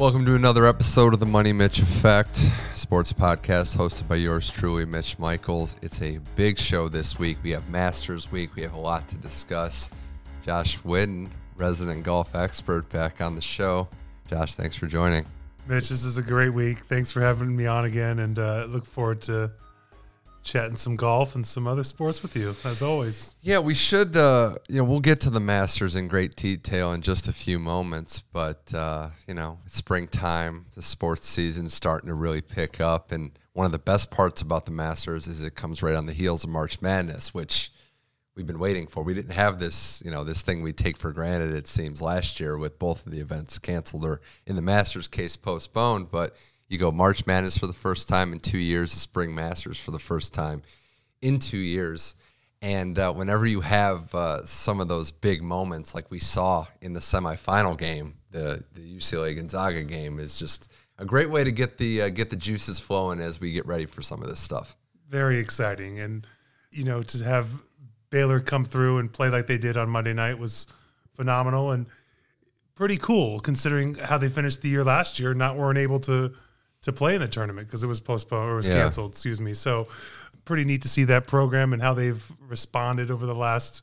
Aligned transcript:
Welcome 0.00 0.24
to 0.24 0.34
another 0.34 0.64
episode 0.64 1.12
of 1.12 1.20
the 1.20 1.26
Money 1.26 1.52
Mitch 1.52 1.80
Effect 1.80 2.34
sports 2.74 3.12
podcast 3.12 3.76
hosted 3.76 4.08
by 4.08 4.14
yours 4.14 4.50
truly, 4.50 4.86
Mitch 4.86 5.18
Michaels. 5.18 5.76
It's 5.82 6.00
a 6.00 6.16
big 6.36 6.58
show 6.58 6.88
this 6.88 7.18
week. 7.18 7.36
We 7.42 7.50
have 7.50 7.68
Masters 7.68 8.32
Week. 8.32 8.48
We 8.56 8.62
have 8.62 8.72
a 8.72 8.80
lot 8.80 9.06
to 9.08 9.16
discuss. 9.16 9.90
Josh 10.42 10.78
Whitten, 10.78 11.28
resident 11.54 12.02
golf 12.04 12.34
expert, 12.34 12.88
back 12.88 13.20
on 13.20 13.34
the 13.34 13.42
show. 13.42 13.90
Josh, 14.26 14.54
thanks 14.54 14.74
for 14.74 14.86
joining. 14.86 15.26
Mitch, 15.68 15.90
this 15.90 16.02
is 16.02 16.16
a 16.16 16.22
great 16.22 16.54
week. 16.54 16.78
Thanks 16.78 17.12
for 17.12 17.20
having 17.20 17.54
me 17.54 17.66
on 17.66 17.84
again, 17.84 18.20
and 18.20 18.38
uh, 18.38 18.68
look 18.70 18.86
forward 18.86 19.20
to 19.22 19.52
chatting 20.42 20.76
some 20.76 20.96
golf 20.96 21.34
and 21.34 21.46
some 21.46 21.66
other 21.66 21.84
sports 21.84 22.22
with 22.22 22.36
you 22.36 22.54
as 22.64 22.82
always. 22.82 23.34
Yeah, 23.42 23.58
we 23.58 23.74
should. 23.74 24.16
Uh, 24.16 24.56
you 24.68 24.78
know, 24.78 24.84
we'll 24.84 25.00
get 25.00 25.20
to 25.20 25.30
the 25.30 25.40
Masters 25.40 25.96
in 25.96 26.08
great 26.08 26.36
detail 26.36 26.92
in 26.92 27.02
just 27.02 27.28
a 27.28 27.32
few 27.32 27.58
moments, 27.58 28.20
but 28.32 28.72
uh, 28.74 29.10
you 29.28 29.34
know, 29.34 29.58
it's 29.64 29.76
springtime, 29.76 30.66
the 30.74 30.82
sports 30.82 31.26
season's 31.26 31.74
starting 31.74 32.08
to 32.08 32.14
really 32.14 32.40
pick 32.40 32.80
up, 32.80 33.12
and 33.12 33.32
one 33.52 33.66
of 33.66 33.72
the 33.72 33.78
best 33.78 34.10
parts 34.10 34.40
about 34.42 34.64
the 34.64 34.72
Masters 34.72 35.26
is 35.26 35.42
it 35.42 35.54
comes 35.54 35.82
right 35.82 35.96
on 35.96 36.06
the 36.06 36.12
heels 36.12 36.44
of 36.44 36.50
March 36.50 36.80
Madness, 36.80 37.34
which 37.34 37.72
we've 38.36 38.46
been 38.46 38.58
waiting 38.58 38.86
for. 38.86 39.02
We 39.02 39.12
didn't 39.12 39.32
have 39.32 39.58
this, 39.58 40.02
you 40.04 40.10
know, 40.10 40.24
this 40.24 40.42
thing 40.42 40.62
we 40.62 40.72
take 40.72 40.96
for 40.96 41.12
granted. 41.12 41.54
It 41.54 41.66
seems 41.66 42.00
last 42.00 42.40
year 42.40 42.56
with 42.56 42.78
both 42.78 43.04
of 43.04 43.12
the 43.12 43.20
events 43.20 43.58
canceled 43.58 44.04
or 44.04 44.20
in 44.46 44.56
the 44.56 44.62
Masters 44.62 45.08
case 45.08 45.36
postponed, 45.36 46.10
but 46.10 46.36
you 46.70 46.78
go 46.78 46.90
March 46.92 47.26
Madness 47.26 47.58
for 47.58 47.66
the 47.66 47.72
first 47.74 48.08
time 48.08 48.32
in 48.32 48.38
two 48.38 48.58
years, 48.58 48.94
the 48.94 49.00
Spring 49.00 49.34
Masters 49.34 49.78
for 49.78 49.90
the 49.90 49.98
first 49.98 50.32
time 50.32 50.62
in 51.20 51.38
two 51.38 51.58
years. 51.58 52.14
And 52.62 52.98
uh, 52.98 53.12
whenever 53.12 53.44
you 53.46 53.60
have 53.60 54.14
uh, 54.14 54.46
some 54.46 54.80
of 54.80 54.88
those 54.88 55.10
big 55.10 55.42
moments, 55.42 55.94
like 55.94 56.10
we 56.10 56.20
saw 56.20 56.66
in 56.80 56.92
the 56.92 57.00
semifinal 57.00 57.76
game, 57.76 58.14
the 58.30 58.62
the 58.72 58.80
UCLA 58.80 59.34
Gonzaga 59.34 59.82
game 59.82 60.18
is 60.18 60.38
just 60.38 60.70
a 60.98 61.04
great 61.04 61.28
way 61.28 61.42
to 61.42 61.50
get 61.50 61.76
the 61.76 62.02
uh, 62.02 62.08
get 62.10 62.30
the 62.30 62.36
juices 62.36 62.78
flowing 62.78 63.18
as 63.18 63.40
we 63.40 63.50
get 63.52 63.66
ready 63.66 63.86
for 63.86 64.02
some 64.02 64.22
of 64.22 64.28
this 64.28 64.38
stuff. 64.38 64.76
Very 65.08 65.38
exciting, 65.38 65.98
and 65.98 66.26
you 66.70 66.84
know 66.84 67.02
to 67.02 67.24
have 67.24 67.50
Baylor 68.10 68.38
come 68.38 68.64
through 68.64 68.98
and 68.98 69.12
play 69.12 69.28
like 69.30 69.46
they 69.46 69.58
did 69.58 69.76
on 69.76 69.88
Monday 69.88 70.12
night 70.12 70.38
was 70.38 70.68
phenomenal 71.14 71.72
and 71.72 71.86
pretty 72.74 72.98
cool 72.98 73.40
considering 73.40 73.94
how 73.94 74.18
they 74.18 74.28
finished 74.28 74.62
the 74.62 74.68
year 74.68 74.84
last 74.84 75.18
year, 75.18 75.34
not 75.34 75.56
weren't 75.56 75.78
able 75.78 75.98
to 76.00 76.32
to 76.82 76.92
play 76.92 77.14
in 77.14 77.20
the 77.20 77.28
tournament 77.28 77.66
because 77.66 77.82
it 77.82 77.86
was 77.86 78.00
postponed 78.00 78.50
or 78.50 78.56
was 78.56 78.68
yeah. 78.68 78.74
canceled. 78.74 79.12
Excuse 79.12 79.40
me. 79.40 79.54
So 79.54 79.88
pretty 80.44 80.64
neat 80.64 80.82
to 80.82 80.88
see 80.88 81.04
that 81.04 81.26
program 81.26 81.72
and 81.72 81.82
how 81.82 81.94
they've 81.94 82.24
responded 82.40 83.10
over 83.10 83.26
the 83.26 83.34
last 83.34 83.82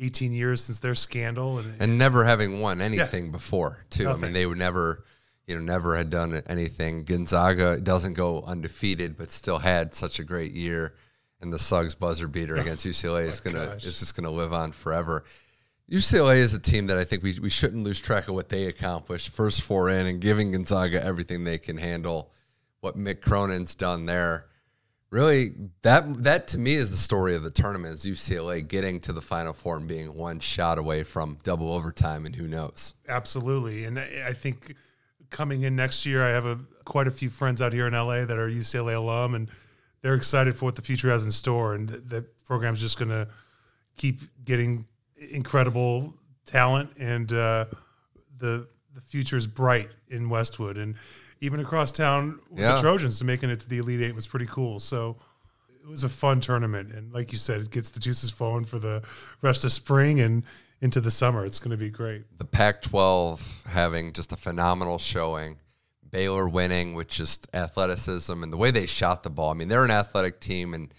18 0.00 0.32
years 0.32 0.62
since 0.62 0.80
their 0.80 0.94
scandal 0.94 1.58
and, 1.58 1.80
and 1.80 1.98
never 1.98 2.24
having 2.24 2.60
won 2.60 2.80
anything 2.80 3.26
yeah. 3.26 3.30
before 3.30 3.84
too. 3.90 4.04
Nothing. 4.04 4.22
I 4.22 4.26
mean, 4.26 4.32
they 4.32 4.46
would 4.46 4.58
never, 4.58 5.04
you 5.46 5.54
know, 5.54 5.60
never 5.60 5.96
had 5.96 6.10
done 6.10 6.42
anything. 6.48 7.04
Gonzaga 7.04 7.80
doesn't 7.80 8.14
go 8.14 8.42
undefeated, 8.42 9.16
but 9.16 9.30
still 9.30 9.58
had 9.58 9.94
such 9.94 10.18
a 10.18 10.24
great 10.24 10.52
year. 10.52 10.94
And 11.40 11.52
the 11.52 11.58
Suggs 11.58 11.96
buzzer 11.96 12.28
beater 12.28 12.54
against 12.56 12.86
UCLA 12.86 13.24
is 13.24 13.40
oh, 13.44 13.50
gonna 13.50 13.66
gosh. 13.66 13.84
is 13.84 13.98
just 13.98 14.14
gonna 14.14 14.30
live 14.30 14.52
on 14.52 14.70
forever. 14.70 15.24
UCLA 15.90 16.36
is 16.36 16.54
a 16.54 16.60
team 16.60 16.86
that 16.86 16.98
I 16.98 17.04
think 17.04 17.22
we, 17.22 17.38
we 17.40 17.50
shouldn't 17.50 17.84
lose 17.84 18.00
track 18.00 18.28
of 18.28 18.34
what 18.34 18.48
they 18.48 18.66
accomplished. 18.66 19.30
First 19.30 19.62
four 19.62 19.90
in 19.90 20.06
and 20.06 20.20
giving 20.20 20.52
Gonzaga 20.52 21.04
everything 21.04 21.44
they 21.44 21.58
can 21.58 21.76
handle. 21.76 22.30
What 22.80 22.96
Mick 22.96 23.20
Cronin's 23.20 23.74
done 23.74 24.06
there, 24.06 24.46
really 25.10 25.54
that 25.82 26.22
that 26.24 26.48
to 26.48 26.58
me 26.58 26.74
is 26.74 26.90
the 26.90 26.96
story 26.96 27.36
of 27.36 27.44
the 27.44 27.50
tournament. 27.50 27.94
Is 27.94 28.04
UCLA 28.04 28.66
getting 28.66 28.98
to 29.00 29.12
the 29.12 29.20
Final 29.20 29.52
Four 29.52 29.76
and 29.76 29.86
being 29.86 30.14
one 30.14 30.40
shot 30.40 30.78
away 30.78 31.04
from 31.04 31.38
double 31.44 31.72
overtime, 31.72 32.26
and 32.26 32.34
who 32.34 32.48
knows? 32.48 32.94
Absolutely, 33.08 33.84
and 33.84 34.00
I 34.00 34.32
think 34.32 34.74
coming 35.30 35.62
in 35.62 35.76
next 35.76 36.04
year, 36.06 36.24
I 36.24 36.30
have 36.30 36.46
a 36.46 36.58
quite 36.84 37.06
a 37.06 37.10
few 37.12 37.30
friends 37.30 37.62
out 37.62 37.72
here 37.72 37.86
in 37.86 37.92
LA 37.92 38.24
that 38.24 38.38
are 38.38 38.48
UCLA 38.48 38.96
alum, 38.96 39.34
and 39.34 39.48
they're 40.02 40.14
excited 40.14 40.56
for 40.56 40.64
what 40.64 40.74
the 40.74 40.82
future 40.82 41.10
has 41.10 41.24
in 41.24 41.30
store, 41.30 41.74
and 41.74 41.88
the, 41.88 42.24
program's 42.44 42.80
just 42.80 42.98
going 42.98 43.08
to 43.08 43.26
keep 43.96 44.20
getting 44.44 44.84
incredible 45.30 46.14
talent, 46.46 46.90
and 46.98 47.32
uh, 47.32 47.66
the 48.38 48.66
the 48.94 49.00
future 49.00 49.36
is 49.36 49.46
bright 49.46 49.88
in 50.08 50.28
Westwood, 50.28 50.78
and 50.78 50.94
even 51.40 51.60
across 51.60 51.92
town 51.92 52.40
yeah. 52.54 52.74
the 52.74 52.80
Trojans 52.80 53.18
to 53.18 53.24
making 53.24 53.50
it 53.50 53.60
to 53.60 53.68
the 53.68 53.78
Elite 53.78 54.00
Eight 54.00 54.14
was 54.14 54.26
pretty 54.26 54.46
cool. 54.46 54.78
So 54.78 55.16
it 55.82 55.88
was 55.88 56.04
a 56.04 56.08
fun 56.08 56.40
tournament, 56.40 56.92
and 56.92 57.12
like 57.12 57.32
you 57.32 57.38
said, 57.38 57.60
it 57.60 57.70
gets 57.70 57.90
the 57.90 58.00
juices 58.00 58.30
flowing 58.30 58.64
for 58.64 58.78
the 58.78 59.02
rest 59.40 59.64
of 59.64 59.72
spring 59.72 60.20
and 60.20 60.44
into 60.82 61.00
the 61.00 61.10
summer. 61.10 61.44
It's 61.44 61.58
going 61.58 61.70
to 61.70 61.76
be 61.76 61.90
great. 61.90 62.24
The 62.38 62.44
Pac-12 62.44 63.66
having 63.66 64.12
just 64.12 64.32
a 64.32 64.36
phenomenal 64.36 64.98
showing. 64.98 65.56
Baylor 66.10 66.46
winning 66.46 66.94
with 66.94 67.08
just 67.08 67.48
athleticism 67.54 68.42
and 68.42 68.52
the 68.52 68.56
way 68.56 68.70
they 68.70 68.84
shot 68.84 69.22
the 69.22 69.30
ball. 69.30 69.50
I 69.50 69.54
mean, 69.54 69.68
they're 69.68 69.84
an 69.84 69.90
athletic 69.90 70.40
team 70.40 70.74
and 70.74 70.92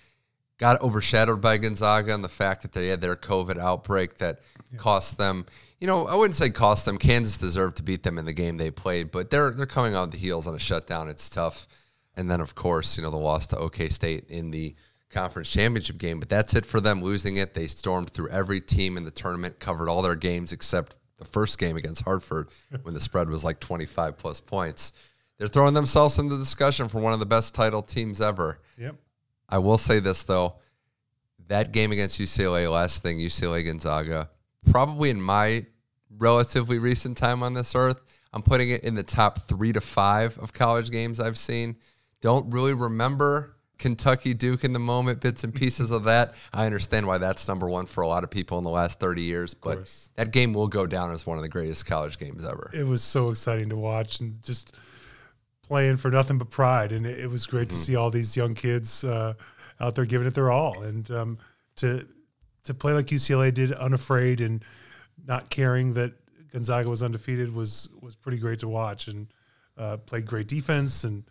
got 0.63 0.81
overshadowed 0.81 1.41
by 1.41 1.57
Gonzaga 1.57 2.13
and 2.13 2.23
the 2.23 2.29
fact 2.29 2.61
that 2.61 2.71
they 2.71 2.87
had 2.87 3.01
their 3.01 3.17
COVID 3.17 3.57
outbreak 3.57 4.15
that 4.19 4.39
yeah. 4.71 4.77
cost 4.77 5.17
them. 5.17 5.45
You 5.81 5.87
know, 5.87 6.07
I 6.07 6.15
wouldn't 6.15 6.35
say 6.35 6.51
cost 6.51 6.85
them. 6.85 6.97
Kansas 6.97 7.37
deserved 7.37 7.75
to 7.77 7.83
beat 7.83 8.01
them 8.01 8.17
in 8.17 8.23
the 8.23 8.31
game 8.31 8.55
they 8.55 8.71
played, 8.71 9.11
but 9.11 9.29
they're 9.29 9.51
they're 9.51 9.65
coming 9.65 9.93
on 9.93 10.09
the 10.09 10.15
heels 10.15 10.47
on 10.47 10.55
a 10.55 10.59
shutdown. 10.59 11.09
It's 11.09 11.29
tough. 11.29 11.67
And 12.15 12.31
then 12.31 12.39
of 12.39 12.55
course, 12.55 12.95
you 12.95 13.03
know, 13.03 13.09
the 13.09 13.17
loss 13.17 13.45
to 13.47 13.57
OK 13.57 13.89
State 13.89 14.29
in 14.29 14.51
the 14.51 14.73
conference 15.09 15.49
championship 15.49 15.97
game. 15.97 16.21
But 16.21 16.29
that's 16.29 16.55
it 16.55 16.65
for 16.65 16.79
them 16.79 17.03
losing 17.03 17.35
it. 17.35 17.53
They 17.53 17.67
stormed 17.67 18.11
through 18.11 18.29
every 18.29 18.61
team 18.61 18.95
in 18.95 19.03
the 19.03 19.11
tournament, 19.11 19.59
covered 19.59 19.89
all 19.89 20.01
their 20.01 20.15
games 20.15 20.53
except 20.53 20.95
the 21.17 21.25
first 21.25 21.59
game 21.59 21.75
against 21.75 22.03
Hartford 22.03 22.47
when 22.83 22.93
the 22.93 23.01
spread 23.01 23.27
was 23.27 23.43
like 23.43 23.59
25 23.59 24.17
plus 24.17 24.39
points. 24.39 24.93
They're 25.37 25.49
throwing 25.49 25.73
themselves 25.73 26.19
in 26.19 26.29
the 26.29 26.37
discussion 26.37 26.87
for 26.87 27.01
one 27.01 27.11
of 27.11 27.19
the 27.19 27.25
best 27.25 27.53
title 27.53 27.81
teams 27.81 28.21
ever. 28.21 28.61
Yep. 28.77 28.95
I 29.49 29.57
will 29.57 29.77
say 29.77 29.99
this 29.99 30.23
though, 30.23 30.55
that 31.47 31.71
game 31.71 31.91
against 31.91 32.19
UCLA, 32.19 32.71
last 32.71 33.03
thing 33.03 33.17
UCLA 33.17 33.65
Gonzaga, 33.65 34.29
probably 34.69 35.09
in 35.09 35.21
my 35.21 35.65
relatively 36.17 36.79
recent 36.79 37.17
time 37.17 37.43
on 37.43 37.53
this 37.53 37.75
earth, 37.75 38.01
I'm 38.33 38.41
putting 38.41 38.69
it 38.69 38.83
in 38.83 38.95
the 38.95 39.03
top 39.03 39.47
three 39.47 39.73
to 39.73 39.81
five 39.81 40.37
of 40.39 40.53
college 40.53 40.89
games 40.89 41.19
I've 41.19 41.37
seen. 41.37 41.75
Don't 42.21 42.51
really 42.51 42.73
remember 42.73 43.55
Kentucky 43.77 44.33
Duke 44.33 44.63
in 44.63 44.71
the 44.73 44.79
moment, 44.79 45.19
bits 45.19 45.43
and 45.43 45.53
pieces 45.53 45.91
of 45.91 46.05
that. 46.05 46.35
I 46.53 46.65
understand 46.65 47.05
why 47.05 47.17
that's 47.17 47.47
number 47.47 47.67
one 47.67 47.85
for 47.85 48.01
a 48.01 48.07
lot 48.07 48.23
of 48.23 48.31
people 48.31 48.57
in 48.57 48.63
the 48.63 48.69
last 48.69 48.99
30 48.99 49.21
years, 49.21 49.53
but 49.53 49.91
that 50.15 50.31
game 50.31 50.53
will 50.53 50.67
go 50.67 50.85
down 50.87 51.11
as 51.11 51.27
one 51.27 51.37
of 51.37 51.43
the 51.43 51.49
greatest 51.49 51.85
college 51.85 52.17
games 52.17 52.45
ever. 52.45 52.71
It 52.73 52.87
was 52.87 53.03
so 53.03 53.29
exciting 53.29 53.69
to 53.69 53.75
watch 53.75 54.19
and 54.19 54.41
just 54.41 54.75
playing 55.73 55.97
for 55.97 56.11
nothing 56.11 56.37
but 56.37 56.51
pride, 56.51 56.91
and 56.91 57.03
it, 57.03 57.21
it 57.21 57.27
was 57.27 57.47
great 57.47 57.67
mm-hmm. 57.67 57.75
to 57.79 57.83
see 57.83 57.95
all 57.95 58.11
these 58.11 58.37
young 58.37 58.53
kids 58.53 59.03
uh, 59.03 59.33
out 59.79 59.95
there 59.95 60.05
giving 60.05 60.27
it 60.27 60.35
their 60.35 60.51
all, 60.51 60.83
and 60.83 61.09
um, 61.09 61.35
to 61.75 62.05
to 62.63 62.75
play 62.75 62.93
like 62.93 63.07
UCLA 63.07 63.51
did, 63.51 63.71
unafraid 63.71 64.39
and 64.39 64.63
not 65.25 65.49
caring 65.49 65.91
that 65.95 66.13
Gonzaga 66.51 66.87
was 66.87 67.01
undefeated 67.01 67.51
was 67.55 67.89
was 68.03 68.15
pretty 68.15 68.37
great 68.37 68.59
to 68.59 68.67
watch, 68.67 69.07
and 69.07 69.25
uh, 69.75 69.97
played 69.97 70.27
great 70.27 70.47
defense, 70.47 71.05
and 71.05 71.23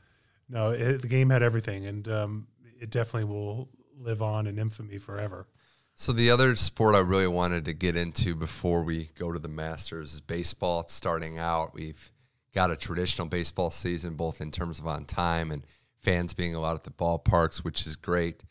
no, 0.48 0.76
the 0.76 1.06
game 1.06 1.30
had 1.30 1.44
everything, 1.44 1.86
and 1.86 2.09
um, 2.09 2.48
it 2.80 2.91
definitely 2.91 3.32
will 3.32 3.69
live 3.97 4.22
on 4.22 4.48
in 4.48 4.59
infamy 4.59 4.98
forever. 4.98 5.47
So 5.94 6.10
the 6.10 6.32
other 6.32 6.56
sport 6.56 6.97
I 6.97 7.00
really 7.00 7.28
wanted 7.28 7.64
to 7.66 7.74
get 7.74 7.94
into 7.94 8.34
before 8.34 8.82
we 8.82 9.09
go 9.16 9.30
to 9.30 9.38
the 9.38 9.47
Masters 9.47 10.14
is 10.14 10.20
baseball. 10.20 10.80
It's 10.80 10.94
starting 10.94 11.38
out. 11.38 11.74
We've 11.74 12.10
got 12.55 12.71
a 12.71 12.77
traditional 12.77 13.27
baseball 13.27 13.71
season, 13.71 14.15
both 14.15 14.41
in 14.41 14.51
terms 14.51 14.79
of 14.79 14.87
on 14.87 15.05
time 15.05 15.51
and 15.51 15.63
fans 16.03 16.35
being 16.35 16.55
allowed 16.55 16.75
at 16.75 16.85
the 16.85 16.91
ballparks, 16.91 17.59
which 17.59 17.87
is 17.87 17.97
great. 17.97 18.43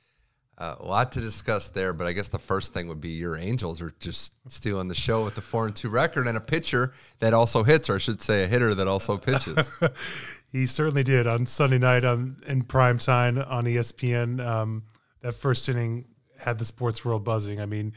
Uh, 0.57 0.75
a 0.79 0.85
lot 0.85 1.11
to 1.11 1.19
discuss 1.19 1.69
there, 1.69 1.91
but 1.91 2.05
I 2.05 2.13
guess 2.13 2.27
the 2.27 2.37
first 2.37 2.73
thing 2.73 2.87
would 2.87 3.01
be 3.01 3.09
your 3.09 3.35
Angels 3.35 3.81
are 3.81 3.93
just 3.99 4.35
stealing 4.47 4.87
the 4.87 4.95
show 4.95 5.23
with 5.23 5.33
the 5.33 5.41
four 5.41 5.65
and 5.65 5.75
two 5.75 5.89
record 5.89 6.27
and 6.27 6.37
a 6.37 6.41
pitcher 6.41 6.93
that 7.19 7.33
also 7.33 7.63
hits, 7.63 7.89
or 7.89 7.95
I 7.95 7.97
should 7.97 8.21
say, 8.21 8.43
a 8.43 8.47
hitter 8.47 8.75
that 8.75 8.87
also 8.87 9.17
pitches. 9.17 9.71
he 10.51 10.67
certainly 10.67 11.03
did 11.03 11.25
on 11.25 11.47
Sunday 11.47 11.79
night 11.79 12.05
on 12.05 12.37
in 12.45 12.61
prime 12.61 12.99
time 12.99 13.39
on 13.39 13.65
ESPN. 13.65 14.45
Um, 14.45 14.83
that 15.21 15.33
first 15.33 15.67
inning 15.67 16.05
had 16.39 16.59
the 16.59 16.65
sports 16.65 17.03
world 17.03 17.23
buzzing. 17.23 17.59
I 17.59 17.65
mean, 17.65 17.93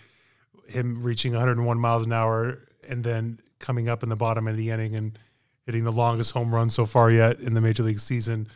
him 0.66 1.02
reaching 1.02 1.32
101 1.32 1.78
miles 1.78 2.04
an 2.04 2.12
hour 2.12 2.66
and 2.88 3.04
then 3.04 3.40
coming 3.58 3.88
up 3.88 4.02
in 4.02 4.08
the 4.08 4.16
bottom 4.16 4.46
of 4.48 4.56
the 4.56 4.70
inning 4.70 4.94
and 4.94 5.18
hitting 5.66 5.84
the 5.84 5.92
longest 5.92 6.32
home 6.32 6.54
run 6.54 6.70
so 6.70 6.86
far 6.86 7.10
yet 7.10 7.40
in 7.40 7.54
the 7.54 7.60
major 7.60 7.82
league 7.82 8.00
season. 8.00 8.48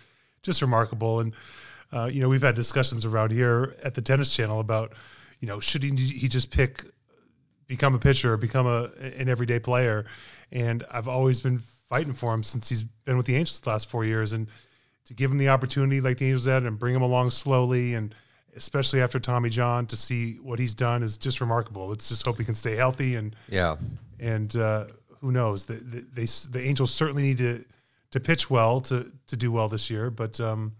Just 0.42 0.62
remarkable. 0.62 1.20
And, 1.20 1.34
uh, 1.92 2.08
you 2.12 2.20
know, 2.20 2.28
we've 2.28 2.42
had 2.42 2.54
discussions 2.54 3.04
around 3.04 3.32
here 3.32 3.74
at 3.82 3.94
the 3.94 4.02
Tennis 4.02 4.34
Channel 4.34 4.60
about, 4.60 4.92
you 5.40 5.48
know, 5.48 5.60
should 5.60 5.82
he, 5.82 5.90
he 5.90 6.28
just 6.28 6.50
pick, 6.50 6.84
become 7.66 7.94
a 7.94 7.98
pitcher, 7.98 8.34
or 8.34 8.36
become 8.36 8.66
a, 8.66 8.90
an 9.18 9.28
everyday 9.28 9.58
player? 9.58 10.06
And 10.52 10.84
I've 10.90 11.08
always 11.08 11.40
been 11.40 11.58
fighting 11.88 12.14
for 12.14 12.32
him 12.34 12.42
since 12.42 12.68
he's 12.68 12.84
been 12.84 13.16
with 13.16 13.26
the 13.26 13.36
Angels 13.36 13.60
the 13.60 13.70
last 13.70 13.88
four 13.88 14.04
years. 14.04 14.32
And 14.32 14.48
to 15.06 15.14
give 15.14 15.30
him 15.30 15.38
the 15.38 15.48
opportunity 15.48 16.00
like 16.00 16.18
the 16.18 16.26
Angels 16.26 16.46
had 16.46 16.64
and 16.64 16.78
bring 16.78 16.94
him 16.94 17.02
along 17.02 17.30
slowly 17.30 17.94
and, 17.94 18.14
especially 18.56 19.00
after 19.00 19.20
Tommy 19.20 19.50
John, 19.50 19.86
to 19.86 19.94
see 19.94 20.34
what 20.42 20.58
he's 20.58 20.74
done 20.74 21.04
is 21.04 21.16
just 21.16 21.40
remarkable. 21.40 21.86
Let's 21.86 22.08
just 22.08 22.26
hope 22.26 22.38
he 22.38 22.44
can 22.44 22.56
stay 22.56 22.74
healthy 22.74 23.14
and 23.14 23.36
yeah, 23.48 23.76
and 24.18 24.56
uh, 24.56 24.86
who 25.20 25.32
knows? 25.32 25.66
The, 25.66 25.74
the, 25.74 26.06
they, 26.12 26.24
the 26.24 26.66
Angels 26.66 26.92
certainly 26.92 27.22
need 27.22 27.38
to 27.38 27.64
to 28.10 28.20
pitch 28.20 28.48
well 28.48 28.80
to 28.82 29.10
to 29.26 29.36
do 29.36 29.52
well 29.52 29.68
this 29.68 29.90
year. 29.90 30.10
But 30.10 30.40
um, 30.40 30.72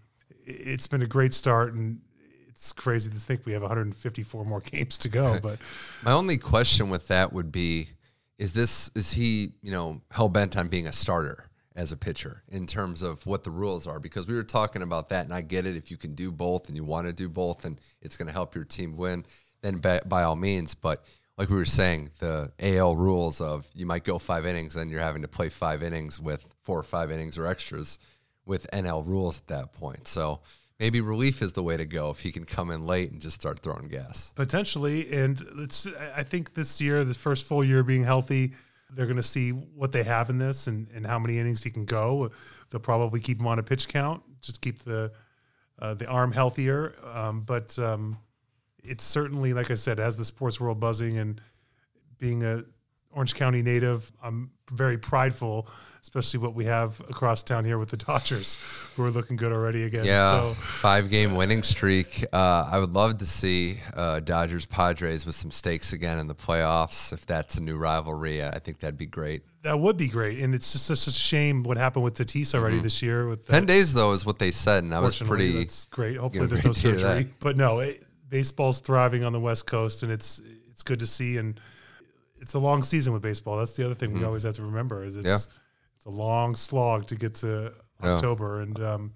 it's 0.45 0.87
been 0.87 1.01
a 1.01 1.07
great 1.07 1.33
start, 1.33 1.73
and 1.73 1.99
it's 2.47 2.73
crazy 2.73 3.09
to 3.09 3.17
think 3.17 3.45
we 3.45 3.53
have 3.53 3.61
154 3.61 4.45
more 4.45 4.59
games 4.65 4.97
to 4.99 5.09
go. 5.09 5.39
But 5.41 5.59
my 6.03 6.11
only 6.11 6.37
question 6.37 6.89
with 6.89 7.07
that 7.07 7.31
would 7.33 7.51
be: 7.51 7.89
Is 8.37 8.53
this 8.53 8.91
is 8.95 9.11
he 9.11 9.53
you 9.61 9.71
know 9.71 10.01
hell 10.11 10.29
bent 10.29 10.57
on 10.57 10.67
being 10.67 10.87
a 10.87 10.93
starter? 10.93 11.45
as 11.75 11.93
a 11.93 11.97
pitcher 11.97 12.43
in 12.49 12.67
terms 12.67 13.01
of 13.01 13.25
what 13.25 13.45
the 13.45 13.49
rules 13.49 13.87
are 13.87 13.99
because 13.99 14.27
we 14.27 14.35
were 14.35 14.43
talking 14.43 14.81
about 14.81 15.07
that 15.07 15.23
and 15.23 15.33
I 15.33 15.39
get 15.39 15.65
it 15.65 15.77
if 15.77 15.89
you 15.89 15.95
can 15.95 16.13
do 16.13 16.29
both 16.29 16.67
and 16.67 16.75
you 16.75 16.83
want 16.83 17.07
to 17.07 17.13
do 17.13 17.29
both 17.29 17.63
and 17.63 17.79
it's 18.01 18.17
going 18.17 18.27
to 18.27 18.33
help 18.33 18.53
your 18.53 18.65
team 18.65 18.97
win 18.97 19.25
then 19.61 19.77
by, 19.77 20.01
by, 20.05 20.23
all 20.23 20.35
means 20.35 20.73
but 20.73 21.05
like 21.39 21.49
we 21.49 21.55
were 21.55 21.65
saying 21.65 22.11
the 22.19 22.51
AL 22.59 22.95
rules 22.97 23.41
of 23.41 23.67
you 23.73 23.85
might 23.85 24.03
go 24.03 24.19
5 24.19 24.45
innings 24.45 24.75
and 24.75 24.91
you're 24.91 24.99
having 24.99 25.23
to 25.23 25.27
play 25.27 25.49
5 25.49 25.81
innings 25.81 26.19
with 26.19 26.47
4 26.63 26.79
or 26.79 26.83
5 26.83 27.11
innings 27.11 27.37
or 27.37 27.47
extras 27.47 27.97
with 28.45 28.69
NL 28.71 29.07
rules 29.07 29.39
at 29.39 29.47
that 29.47 29.73
point 29.73 30.07
so 30.07 30.41
maybe 30.79 31.01
relief 31.01 31.41
is 31.41 31.53
the 31.53 31.63
way 31.63 31.77
to 31.77 31.85
go 31.85 32.11
if 32.11 32.19
he 32.19 32.31
can 32.31 32.45
come 32.45 32.69
in 32.69 32.85
late 32.85 33.11
and 33.11 33.21
just 33.21 33.39
start 33.39 33.59
throwing 33.59 33.87
gas 33.87 34.33
potentially 34.35 35.11
and 35.11 35.41
it's 35.57 35.87
I 36.15 36.23
think 36.23 36.53
this 36.53 36.79
year 36.79 37.03
the 37.03 37.15
first 37.15 37.47
full 37.47 37.63
year 37.63 37.83
being 37.83 38.03
healthy 38.03 38.53
they're 38.91 39.05
going 39.05 39.17
to 39.17 39.23
see 39.23 39.51
what 39.51 39.91
they 39.91 40.03
have 40.03 40.29
in 40.29 40.37
this 40.37 40.67
and, 40.67 40.87
and 40.93 41.05
how 41.05 41.19
many 41.19 41.37
innings 41.37 41.63
he 41.63 41.69
can 41.69 41.85
go. 41.85 42.31
They'll 42.69 42.81
probably 42.81 43.19
keep 43.19 43.39
him 43.39 43.47
on 43.47 43.59
a 43.59 43.63
pitch 43.63 43.87
count, 43.87 44.23
just 44.41 44.61
keep 44.61 44.79
the 44.79 45.11
uh, 45.79 45.93
the 45.93 46.07
arm 46.07 46.31
healthier. 46.31 46.95
Um, 47.13 47.41
but 47.41 47.77
um, 47.79 48.17
it's 48.83 49.03
certainly, 49.03 49.53
like 49.53 49.71
I 49.71 49.75
said, 49.75 49.97
has 49.97 50.17
the 50.17 50.25
sports 50.25 50.59
world 50.59 50.79
buzzing 50.79 51.17
and 51.17 51.41
being 52.17 52.43
a 52.43 52.63
Orange 53.11 53.33
County 53.33 53.61
native, 53.61 54.11
I'm 54.21 54.51
very 54.71 54.97
prideful 54.97 55.67
especially 56.01 56.39
what 56.39 56.53
we 56.53 56.65
have 56.65 56.99
across 57.09 57.43
town 57.43 57.65
here 57.65 57.77
with 57.77 57.89
the 57.89 57.97
Dodgers, 57.97 58.57
who 58.95 59.03
are 59.03 59.11
looking 59.11 59.35
good 59.35 59.51
already 59.51 59.83
again. 59.83 60.05
Yeah, 60.05 60.31
so. 60.31 60.53
five 60.53 61.09
game 61.09 61.35
winning 61.35 61.63
streak. 61.63 62.25
Uh, 62.31 62.69
I 62.71 62.79
would 62.79 62.93
love 62.93 63.17
to 63.19 63.25
see 63.25 63.79
uh, 63.95 64.19
Dodgers 64.21 64.65
Padres 64.65 65.25
with 65.25 65.35
some 65.35 65.51
stakes 65.51 65.93
again 65.93 66.19
in 66.19 66.27
the 66.27 66.35
playoffs. 66.35 67.11
If 67.13 67.25
that's 67.25 67.57
a 67.57 67.61
new 67.61 67.77
rivalry, 67.77 68.43
I 68.43 68.59
think 68.59 68.79
that'd 68.79 68.97
be 68.97 69.05
great. 69.05 69.43
That 69.63 69.79
would 69.79 69.97
be 69.97 70.07
great, 70.07 70.39
and 70.39 70.55
it's 70.55 70.71
just 70.71 70.85
such 70.85 71.07
a 71.07 71.11
shame 71.11 71.63
what 71.63 71.77
happened 71.77 72.05
with 72.05 72.15
Tatis 72.15 72.55
already 72.55 72.77
mm-hmm. 72.77 72.83
this 72.83 73.01
year. 73.01 73.27
With 73.27 73.47
ten 73.47 73.65
days 73.65 73.93
though 73.93 74.13
is 74.13 74.25
what 74.25 74.39
they 74.39 74.51
said, 74.51 74.83
and 74.83 74.93
that 74.93 75.01
was 75.01 75.19
pretty. 75.19 75.59
That's 75.59 75.85
great. 75.85 76.17
Hopefully, 76.17 76.47
there's 76.47 76.63
no 76.63 76.71
surgery. 76.71 77.27
But 77.39 77.57
no, 77.57 77.79
it, 77.79 78.01
baseball's 78.29 78.79
thriving 78.79 79.23
on 79.23 79.33
the 79.33 79.39
West 79.39 79.65
Coast, 79.67 80.03
and 80.03 80.11
it's 80.11 80.41
it's 80.69 80.83
good 80.83 80.99
to 80.99 81.07
see. 81.07 81.37
And 81.37 81.59
it's 82.41 82.53
a 82.53 82.59
long 82.59 82.83
season 82.83 83.11
with 83.13 83.21
baseball. 83.21 83.57
That's 83.57 83.73
the 83.73 83.85
other 83.85 83.95
thing 83.95 84.09
mm-hmm. 84.09 84.19
we 84.19 84.25
always 84.25 84.43
have 84.43 84.55
to 84.55 84.63
remember 84.63 85.03
is 85.03 85.17
it's. 85.17 85.27
Yeah 85.27 85.37
it's 85.99 86.05
a 86.05 86.09
long 86.09 86.55
slog 86.55 87.07
to 87.07 87.15
get 87.15 87.35
to 87.35 87.73
October, 88.01 88.57
yeah. 88.57 88.63
and 88.63 88.79
um, 88.79 89.13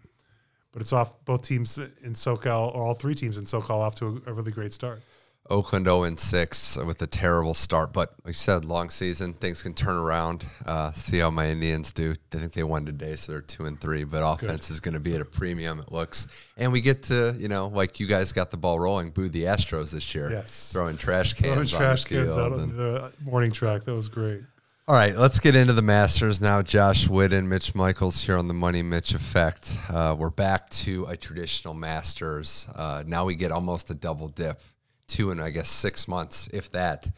but 0.74 0.82
it's 0.82 0.92
off. 0.92 1.24
Both 1.24 1.48
teams 1.48 1.78
in 1.78 2.14
SoCal, 2.14 2.76
or 2.76 2.84
all 2.84 2.94
three 2.94 3.16
teams 3.16 3.38
in 3.38 3.46
SoCal, 3.46 3.78
off 3.78 3.96
to 3.96 4.22
a, 4.28 4.32
a 4.32 4.34
really 4.34 4.52
great 4.52 4.74
start. 4.74 5.02
Oakland 5.50 5.86
0 5.86 6.04
and 6.04 6.18
6 6.18 6.78
with 6.86 7.02
a 7.02 7.08
terrible 7.08 7.54
start, 7.54 7.92
but 7.92 8.14
like 8.24 8.30
you 8.30 8.34
said, 8.34 8.64
long 8.64 8.90
season, 8.90 9.34
things 9.34 9.62
can 9.62 9.74
turn 9.74 9.98
around. 9.98 10.46
Uh, 10.66 10.94
see 10.94 11.20
how 11.20 11.30
my 11.30 11.50
Indians 11.50 11.92
do. 11.92 12.16
I 12.34 12.38
think 12.38 12.54
they 12.54 12.64
won 12.64 12.86
today, 12.86 13.16
so 13.16 13.34
they're 13.34 13.42
2 13.42 13.66
and 13.66 13.80
3, 13.80 14.06
but 14.06 14.24
offense 14.24 14.68
Good. 14.68 14.74
is 14.74 14.80
going 14.80 14.94
to 14.94 15.02
be 15.02 15.16
at 15.16 15.22
a 15.22 15.26
premium, 15.26 15.80
it 15.80 15.92
looks. 15.92 16.28
And 16.58 16.72
we 16.72 16.80
get 16.80 17.04
to, 17.04 17.36
you 17.38 17.50
know, 17.50 17.68
like 17.68 18.00
you 18.00 18.08
guys 18.08 18.32
got 18.32 18.52
the 18.52 18.58
ball 18.58 18.80
rolling, 18.80 19.12
boo 19.12 19.28
the 19.28 19.44
Astros 19.44 19.92
this 19.92 20.16
year. 20.16 20.32
Yes. 20.32 20.72
Throwing 20.72 20.98
trash 20.98 21.34
cans 21.34 21.72
Throwing 21.72 21.90
trash 21.90 22.06
cans 22.06 22.38
out 22.38 22.54
on 22.54 22.78
the 22.78 23.12
morning 23.24 23.52
track. 23.52 23.84
That 23.84 23.96
was 23.96 24.08
great. 24.08 24.42
All 24.86 24.96
right, 24.96 25.16
let's 25.16 25.40
get 25.40 25.56
into 25.56 25.72
the 25.72 25.82
Masters 25.82 26.42
now. 26.42 26.62
Josh 26.62 27.08
Witten, 27.08 27.46
Mitch 27.46 27.74
Michaels 27.74 28.20
here 28.20 28.38
on 28.38 28.50
the 28.50 28.54
Money 28.54 28.84
Mitch 28.84 29.14
Effect. 29.14 29.78
Uh, 29.88 30.14
we're 30.20 30.30
back 30.30 30.70
to 30.72 31.06
a 31.06 31.16
traditional 31.16 31.74
Masters. 31.74 32.68
Uh, 32.76 33.02
now 33.08 33.24
we 33.24 33.36
get 33.36 33.50
almost 33.50 33.90
a 33.92 33.94
double 33.94 34.28
dip, 34.28 34.60
two 35.08 35.32
and 35.32 35.42
I 35.42 35.50
guess 35.50 35.70
six 35.70 36.08
months, 36.08 36.50
if 36.54 36.72
that. 36.72 37.10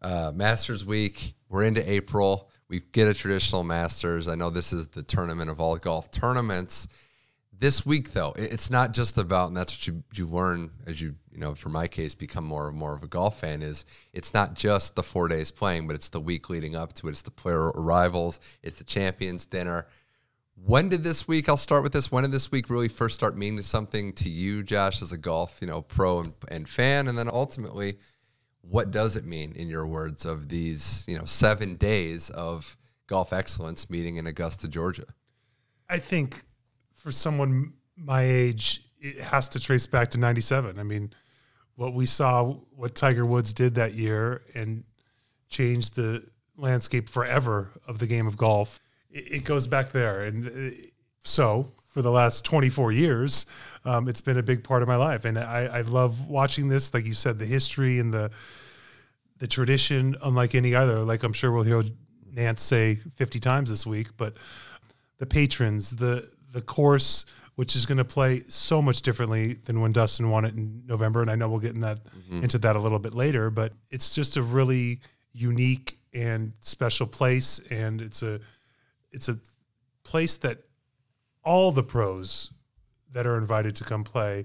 Uh, 0.00 0.32
Masters 0.34 0.84
week. 0.84 1.34
We're 1.48 1.64
into 1.64 1.88
April. 1.90 2.50
We 2.68 2.80
get 2.92 3.08
a 3.08 3.14
traditional 3.14 3.64
Masters. 3.64 4.28
I 4.28 4.36
know 4.36 4.50
this 4.50 4.72
is 4.72 4.86
the 4.88 5.02
tournament 5.02 5.50
of 5.50 5.60
all 5.60 5.76
golf 5.76 6.10
tournaments 6.10 6.86
this 7.58 7.84
week 7.84 8.12
though 8.12 8.32
it's 8.36 8.70
not 8.70 8.92
just 8.94 9.18
about 9.18 9.48
and 9.48 9.56
that's 9.56 9.72
what 9.72 9.86
you 9.86 10.02
you 10.14 10.26
learn 10.26 10.70
as 10.86 11.00
you 11.00 11.14
you 11.32 11.38
know 11.38 11.54
for 11.54 11.68
my 11.68 11.86
case 11.86 12.14
become 12.14 12.44
more 12.44 12.68
and 12.68 12.78
more 12.78 12.94
of 12.94 13.02
a 13.02 13.06
golf 13.06 13.40
fan 13.40 13.62
is 13.62 13.84
it's 14.12 14.32
not 14.32 14.54
just 14.54 14.94
the 14.94 15.02
four 15.02 15.28
days 15.28 15.50
playing 15.50 15.86
but 15.86 15.94
it's 15.94 16.08
the 16.08 16.20
week 16.20 16.48
leading 16.50 16.76
up 16.76 16.92
to 16.92 17.08
it 17.08 17.10
it's 17.10 17.22
the 17.22 17.30
player 17.30 17.68
arrivals 17.70 18.38
it's 18.62 18.78
the 18.78 18.84
champions 18.84 19.44
dinner 19.46 19.86
when 20.64 20.88
did 20.88 21.02
this 21.02 21.26
week 21.26 21.48
i'll 21.48 21.56
start 21.56 21.82
with 21.82 21.92
this 21.92 22.10
when 22.10 22.22
did 22.22 22.32
this 22.32 22.50
week 22.50 22.68
really 22.70 22.88
first 22.88 23.14
start 23.14 23.36
meaning 23.36 23.62
something 23.62 24.12
to 24.12 24.28
you 24.28 24.62
josh 24.62 25.02
as 25.02 25.12
a 25.12 25.18
golf 25.18 25.58
you 25.60 25.66
know 25.66 25.82
pro 25.82 26.20
and, 26.20 26.32
and 26.50 26.68
fan? 26.68 27.08
And 27.08 27.16
then 27.16 27.28
ultimately 27.28 27.98
what 28.62 28.90
does 28.90 29.16
it 29.16 29.24
mean 29.24 29.52
in 29.52 29.68
your 29.68 29.86
words 29.86 30.24
of 30.24 30.48
these 30.48 31.04
you 31.08 31.16
know 31.16 31.24
seven 31.24 31.76
days 31.76 32.30
of 32.30 32.76
golf 33.06 33.32
excellence 33.32 33.88
meeting 33.88 34.16
in 34.16 34.26
augusta 34.26 34.68
georgia? 34.68 35.06
I 35.88 35.98
think 35.98 36.44
for 36.94 37.12
someone 37.12 37.72
my 37.98 38.22
age, 38.22 38.84
it 39.00 39.20
has 39.20 39.48
to 39.50 39.60
trace 39.60 39.86
back 39.86 40.10
to 40.12 40.18
97. 40.18 40.78
I 40.78 40.82
mean, 40.82 41.12
what 41.74 41.94
we 41.94 42.06
saw, 42.06 42.54
what 42.74 42.94
Tiger 42.94 43.24
Woods 43.24 43.52
did 43.52 43.74
that 43.74 43.94
year 43.94 44.42
and 44.54 44.84
changed 45.48 45.96
the 45.96 46.24
landscape 46.56 47.08
forever 47.08 47.70
of 47.86 47.98
the 47.98 48.06
game 48.06 48.26
of 48.26 48.36
golf, 48.36 48.80
it, 49.26 49.44
goes 49.44 49.66
back 49.66 49.92
there. 49.92 50.24
And 50.24 50.46
uh, 50.48 50.76
so 51.22 51.72
for 51.88 52.02
the 52.02 52.10
last 52.10 52.44
24 52.44 52.92
years, 52.92 53.46
um, 53.84 54.08
it's 54.08 54.20
been 54.20 54.38
a 54.38 54.42
big 54.42 54.64
part 54.64 54.82
of 54.82 54.88
my 54.88 54.96
life. 54.96 55.24
And 55.24 55.38
I, 55.38 55.64
I 55.72 55.80
love 55.82 56.28
watching 56.28 56.68
this. 56.68 56.92
Like 56.92 57.06
you 57.06 57.14
said, 57.14 57.38
the 57.38 57.46
history 57.46 57.98
and 57.98 58.12
the, 58.12 58.30
the 59.38 59.46
tradition, 59.46 60.16
unlike 60.22 60.54
any 60.54 60.74
other, 60.74 61.00
like 61.00 61.22
I'm 61.22 61.32
sure 61.32 61.52
we'll 61.52 61.64
hear 61.64 61.82
Nantz 62.34 62.60
say 62.60 62.96
50 63.16 63.40
times 63.40 63.70
this 63.70 63.86
week, 63.86 64.08
but 64.16 64.34
the 65.18 65.26
patrons, 65.26 65.90
the 65.90 66.28
the 66.50 66.62
course, 66.62 67.26
which 67.56 67.76
is 67.76 67.86
going 67.86 67.98
to 67.98 68.04
play 68.04 68.42
so 68.48 68.80
much 68.80 69.02
differently 69.02 69.54
than 69.54 69.80
when 69.80 69.92
Dustin 69.92 70.30
won 70.30 70.44
it 70.44 70.54
in 70.54 70.82
November. 70.86 71.20
And 71.20 71.30
I 71.30 71.34
know 71.34 71.48
we'll 71.48 71.58
get 71.58 71.74
in 71.74 71.80
that 71.80 71.98
mm-hmm. 72.04 72.42
into 72.42 72.58
that 72.58 72.76
a 72.76 72.78
little 72.78 72.98
bit 72.98 73.14
later, 73.14 73.50
but 73.50 73.72
it's 73.90 74.14
just 74.14 74.36
a 74.36 74.42
really 74.42 75.00
unique 75.32 75.98
and 76.14 76.52
special 76.60 77.06
place, 77.06 77.60
and 77.70 78.00
it's 78.00 78.22
a 78.22 78.40
it's 79.12 79.28
a 79.28 79.38
place 80.02 80.36
that 80.38 80.58
all 81.44 81.72
the 81.72 81.82
pros 81.82 82.52
that 83.12 83.26
are 83.26 83.38
invited 83.38 83.74
to 83.76 83.84
come 83.84 84.04
play 84.04 84.44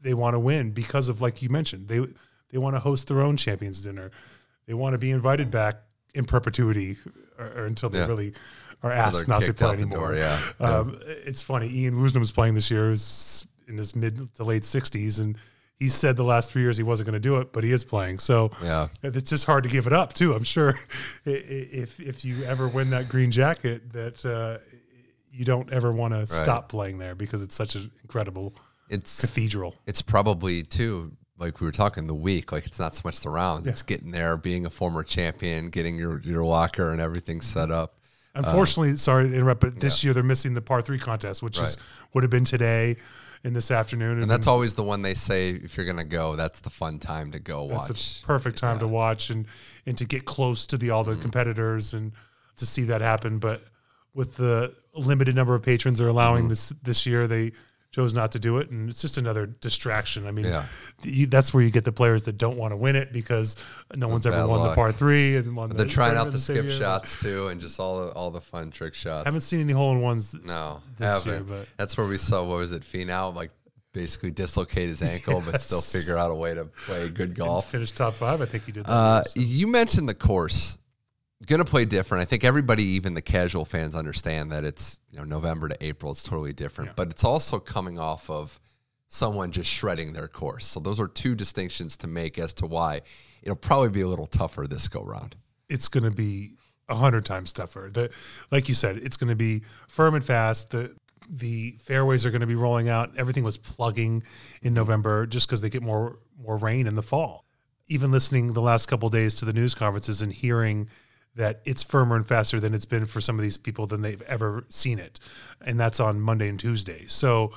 they 0.00 0.14
want 0.14 0.34
to 0.34 0.38
win 0.38 0.70
because 0.70 1.08
of 1.08 1.20
like 1.20 1.42
you 1.42 1.48
mentioned 1.48 1.88
they 1.88 2.00
they 2.50 2.58
want 2.58 2.74
to 2.74 2.80
host 2.80 3.08
their 3.08 3.20
own 3.20 3.36
champions 3.36 3.82
dinner 3.82 4.10
they 4.66 4.74
want 4.74 4.94
to 4.94 4.98
be 4.98 5.10
invited 5.10 5.50
back 5.50 5.76
in 6.14 6.24
perpetuity 6.24 6.96
or, 7.38 7.46
or 7.46 7.66
until 7.66 7.90
they 7.90 7.98
yeah. 7.98 8.06
really 8.06 8.32
are 8.82 8.92
asked 8.92 9.28
not 9.28 9.42
to 9.42 9.54
play 9.54 9.72
anymore. 9.72 10.08
Door, 10.08 10.16
yeah. 10.16 10.40
Um, 10.60 11.00
yeah. 11.06 11.14
It's 11.24 11.42
funny. 11.42 11.68
Ian 11.68 11.94
Woosnam 11.94 12.18
was 12.18 12.32
playing 12.32 12.54
this 12.54 12.70
year. 12.70 12.90
Is 12.90 13.46
in 13.68 13.76
his 13.76 13.94
mid 13.94 14.34
to 14.34 14.44
late 14.44 14.64
sixties, 14.64 15.18
and 15.18 15.36
he 15.82 15.88
said 15.88 16.14
the 16.14 16.22
last 16.22 16.52
three 16.52 16.62
years 16.62 16.76
he 16.76 16.84
wasn't 16.84 17.08
going 17.08 17.20
to 17.20 17.28
do 17.28 17.38
it, 17.38 17.52
but 17.52 17.64
he 17.64 17.72
is 17.72 17.84
playing. 17.84 18.20
So 18.20 18.52
yeah, 18.62 18.86
it's 19.02 19.28
just 19.28 19.46
hard 19.46 19.64
to 19.64 19.68
give 19.68 19.88
it 19.88 19.92
up 19.92 20.12
too. 20.12 20.32
I'm 20.32 20.44
sure 20.44 20.78
if 21.24 21.98
if 21.98 22.24
you 22.24 22.44
ever 22.44 22.68
win 22.68 22.90
that 22.90 23.08
green 23.08 23.32
jacket, 23.32 23.92
that 23.92 24.24
uh, 24.24 24.58
you 25.32 25.44
don't 25.44 25.72
ever 25.72 25.90
want 25.90 26.14
right. 26.14 26.20
to 26.20 26.32
stop 26.32 26.68
playing 26.68 26.98
there 26.98 27.16
because 27.16 27.42
it's 27.42 27.56
such 27.56 27.74
an 27.74 27.90
incredible 28.02 28.54
it's 28.90 29.20
cathedral. 29.20 29.74
It's 29.86 30.02
probably 30.02 30.62
too 30.62 31.16
like 31.36 31.60
we 31.60 31.66
were 31.66 31.72
talking 31.72 32.06
the 32.06 32.14
week 32.14 32.52
like 32.52 32.64
it's 32.64 32.78
not 32.78 32.94
so 32.94 33.02
much 33.04 33.18
the 33.20 33.30
rounds 33.30 33.66
yeah. 33.66 33.72
it's 33.72 33.82
getting 33.82 34.12
there 34.12 34.36
being 34.36 34.64
a 34.64 34.70
former 34.70 35.02
champion 35.02 35.70
getting 35.70 35.98
your 35.98 36.20
your 36.20 36.44
locker 36.44 36.92
and 36.92 37.00
everything 37.00 37.40
set 37.40 37.72
up 37.72 37.96
Unfortunately, 38.34 38.92
uh, 38.92 38.96
sorry 38.96 39.28
to 39.28 39.34
interrupt, 39.34 39.60
but 39.60 39.78
this 39.78 40.02
yeah. 40.02 40.08
year 40.08 40.14
they're 40.14 40.22
missing 40.22 40.54
the 40.54 40.62
par 40.62 40.80
three 40.80 40.98
contest, 40.98 41.42
which 41.42 41.58
right. 41.58 41.68
is 41.68 41.76
would 42.14 42.24
have 42.24 42.30
been 42.30 42.46
today 42.46 42.96
in 43.44 43.52
this 43.52 43.70
afternoon. 43.70 44.20
And 44.20 44.30
that's 44.30 44.46
always 44.46 44.74
the 44.74 44.82
one 44.82 45.02
they 45.02 45.14
say 45.14 45.50
if 45.50 45.76
you're 45.76 45.86
going 45.86 45.98
to 45.98 46.04
go, 46.04 46.36
that's 46.36 46.60
the 46.60 46.70
fun 46.70 46.98
time 46.98 47.32
to 47.32 47.38
go 47.38 47.64
watch. 47.64 47.88
That's 47.88 48.20
a 48.20 48.24
perfect 48.24 48.58
time 48.58 48.76
yeah. 48.76 48.82
to 48.82 48.88
watch 48.88 49.30
and 49.30 49.46
and 49.86 49.98
to 49.98 50.04
get 50.04 50.24
close 50.24 50.66
to 50.68 50.76
the 50.76 50.90
all 50.90 51.04
the 51.04 51.14
mm. 51.14 51.22
competitors 51.22 51.94
and 51.94 52.12
to 52.56 52.66
see 52.66 52.84
that 52.84 53.00
happen. 53.00 53.38
But 53.38 53.62
with 54.14 54.36
the 54.36 54.74
limited 54.94 55.34
number 55.34 55.54
of 55.54 55.62
patrons 55.62 55.98
they're 55.98 56.08
allowing 56.08 56.46
mm. 56.46 56.50
this 56.50 56.70
this 56.82 57.06
year, 57.06 57.26
they 57.26 57.52
chose 57.92 58.14
not 58.14 58.32
to 58.32 58.38
do 58.38 58.56
it, 58.56 58.70
and 58.70 58.88
it's 58.88 59.00
just 59.00 59.18
another 59.18 59.46
distraction. 59.46 60.26
I 60.26 60.30
mean, 60.30 60.46
yeah. 60.46 60.64
you, 61.02 61.26
that's 61.26 61.52
where 61.52 61.62
you 61.62 61.70
get 61.70 61.84
the 61.84 61.92
players 61.92 62.22
that 62.24 62.38
don't 62.38 62.56
want 62.56 62.72
to 62.72 62.76
win 62.76 62.96
it 62.96 63.12
because 63.12 63.56
no 63.94 64.08
one's 64.08 64.26
ever 64.26 64.48
won 64.48 64.60
luck. 64.60 64.70
the 64.70 64.74
par 64.74 64.92
three 64.92 65.36
and 65.36 65.54
won. 65.54 65.68
They're 65.68 65.84
the 65.84 65.90
trying 65.90 66.16
out 66.16 66.32
the 66.32 66.38
skip 66.38 66.68
shots 66.68 67.20
too, 67.20 67.48
and 67.48 67.60
just 67.60 67.78
all 67.78 68.06
the 68.06 68.12
all 68.12 68.30
the 68.30 68.40
fun 68.40 68.70
trick 68.70 68.94
shots. 68.94 69.26
I 69.26 69.28
haven't 69.28 69.42
seen 69.42 69.60
any 69.60 69.74
hole 69.74 69.92
in 69.92 70.00
ones. 70.00 70.34
No, 70.42 70.80
haven't. 70.98 71.32
Year, 71.32 71.42
but 71.42 71.68
that's 71.76 71.96
where 71.96 72.06
we 72.06 72.16
saw 72.16 72.42
what 72.44 72.58
was 72.58 72.72
it, 72.72 72.82
Finau 72.82 73.34
like 73.34 73.50
basically 73.92 74.30
dislocate 74.30 74.88
his 74.88 75.02
ankle, 75.02 75.34
yes. 75.34 75.50
but 75.50 75.62
still 75.62 75.80
figure 76.00 76.16
out 76.16 76.30
a 76.30 76.34
way 76.34 76.54
to 76.54 76.64
play 76.64 77.10
good 77.10 77.34
golf. 77.34 77.70
Finish 77.70 77.92
top 77.92 78.14
five. 78.14 78.40
I 78.40 78.46
think 78.46 78.64
he 78.64 78.72
did. 78.72 78.84
Uh, 78.86 79.22
you 79.34 79.66
mentioned 79.66 80.08
the 80.08 80.14
course 80.14 80.78
going 81.46 81.58
to 81.58 81.64
play 81.70 81.84
different. 81.84 82.22
I 82.22 82.24
think 82.24 82.44
everybody, 82.44 82.84
even 82.84 83.14
the 83.14 83.22
casual 83.22 83.64
fans, 83.64 83.94
understand 83.94 84.52
that 84.52 84.64
it's 84.64 85.00
you 85.10 85.18
know 85.18 85.24
November 85.24 85.68
to 85.68 85.76
April. 85.84 86.12
It's 86.12 86.22
totally 86.22 86.52
different, 86.52 86.90
Yeah. 86.90 86.94
but 86.96 87.10
it's 87.10 87.24
also 87.24 87.58
coming 87.58 87.98
off 87.98 88.28
of 88.30 88.58
someone 89.08 89.50
just 89.52 89.70
shredding 89.70 90.12
their 90.12 90.28
course. 90.28 90.64
So 90.66 90.80
those 90.80 90.98
are 90.98 91.08
two 91.08 91.34
distinctions 91.34 91.96
to 91.98 92.06
make 92.06 92.38
as 92.38 92.54
to 92.54 92.66
why 92.66 93.02
it'll 93.42 93.56
probably 93.56 93.90
be 93.90 94.00
a 94.00 94.08
little 94.08 94.26
tougher 94.26 94.66
this 94.66 94.88
go 94.88 95.02
round. 95.02 95.36
it's 95.68 95.88
going 95.88 96.04
to 96.04 96.10
be 96.10 96.52
a 96.88 96.94
hundred 96.94 97.24
times 97.24 97.52
tougher. 97.52 97.88
The, 97.92 98.10
like 98.50 98.68
you 98.68 98.74
said, 98.74 98.96
it's 98.98 99.16
going 99.16 99.28
to 99.30 99.36
be 99.36 99.62
firm 99.88 100.14
and 100.14 100.24
fast. 100.24 100.70
The 100.70 100.94
the 101.30 101.76
fairways 101.80 102.26
are 102.26 102.30
going 102.30 102.40
to 102.40 102.46
be 102.46 102.56
rolling 102.56 102.88
out. 102.88 103.12
Everything 103.16 103.44
was 103.44 103.56
plugging 103.56 104.22
in 104.62 104.74
November 104.74 105.24
just 105.26 105.46
because 105.46 105.60
they 105.60 105.70
get 105.70 105.82
more 105.82 106.18
more 106.42 106.56
rain 106.56 106.86
in 106.86 106.94
the 106.94 107.02
fall. 107.02 107.44
Even 107.88 108.10
listening 108.12 108.52
the 108.54 108.60
last 108.62 108.86
couple 108.86 109.06
of 109.06 109.12
days 109.12 109.34
to 109.36 109.44
the 109.44 109.52
news 109.52 109.74
conferences 109.74 110.20
and 110.22 110.32
hearing 110.32 110.88
that 111.34 111.60
it's 111.64 111.82
firmer 111.82 112.16
and 112.16 112.26
faster 112.26 112.60
than 112.60 112.74
it's 112.74 112.84
been 112.84 113.06
for 113.06 113.20
some 113.20 113.38
of 113.38 113.42
these 113.42 113.56
people 113.56 113.86
than 113.86 114.02
they've 114.02 114.22
ever 114.22 114.64
seen 114.68 114.98
it, 114.98 115.18
and 115.60 115.78
that's 115.80 116.00
on 116.00 116.20
Monday 116.20 116.48
and 116.48 116.60
Tuesday. 116.60 117.04
So 117.06 117.52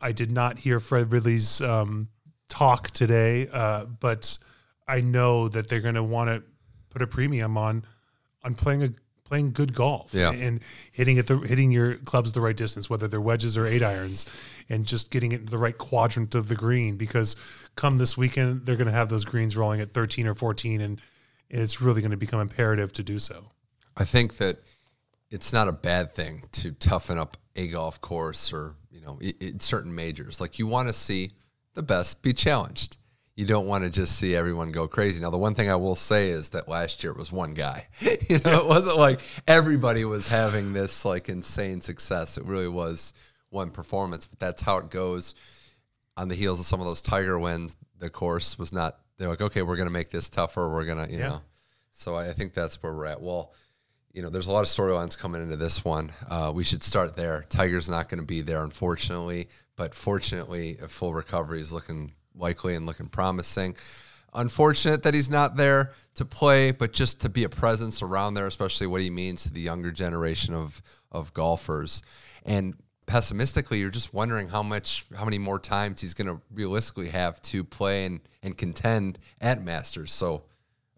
I 0.00 0.12
did 0.12 0.30
not 0.32 0.58
hear 0.60 0.80
Fred 0.80 1.12
Ridley's 1.12 1.60
um, 1.60 2.08
talk 2.48 2.90
today, 2.92 3.48
uh, 3.52 3.84
but 3.84 4.38
I 4.86 5.00
know 5.02 5.48
that 5.48 5.68
they're 5.68 5.80
going 5.80 5.96
to 5.96 6.02
want 6.02 6.30
to 6.30 6.42
put 6.90 7.02
a 7.02 7.06
premium 7.06 7.58
on 7.58 7.84
on 8.44 8.54
playing 8.54 8.82
a 8.84 8.90
playing 9.24 9.52
good 9.52 9.74
golf 9.74 10.14
Yeah. 10.14 10.30
and 10.30 10.60
hitting 10.90 11.18
it 11.18 11.26
the 11.26 11.36
hitting 11.36 11.70
your 11.70 11.96
clubs 11.96 12.32
the 12.32 12.40
right 12.40 12.56
distance, 12.56 12.88
whether 12.88 13.06
they're 13.08 13.20
wedges 13.20 13.58
or 13.58 13.66
eight 13.66 13.82
irons, 13.82 14.24
and 14.70 14.86
just 14.86 15.10
getting 15.10 15.32
it 15.32 15.40
into 15.40 15.50
the 15.50 15.58
right 15.58 15.76
quadrant 15.76 16.34
of 16.34 16.48
the 16.48 16.54
green. 16.54 16.96
Because 16.96 17.36
come 17.76 17.98
this 17.98 18.16
weekend, 18.16 18.64
they're 18.64 18.76
going 18.76 18.86
to 18.86 18.92
have 18.92 19.10
those 19.10 19.26
greens 19.26 19.54
rolling 19.54 19.82
at 19.82 19.90
13 19.90 20.26
or 20.26 20.34
14, 20.34 20.80
and 20.80 20.98
it's 21.50 21.80
really 21.80 22.00
going 22.00 22.10
to 22.10 22.16
become 22.16 22.40
imperative 22.40 22.92
to 22.94 23.02
do 23.02 23.18
so. 23.18 23.50
I 23.96 24.04
think 24.04 24.36
that 24.36 24.58
it's 25.30 25.52
not 25.52 25.68
a 25.68 25.72
bad 25.72 26.12
thing 26.12 26.44
to 26.52 26.72
toughen 26.72 27.18
up 27.18 27.36
a 27.56 27.68
golf 27.68 28.00
course 28.00 28.52
or 28.52 28.74
you 28.90 29.00
know 29.00 29.18
in 29.40 29.60
certain 29.60 29.94
majors. 29.94 30.40
Like 30.40 30.58
you 30.58 30.66
want 30.66 30.88
to 30.88 30.94
see 30.94 31.32
the 31.74 31.82
best 31.82 32.22
be 32.22 32.32
challenged. 32.32 32.96
You 33.36 33.46
don't 33.46 33.68
want 33.68 33.84
to 33.84 33.90
just 33.90 34.16
see 34.18 34.34
everyone 34.34 34.72
go 34.72 34.88
crazy. 34.88 35.22
Now, 35.22 35.30
the 35.30 35.38
one 35.38 35.54
thing 35.54 35.70
I 35.70 35.76
will 35.76 35.94
say 35.94 36.28
is 36.28 36.48
that 36.50 36.68
last 36.68 37.04
year 37.04 37.12
it 37.12 37.18
was 37.18 37.30
one 37.30 37.54
guy. 37.54 37.86
you 38.00 38.40
know, 38.44 38.58
it 38.58 38.66
wasn't 38.66 38.96
like 38.96 39.20
everybody 39.46 40.04
was 40.04 40.28
having 40.28 40.72
this 40.72 41.04
like 41.04 41.28
insane 41.28 41.80
success. 41.80 42.36
It 42.36 42.44
really 42.46 42.66
was 42.66 43.12
one 43.50 43.70
performance. 43.70 44.26
But 44.26 44.40
that's 44.40 44.60
how 44.60 44.78
it 44.78 44.90
goes. 44.90 45.36
On 46.16 46.26
the 46.26 46.34
heels 46.34 46.58
of 46.58 46.66
some 46.66 46.80
of 46.80 46.86
those 46.86 47.00
Tiger 47.00 47.38
wins, 47.38 47.76
the 48.00 48.10
course 48.10 48.58
was 48.58 48.72
not. 48.72 48.98
They're 49.18 49.28
like, 49.28 49.40
okay, 49.40 49.62
we're 49.62 49.76
going 49.76 49.88
to 49.88 49.92
make 49.92 50.10
this 50.10 50.30
tougher. 50.30 50.68
We're 50.68 50.84
going 50.84 51.04
to, 51.06 51.12
you 51.12 51.18
Yeah. 51.18 51.28
know. 51.28 51.40
So 51.90 52.14
I 52.14 52.28
I 52.28 52.32
think 52.32 52.54
that's 52.54 52.80
where 52.82 52.92
we're 52.94 53.06
at. 53.06 53.20
Well, 53.20 53.52
you 54.12 54.22
know, 54.22 54.30
there's 54.30 54.46
a 54.46 54.52
lot 54.52 54.60
of 54.60 54.66
storylines 54.66 55.18
coming 55.18 55.42
into 55.42 55.56
this 55.56 55.84
one. 55.84 56.12
Uh, 56.28 56.52
we 56.54 56.64
should 56.64 56.82
start 56.82 57.16
there. 57.16 57.44
Tiger's 57.50 57.88
not 57.88 58.08
going 58.08 58.20
to 58.20 58.26
be 58.26 58.40
there, 58.40 58.62
unfortunately, 58.64 59.48
but 59.76 59.94
fortunately, 59.94 60.78
a 60.82 60.88
full 60.88 61.12
recovery 61.12 61.60
is 61.60 61.72
looking 61.72 62.12
likely 62.34 62.74
and 62.74 62.86
looking 62.86 63.08
promising. 63.08 63.76
Unfortunate 64.34 65.02
that 65.02 65.14
he's 65.14 65.30
not 65.30 65.56
there 65.56 65.92
to 66.14 66.24
play, 66.24 66.70
but 66.70 66.92
just 66.92 67.20
to 67.22 67.28
be 67.28 67.44
a 67.44 67.48
presence 67.48 68.02
around 68.02 68.34
there, 68.34 68.46
especially 68.46 68.86
what 68.86 69.00
he 69.00 69.10
means 69.10 69.42
to 69.44 69.52
the 69.52 69.60
younger 69.60 69.90
generation 69.90 70.54
of 70.54 70.80
of 71.10 71.32
golfers. 71.34 72.02
And 72.44 72.74
pessimistically, 73.08 73.80
you're 73.80 73.90
just 73.90 74.14
wondering 74.14 74.46
how 74.48 74.62
much, 74.62 75.04
how 75.16 75.24
many 75.24 75.38
more 75.38 75.58
times 75.58 76.00
he's 76.00 76.14
going 76.14 76.28
to 76.28 76.40
realistically 76.52 77.08
have 77.08 77.42
to 77.42 77.64
play 77.64 78.04
and 78.04 78.20
and 78.42 78.56
contend 78.56 79.18
at 79.40 79.62
Masters. 79.62 80.12
So 80.12 80.44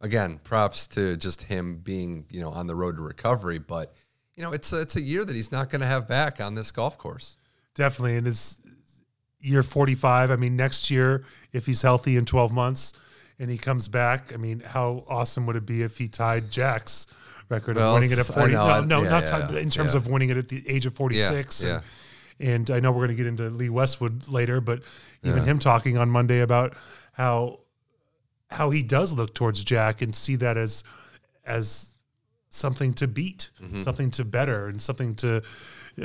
again, 0.01 0.41
props 0.45 0.87
to 0.89 1.17
just 1.17 1.43
him 1.43 1.79
being, 1.79 2.27
you 2.31 2.41
know, 2.41 2.51
on 2.51 2.67
the 2.67 2.75
road 2.75 2.97
to 2.97 3.03
recovery. 3.03 3.59
But, 3.59 3.95
you 4.37 4.43
know, 4.43 4.53
it's 4.53 4.73
a, 4.73 4.81
it's 4.81 4.97
a 4.97 5.01
year 5.01 5.25
that 5.25 5.35
he's 5.35 5.53
not 5.53 5.71
going 5.71 5.81
to 5.81 5.87
have 5.87 6.09
back 6.09 6.41
on 6.41 6.55
this 6.55 6.71
golf 6.71 6.99
course. 6.99 7.37
Definitely, 7.75 8.17
and 8.17 8.27
his 8.27 8.61
year 9.41 9.63
45. 9.63 10.31
I 10.31 10.37
mean, 10.37 10.57
next 10.57 10.91
year, 10.91 11.25
if 11.53 11.67
he's 11.67 11.83
healthy 11.83 12.17
in 12.17 12.27
12 12.27 12.53
months 12.53 12.93
and 13.39 13.51
he 13.51 13.57
comes 13.57 13.89
back, 13.89 14.33
I 14.33 14.37
mean, 14.37 14.61
how 14.61 15.05
awesome 15.09 15.47
would 15.47 15.57
it 15.57 15.67
be 15.67 15.83
if 15.83 15.99
he 15.99 16.09
tied 16.09 16.51
Jack's 16.51 17.07
record 17.51 17.77
Well, 17.77 17.91
of 17.91 17.95
winning 18.01 18.13
it 18.13 18.19
at 18.19 18.27
40? 18.27 18.53
know, 18.55 18.67
no, 18.81 18.81
no, 18.83 19.03
yeah, 19.03 19.21
not 19.21 19.55
in 19.57 19.69
terms 19.69 19.95
of 19.95 20.07
winning 20.07 20.31
it 20.31 20.37
at 20.39 20.49
the 20.49 20.67
age 20.69 20.87
of 20.87 20.95
46. 20.95 21.63
Yeah, 21.63 21.81
and, 22.39 22.71
and 22.71 22.71
I 22.71 22.81
know 22.81 22.91
we're 22.93 23.07
going 23.07 23.17
to 23.17 23.23
get 23.23 23.27
into 23.27 23.51
Lee 23.51 23.69
Westwood 23.69 24.29
later, 24.29 24.61
but 24.61 24.83
even 25.23 25.45
him 25.45 25.59
talking 25.59 25.99
on 25.99 26.09
Monday 26.09 26.41
about 26.41 26.75
how 27.13 27.61
how 28.49 28.71
he 28.71 28.83
does 28.83 29.13
look 29.13 29.35
towards 29.35 29.63
Jack 29.63 30.01
and 30.03 30.15
see 30.15 30.37
that 30.37 30.57
as 30.57 30.83
as 31.45 31.93
something 32.49 32.93
to 32.95 33.07
beat, 33.07 33.51
Mm-hmm. 33.63 33.83
something 33.83 34.11
to 34.13 34.25
better, 34.25 34.67
and 34.69 34.81
something 34.81 35.15
to 35.17 35.43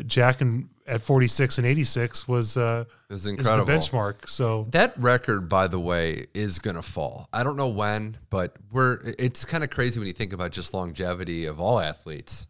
Jack 0.06 0.42
and 0.42 0.70
at 0.88 1.02
46 1.02 1.58
and 1.58 1.66
86 1.68 2.28
was 2.28 2.58
uh, 2.58 2.86
It's 3.10 3.20
is 3.20 3.24
the 3.24 3.32
incredible. 3.32 3.66
benchmark. 3.72 4.28
So 4.30 4.68
That 4.72 4.94
record, 4.98 5.50
by 5.50 5.68
the 5.68 5.80
way, 5.80 6.28
is 6.34 6.60
going 6.60 6.76
to 6.76 6.82
fall. 6.82 7.28
I 7.34 7.44
don't 7.44 7.58
know 7.58 7.70
when, 7.70 8.18
but 8.30 8.56
we're. 8.72 9.00
It's 9.18 9.46
kind 9.46 9.64
of 9.64 9.70
crazy 9.70 10.00
when 10.00 10.08
you 10.08 10.14
think 10.14 10.34
about 10.34 10.52
just 10.52 10.74
longevity 10.74 11.46
of 11.46 11.60
all 11.60 11.80
athletes. 11.80 12.48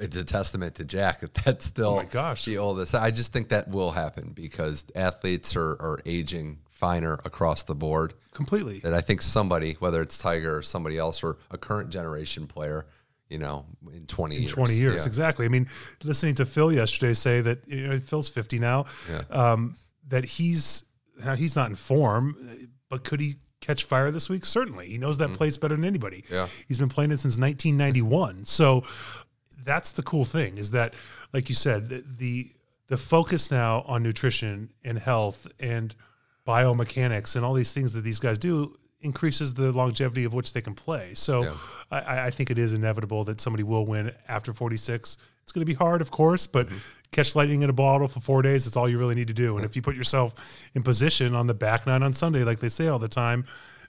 It's 0.00 0.16
a 0.16 0.24
testament 0.24 0.76
to 0.76 0.84
Jack 0.84 1.20
that 1.20 1.34
that's 1.34 1.64
still 1.64 1.90
Oh 1.94 1.96
my 1.96 2.04
gosh. 2.04 2.44
the 2.44 2.58
oldest. 2.58 2.94
I 2.94 3.10
just 3.10 3.32
think 3.32 3.48
that 3.48 3.68
will 3.68 3.90
happen 3.90 4.30
because 4.32 4.84
athletes 4.94 5.56
are, 5.56 5.72
are 5.80 5.98
aging 6.06 6.58
finer 6.70 7.14
across 7.24 7.64
the 7.64 7.74
board. 7.74 8.14
completely. 8.32 8.78
That 8.78 8.94
I 8.94 9.00
think 9.00 9.22
somebody, 9.22 9.72
whether 9.80 10.00
it's 10.00 10.16
Tiger 10.18 10.56
or 10.58 10.62
somebody 10.62 10.98
else 10.98 11.24
or 11.24 11.38
a 11.50 11.58
current 11.58 11.90
generation 11.90 12.46
player, 12.46 12.86
you 13.30 13.38
know, 13.38 13.66
in 13.92 14.06
20 14.06 14.36
years. 14.36 14.52
20 14.52 14.74
years 14.74 15.02
Yeah. 15.02 15.06
exactly 15.06 15.44
i 15.46 15.48
mean 15.48 15.66
listening 16.02 16.34
to 16.36 16.46
phil 16.46 16.72
yesterday 16.72 17.12
say 17.12 17.40
that 17.42 17.66
you 17.68 17.86
know 17.88 17.98
phil's 17.98 18.28
50 18.28 18.58
now 18.58 18.86
Yeah. 19.10 19.22
um, 19.30 19.76
that 20.08 20.24
he's 20.24 20.84
now 21.24 21.34
he's 21.34 21.54
not 21.56 21.68
in 21.70 21.76
form 21.76 22.68
but 22.88 23.04
could 23.04 23.20
he 23.20 23.34
catch 23.60 23.84
fire 23.84 24.10
this 24.10 24.28
week 24.30 24.44
certainly 24.44 24.88
he 24.88 24.98
knows 24.98 25.18
that 25.18 25.30
place 25.34 25.56
better 25.58 25.76
than 25.76 25.84
anybody 25.84 26.22
Mm-hmm. 26.22 26.34
Yeah. 26.34 26.46
he's 26.68 26.78
been 26.78 26.88
playing 26.88 27.10
it 27.10 27.18
since 27.18 27.36
1991 27.38 28.44
so 28.46 28.84
that's 29.64 29.92
the 29.92 30.02
cool 30.02 30.24
thing 30.24 30.56
is 30.58 30.70
that 30.70 30.94
like 31.34 31.48
you 31.50 31.54
said 31.54 31.88
the 31.90 32.04
the, 32.18 32.50
the 32.86 32.96
focus 32.96 33.50
now 33.50 33.82
on 33.86 34.02
nutrition 34.02 34.70
and 34.84 34.98
health 34.98 35.46
and 35.60 35.94
biomechanics 36.46 37.36
and 37.36 37.44
all 37.44 37.52
these 37.54 37.72
things 37.72 37.92
that 37.92 38.00
these 38.02 38.18
guys 38.20 38.38
do 38.38 38.74
increases 39.00 39.54
the 39.54 39.70
longevity 39.72 40.24
of 40.24 40.34
which 40.34 40.52
they 40.52 40.60
can 40.60 40.74
play. 40.74 41.14
So 41.14 41.42
Yeah. 41.42 41.54
I, 41.90 42.20
I 42.26 42.30
think 42.30 42.50
it 42.50 42.58
is 42.58 42.72
inevitable 42.74 43.24
that 43.24 43.40
somebody 43.40 43.62
will 43.62 43.86
win 43.86 44.12
after 44.28 44.52
46. 44.52 45.16
It's 45.42 45.52
going 45.52 45.62
to 45.62 45.66
be 45.66 45.74
hard, 45.74 46.00
of 46.02 46.10
course, 46.10 46.46
but 46.46 46.66
Mm-hmm. 46.66 46.76
catch 47.12 47.34
lightning 47.36 47.62
in 47.62 47.70
a 47.70 47.72
bottle 47.72 48.08
for 48.08 48.20
four 48.20 48.42
days. 48.42 48.64
That's 48.64 48.76
all 48.76 48.88
you 48.88 48.98
really 48.98 49.14
need 49.14 49.28
to 49.28 49.34
do. 49.34 49.56
And 49.56 49.64
if 49.64 49.76
you 49.76 49.82
put 49.82 49.96
yourself 49.96 50.34
in 50.74 50.82
position 50.82 51.34
on 51.34 51.46
the 51.46 51.54
back 51.54 51.86
nine 51.86 52.02
on 52.02 52.12
Sunday, 52.12 52.44
like 52.44 52.60
they 52.60 52.68
say 52.68 52.88
all 52.88 52.98
the 52.98 53.08
time, 53.08 53.46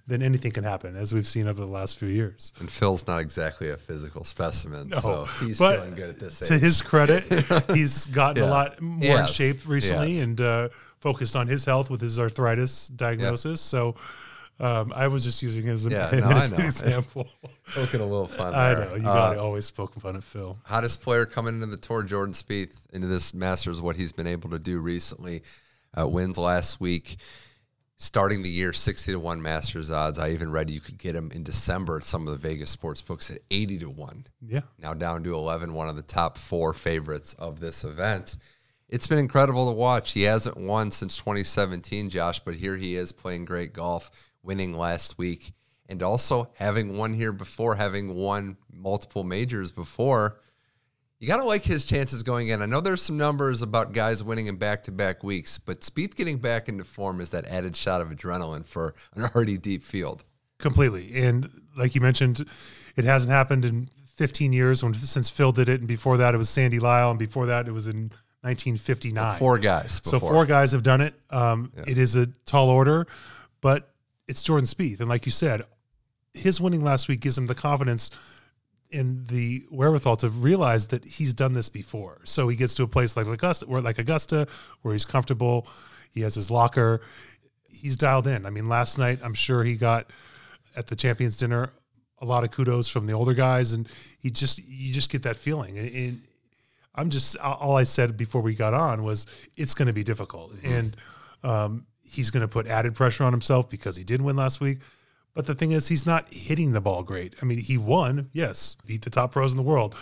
then 0.08 0.22
anything 0.24 0.52
can 0.52 0.64
happen, 0.64 0.96
as 0.96 1.14
we've 1.14 1.28
seen 1.28 1.48
over 1.48 1.60
the 1.60 1.68
last 1.68 2.00
few 2.00 2.08
years. 2.08 2.54
And 2.60 2.72
Phil's 2.72 3.06
not 3.06 3.20
exactly 3.20 3.70
a 3.70 3.78
physical 3.78 4.24
specimen, 4.24 4.88
No, 4.90 5.00
so 5.00 5.26
he's 5.46 5.58
feeling 5.60 5.94
good 5.96 6.10
at 6.10 6.20
this 6.20 6.40
To 6.40 6.58
his 6.58 6.82
credit, 6.82 7.26
he's 7.74 8.06
gotten 8.08 8.44
a 8.44 8.48
lot 8.48 8.80
more 8.82 9.04
Yes. 9.04 9.30
in 9.30 9.34
shape 9.54 9.68
recently 9.68 10.14
Yes. 10.14 10.24
and 10.24 10.42
uh, 10.42 10.70
focused 11.00 11.36
on 11.36 11.48
his 11.48 11.66
health 11.66 11.90
with 11.92 12.02
his 12.02 12.18
arthritis 12.20 12.88
diagnosis. 12.88 13.60
So 13.62 13.96
um, 14.60 14.92
I 14.96 15.08
was 15.08 15.24
just 15.24 15.42
using 15.44 15.68
it 15.68 15.72
as, 15.72 15.86
a, 15.86 15.90
Yeah, 15.90 16.10
no, 16.14 16.30
as 16.32 16.52
I 16.52 16.56
an 16.56 16.62
example. 16.64 17.28
Poking 17.74 18.02
a 18.02 18.06
little 18.06 18.28
fun 18.28 18.54
I 18.54 18.74
there. 18.74 18.86
know 18.90 18.96
you 18.96 19.08
Uh, 19.08 19.14
got 19.14 19.34
to 19.34 19.40
always 19.42 19.70
poke 19.72 19.94
fun 20.00 20.16
at 20.16 20.24
Phil. 20.24 20.58
hottest 20.64 21.02
player 21.02 21.26
coming 21.26 21.56
into 21.56 21.68
the 21.68 21.78
tour, 21.78 22.04
Jordan 22.04 22.34
Spieth, 22.34 22.76
into 22.94 23.08
this 23.08 23.34
Masters, 23.34 23.82
what 23.82 23.96
he's 23.96 24.12
been 24.12 24.28
able 24.28 24.50
to 24.50 24.60
do 24.60 24.80
recently. 24.80 25.44
Uh, 25.98 26.08
wins 26.08 26.38
last 26.38 26.80
week, 26.80 27.18
starting 27.98 28.44
the 28.44 28.50
year 28.50 28.72
60 28.74 29.12
to 29.12 29.20
1 29.20 29.42
Masters 29.42 29.90
odds. 29.92 30.20
I 30.20 30.32
even 30.32 30.52
read 30.52 30.70
you 30.70 30.80
could 30.82 30.98
get 30.98 31.16
him 31.16 31.32
in 31.34 31.44
December 31.44 31.98
at 31.98 32.04
some 32.04 32.28
of 32.28 32.32
the 32.34 32.48
Vegas 32.48 32.70
sports 32.70 33.02
books 33.02 33.30
at 33.32 33.40
80 33.52 33.80
to 33.80 33.90
1. 33.90 34.28
Yeah, 34.48 34.62
Now 34.78 34.94
down 34.94 35.24
to 35.24 35.34
11, 35.34 35.74
one 35.74 35.90
of 35.90 35.96
the 35.96 36.02
top 36.04 36.38
four 36.38 36.74
favorites 36.74 37.34
of 37.36 37.60
this 37.60 37.84
event. 37.84 38.38
It's 38.88 39.08
been 39.08 39.20
incredible 39.20 39.68
to 39.68 39.76
watch. 39.76 40.14
He 40.14 40.24
hasn't 40.24 40.58
won 40.58 40.92
since 40.92 41.18
2017, 41.18 42.10
Josh, 42.10 42.40
but 42.40 42.56
here 42.56 42.76
he 42.78 42.96
is 42.96 43.12
playing 43.12 43.46
great 43.46 43.74
golf, 43.74 44.10
winning 44.44 44.76
last 44.76 45.18
week, 45.18 45.52
and 45.88 46.02
also 46.04 46.50
having 46.56 46.98
won 46.98 47.14
here 47.14 47.32
before, 47.32 47.76
having 47.76 48.16
won 48.16 48.58
multiple 48.72 49.24
majors 49.24 49.72
before. 49.72 50.40
You 51.20 51.28
got 51.28 51.38
to 51.38 51.44
like 51.44 51.64
his 51.64 51.84
chances 51.84 52.24
going 52.24 52.48
in. 52.48 52.62
I 52.62 52.66
know 52.66 52.80
there's 52.80 53.02
some 53.02 53.18
numbers 53.18 53.62
about 53.62 53.92
guys 53.92 54.24
winning 54.24 54.48
in 54.48 54.56
back 54.56 54.84
to 54.84 54.92
back 54.92 55.22
weeks, 55.22 55.58
but 55.58 55.82
Spieth 55.82 56.16
getting 56.16 56.38
back 56.38 56.70
into 56.70 56.86
form 56.86 57.20
is 57.20 57.32
that 57.32 57.46
added 57.48 57.76
shot 57.76 58.00
of 58.00 58.08
adrenaline 58.10 58.66
for 58.66 58.94
an 59.16 59.24
already 59.26 59.58
deep 59.58 59.84
field. 59.84 60.24
completely. 60.60 61.22
And 61.22 61.50
like 61.78 61.94
you 61.94 62.00
mentioned, 62.02 62.46
it 62.96 63.04
hasn't 63.04 63.32
happened 63.32 63.66
in 63.66 63.90
15 64.16 64.54
years 64.54 64.82
when, 64.84 64.94
since 64.94 65.30
Phil 65.30 65.52
did 65.52 65.68
it. 65.68 65.80
And 65.82 65.88
before 65.90 66.16
that, 66.18 66.34
it 66.34 66.38
was 66.38 66.50
Sandy 66.50 66.80
Lyle. 66.80 67.10
And 67.10 67.20
before 67.20 67.48
that, 67.48 67.68
it 67.68 67.72
was 67.72 67.88
in 67.88 68.12
1959. 68.42 69.38
Four 69.40 69.58
guys. 69.58 70.00
So 70.04 70.20
four 70.20 70.46
guys 70.46 70.72
have 70.72 70.84
done 70.84 71.02
it. 71.02 71.14
Um, 71.30 71.72
It 71.88 71.98
is 71.98 72.16
a 72.16 72.28
tall 72.46 72.70
order, 72.70 73.08
but 73.62 73.89
it's 74.30 74.44
Jordan 74.44 74.68
Spieth, 74.68 75.00
and 75.00 75.10
like 75.10 75.26
you 75.26 75.32
said, 75.32 75.64
his 76.36 76.62
winning 76.62 76.84
last 76.84 77.08
week 77.08 77.20
gives 77.20 77.36
him 77.36 77.48
the 77.48 77.56
confidence 77.56 78.12
in 78.92 79.26
the 79.26 79.64
wherewithal 79.72 80.18
to 80.18 80.30
realize 80.30 80.88
that 80.88 81.04
he's 81.04 81.34
done 81.34 81.54
this 81.54 81.68
before. 81.68 82.22
So 82.24 82.48
he 82.48 82.56
gets 82.56 82.76
to 82.76 82.84
a 82.84 82.88
place 82.88 83.18
like 83.18 83.26
Augusta, 83.26 83.66
where 83.66 83.82
like 83.82 83.98
Augusta, 83.98 84.48
where 84.84 84.94
he's 84.94 85.04
comfortable. 85.04 85.68
He 86.12 86.22
has 86.22 86.36
his 86.36 86.52
locker. 86.52 87.02
He's 87.68 87.98
dialed 87.98 88.28
in. 88.28 88.46
I 88.46 88.52
mean, 88.52 88.70
last 88.70 89.00
night 89.00 89.20
I'm 89.24 89.34
sure 89.34 89.64
he 89.64 89.76
got 89.76 90.12
at 90.76 90.86
the 90.86 90.96
champions 90.96 91.38
dinner 91.38 91.72
a 92.20 92.26
lot 92.26 92.44
of 92.44 92.52
kudos 92.52 92.88
from 92.88 93.08
the 93.08 93.14
older 93.14 93.34
guys, 93.34 93.74
and 93.74 93.88
he 94.20 94.30
just 94.30 94.60
you 94.60 94.94
just 94.94 95.10
get 95.10 95.24
that 95.24 95.38
feeling. 95.38 95.80
And, 95.80 95.90
and 95.96 96.22
I'm 96.94 97.10
just 97.10 97.36
all 97.38 97.78
I 97.78 97.84
said 97.84 98.16
before 98.16 98.42
we 98.42 98.54
got 98.54 98.76
on 98.76 99.04
was 99.04 99.26
it's 99.56 99.74
going 99.74 99.88
to 99.88 99.94
be 99.94 100.04
difficult, 100.04 100.56
mm-hmm. 100.56 100.72
and 100.72 100.98
um, 101.44 101.86
he's 102.10 102.32
going 102.32 102.42
to 102.42 102.48
put 102.48 102.68
added 102.68 102.96
pressure 102.96 103.24
on 103.24 103.34
himself 103.34 103.70
because 103.70 103.96
he 103.96 104.04
did 104.04 104.22
win 104.22 104.36
last 104.36 104.60
week. 104.60 104.80
But 105.34 105.46
the 105.46 105.56
thing 105.56 105.72
is, 105.72 105.88
he's 105.88 106.06
not 106.06 106.34
hitting 106.34 106.72
the 106.74 106.82
ball 106.82 107.04
great. 107.04 107.36
I 107.42 107.46
mean, 107.46 107.60
he 107.60 107.78
won, 107.78 108.30
yes, 108.34 108.76
beat 108.86 109.04
the 109.04 109.10
top 109.10 109.32
pros 109.32 109.52
in 109.52 109.58
the 109.58 109.64
world, 109.64 109.96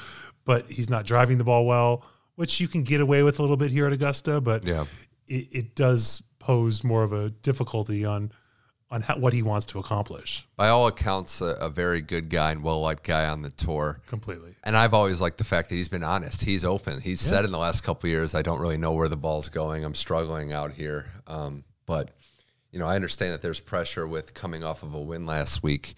but 0.46 0.70
he's 0.70 0.90
not 0.90 1.06
driving 1.06 1.38
the 1.38 1.44
ball 1.44 1.66
well, 1.66 2.06
which 2.36 2.60
you 2.60 2.68
can 2.68 2.84
get 2.84 3.02
away 3.02 3.24
with 3.24 3.40
a 3.40 3.42
little 3.42 3.58
bit 3.58 3.70
here 3.70 3.86
at 3.86 3.94
Augusta. 3.94 4.42
But 4.42 4.66
yeah. 4.66 4.86
it, 5.28 5.48
it 5.52 5.76
does 5.76 6.24
pose 6.40 6.84
more 6.84 7.04
of 7.04 7.14
a 7.14 7.30
difficulty 7.30 8.06
on 8.06 8.32
on 8.90 9.02
how, 9.02 9.18
what 9.18 9.34
he 9.34 9.42
wants 9.42 9.66
to 9.68 9.80
accomplish. 9.80 10.48
By 10.56 10.70
all 10.70 10.88
accounts, 10.88 11.42
a, 11.42 11.58
a 11.60 11.70
very 11.70 12.02
good 12.02 12.30
guy 12.30 12.52
and 12.52 12.64
well 12.64 12.80
liked 12.80 13.04
guy 13.04 13.28
on 13.28 13.42
the 13.42 13.50
tour. 13.50 14.00
Completely. 14.06 14.56
And 14.64 14.78
I've 14.78 14.94
always 14.94 15.22
liked 15.22 15.38
the 15.38 15.44
fact 15.44 15.70
that 15.70 15.76
he's 15.76 15.90
been 15.90 16.04
honest. 16.04 16.44
He's 16.44 16.64
open. 16.64 17.02
He's 17.02 17.24
yeah. 17.26 17.38
said 17.38 17.46
in 17.46 17.52
the 17.52 17.58
last 17.58 17.84
couple 17.84 18.10
years, 18.10 18.34
I 18.34 18.42
don't 18.42 18.60
really 18.60 18.78
know 18.78 18.94
where 18.94 19.08
the 19.10 19.18
ball's 19.18 19.50
going. 19.50 19.84
I'm 19.84 19.96
struggling 19.96 20.54
out 20.54 20.72
here. 20.72 21.08
Um, 21.28 21.64
but 21.88 22.12
you 22.72 22.78
know, 22.78 22.88
I 22.88 22.96
understand 22.96 23.34
that 23.34 23.42
there's 23.42 23.60
pressure 23.60 24.06
with 24.06 24.36
coming 24.36 24.64
off 24.64 24.84
of 24.84 24.94
a 24.94 25.02
win 25.02 25.26
last 25.26 25.64
week. 25.64 25.96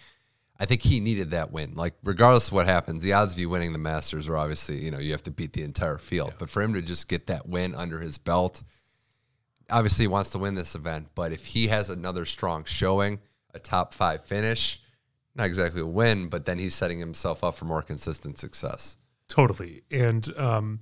I 0.59 0.65
think 0.65 0.81
he 0.81 0.99
needed 0.99 1.31
that 1.31 1.51
win. 1.51 1.73
Like, 1.75 1.95
regardless 2.03 2.47
of 2.47 2.53
what 2.53 2.67
happens, 2.67 3.03
the 3.03 3.13
odds 3.13 3.33
of 3.33 3.39
you 3.39 3.49
winning 3.49 3.73
the 3.73 3.79
Masters 3.79 4.27
are 4.27 4.37
obviously, 4.37 4.77
you 4.77 4.91
know, 4.91 4.99
you 4.99 5.11
have 5.11 5.23
to 5.23 5.31
beat 5.31 5.53
the 5.53 5.63
entire 5.63 5.97
field. 5.97 6.29
Yeah. 6.29 6.35
But 6.39 6.49
for 6.49 6.61
him 6.61 6.73
to 6.73 6.81
just 6.81 7.07
get 7.07 7.27
that 7.27 7.47
win 7.47 7.75
under 7.75 7.99
his 7.99 8.17
belt, 8.17 8.61
obviously 9.69 10.03
he 10.03 10.07
wants 10.07 10.29
to 10.31 10.37
win 10.37 10.55
this 10.55 10.75
event. 10.75 11.07
But 11.15 11.31
if 11.31 11.45
he 11.45 11.67
has 11.67 11.89
another 11.89 12.25
strong 12.25 12.65
showing, 12.65 13.19
a 13.53 13.59
top 13.59 13.93
five 13.93 14.23
finish, 14.25 14.81
not 15.35 15.45
exactly 15.45 15.81
a 15.81 15.85
win, 15.85 16.27
but 16.27 16.45
then 16.45 16.59
he's 16.59 16.75
setting 16.75 16.99
himself 16.99 17.43
up 17.43 17.55
for 17.55 17.65
more 17.65 17.81
consistent 17.81 18.37
success. 18.37 18.97
Totally. 19.27 19.83
And 19.91 20.27
um, 20.37 20.79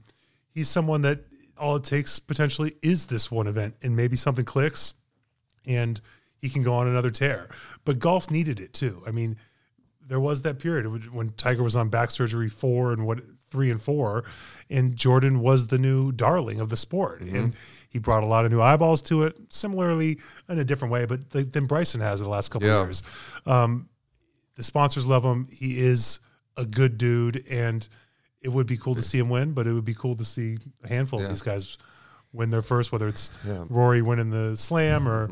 he's 0.50 0.70
someone 0.70 1.02
that 1.02 1.22
all 1.60 1.76
it 1.76 1.84
takes 1.84 2.20
potentially 2.20 2.76
is 2.82 3.08
this 3.08 3.32
one 3.32 3.48
event, 3.48 3.76
and 3.82 3.96
maybe 3.96 4.16
something 4.16 4.46
clicks 4.46 4.94
and 5.68 6.00
he 6.38 6.50
can 6.50 6.64
go 6.64 6.74
on 6.74 6.88
another 6.88 7.12
tear. 7.12 7.50
But 7.86 8.00
golf 8.00 8.32
needed 8.32 8.60
it 8.60 8.74
too. 8.74 9.04
I 9.06 9.12
mean, 9.12 9.38
there 10.08 10.20
was 10.20 10.42
that 10.44 10.60
period 10.60 11.14
when 11.14 11.32
Tiger 11.32 11.64
was 11.64 11.76
on 11.76 11.90
back 11.90 12.12
surgery 12.12 12.50
four 12.50 12.94
and 12.94 13.06
what 13.06 13.20
three 13.50 13.72
and 13.72 13.82
four, 13.82 14.24
and 14.70 14.96
Jordan 14.96 15.40
was 15.42 15.68
the 15.68 15.78
new 15.78 16.12
darling 16.12 16.60
of 16.60 16.70
the 16.70 16.78
sport, 16.78 17.22
mm-hmm. 17.22 17.36
and 17.36 17.54
he 17.90 18.00
brought 18.00 18.24
a 18.24 18.26
lot 18.26 18.46
of 18.46 18.52
new 18.52 18.62
eyeballs 18.62 19.02
to 19.04 19.24
it. 19.24 19.36
Similarly, 19.50 20.20
in 20.50 20.60
a 20.60 20.64
different 20.64 20.92
way, 20.92 21.06
but 21.06 21.30
the, 21.30 21.44
than 21.44 21.66
Bryson 21.66 22.02
has 22.02 22.20
the 22.20 22.30
last 22.30 22.50
couple 22.50 22.68
yeah. 22.68 22.84
years. 22.84 23.04
Um, 23.46 23.90
the 24.56 24.64
sponsors 24.64 25.06
love 25.06 25.24
him. 25.24 25.48
He 25.52 25.80
is 25.80 26.20
a 26.56 26.66
good 26.66 26.98
dude, 26.98 27.46
and 27.50 27.88
it 28.42 28.50
would 28.50 28.68
be 28.68 28.78
cool 28.78 28.96
to 28.96 29.02
see 29.02 29.18
him 29.18 29.30
win. 29.30 29.54
But 29.54 29.68
it 29.68 29.74
would 29.74 29.86
be 29.86 29.96
cool 29.96 30.16
to 30.16 30.26
see 30.26 30.58
a 30.84 30.88
handful 30.88 31.20
yeah. 31.20 31.26
of 31.26 31.32
these 31.32 31.42
guys 31.42 31.78
win 32.34 32.50
their 32.50 32.62
first, 32.62 32.92
whether 32.92 33.08
it's 33.08 33.32
yeah. 33.46 33.66
Rory 33.70 34.02
winning 34.02 34.30
the 34.30 34.56
Slam 34.56 35.08
or 35.08 35.30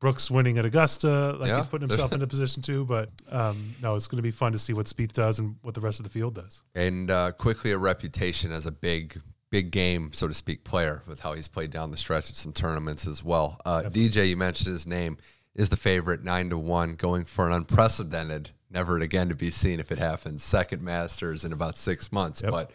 Brooks 0.00 0.30
winning 0.30 0.56
at 0.56 0.64
Augusta, 0.64 1.36
like 1.38 1.50
yeah. 1.50 1.56
he's 1.56 1.66
putting 1.66 1.88
himself 1.88 2.12
into 2.12 2.26
position 2.26 2.62
too. 2.62 2.84
But 2.86 3.10
um, 3.30 3.74
no, 3.82 3.94
it's 3.94 4.08
going 4.08 4.16
to 4.16 4.22
be 4.22 4.30
fun 4.30 4.52
to 4.52 4.58
see 4.58 4.72
what 4.72 4.86
Spieth 4.86 5.12
does 5.12 5.38
and 5.38 5.56
what 5.62 5.74
the 5.74 5.80
rest 5.80 6.00
of 6.00 6.04
the 6.04 6.10
field 6.10 6.34
does. 6.34 6.62
And 6.74 7.10
uh, 7.10 7.32
quickly, 7.32 7.72
a 7.72 7.78
reputation 7.78 8.50
as 8.50 8.64
a 8.64 8.72
big, 8.72 9.20
big 9.50 9.70
game, 9.70 10.10
so 10.14 10.26
to 10.26 10.34
speak, 10.34 10.64
player 10.64 11.02
with 11.06 11.20
how 11.20 11.34
he's 11.34 11.48
played 11.48 11.70
down 11.70 11.90
the 11.90 11.98
stretch 11.98 12.30
at 12.30 12.36
some 12.36 12.52
tournaments 12.52 13.06
as 13.06 13.22
well. 13.22 13.60
Uh, 13.66 13.82
DJ, 13.84 14.28
you 14.28 14.36
mentioned 14.38 14.68
his 14.72 14.86
name, 14.86 15.18
is 15.60 15.68
the 15.68 15.76
favorite, 15.76 16.24
nine 16.24 16.50
to 16.50 16.58
one, 16.58 16.94
going 16.94 17.24
for 17.24 17.46
an 17.46 17.52
unprecedented, 17.52 18.50
never 18.70 18.98
again 18.98 19.28
to 19.28 19.34
be 19.34 19.50
seen 19.50 19.80
if 19.80 19.92
it 19.92 19.98
happens, 19.98 20.42
second 20.42 20.82
Masters 20.82 21.44
in 21.44 21.52
about 21.52 21.76
six 21.76 22.10
months. 22.12 22.42
Yep. 22.42 22.52
But 22.52 22.70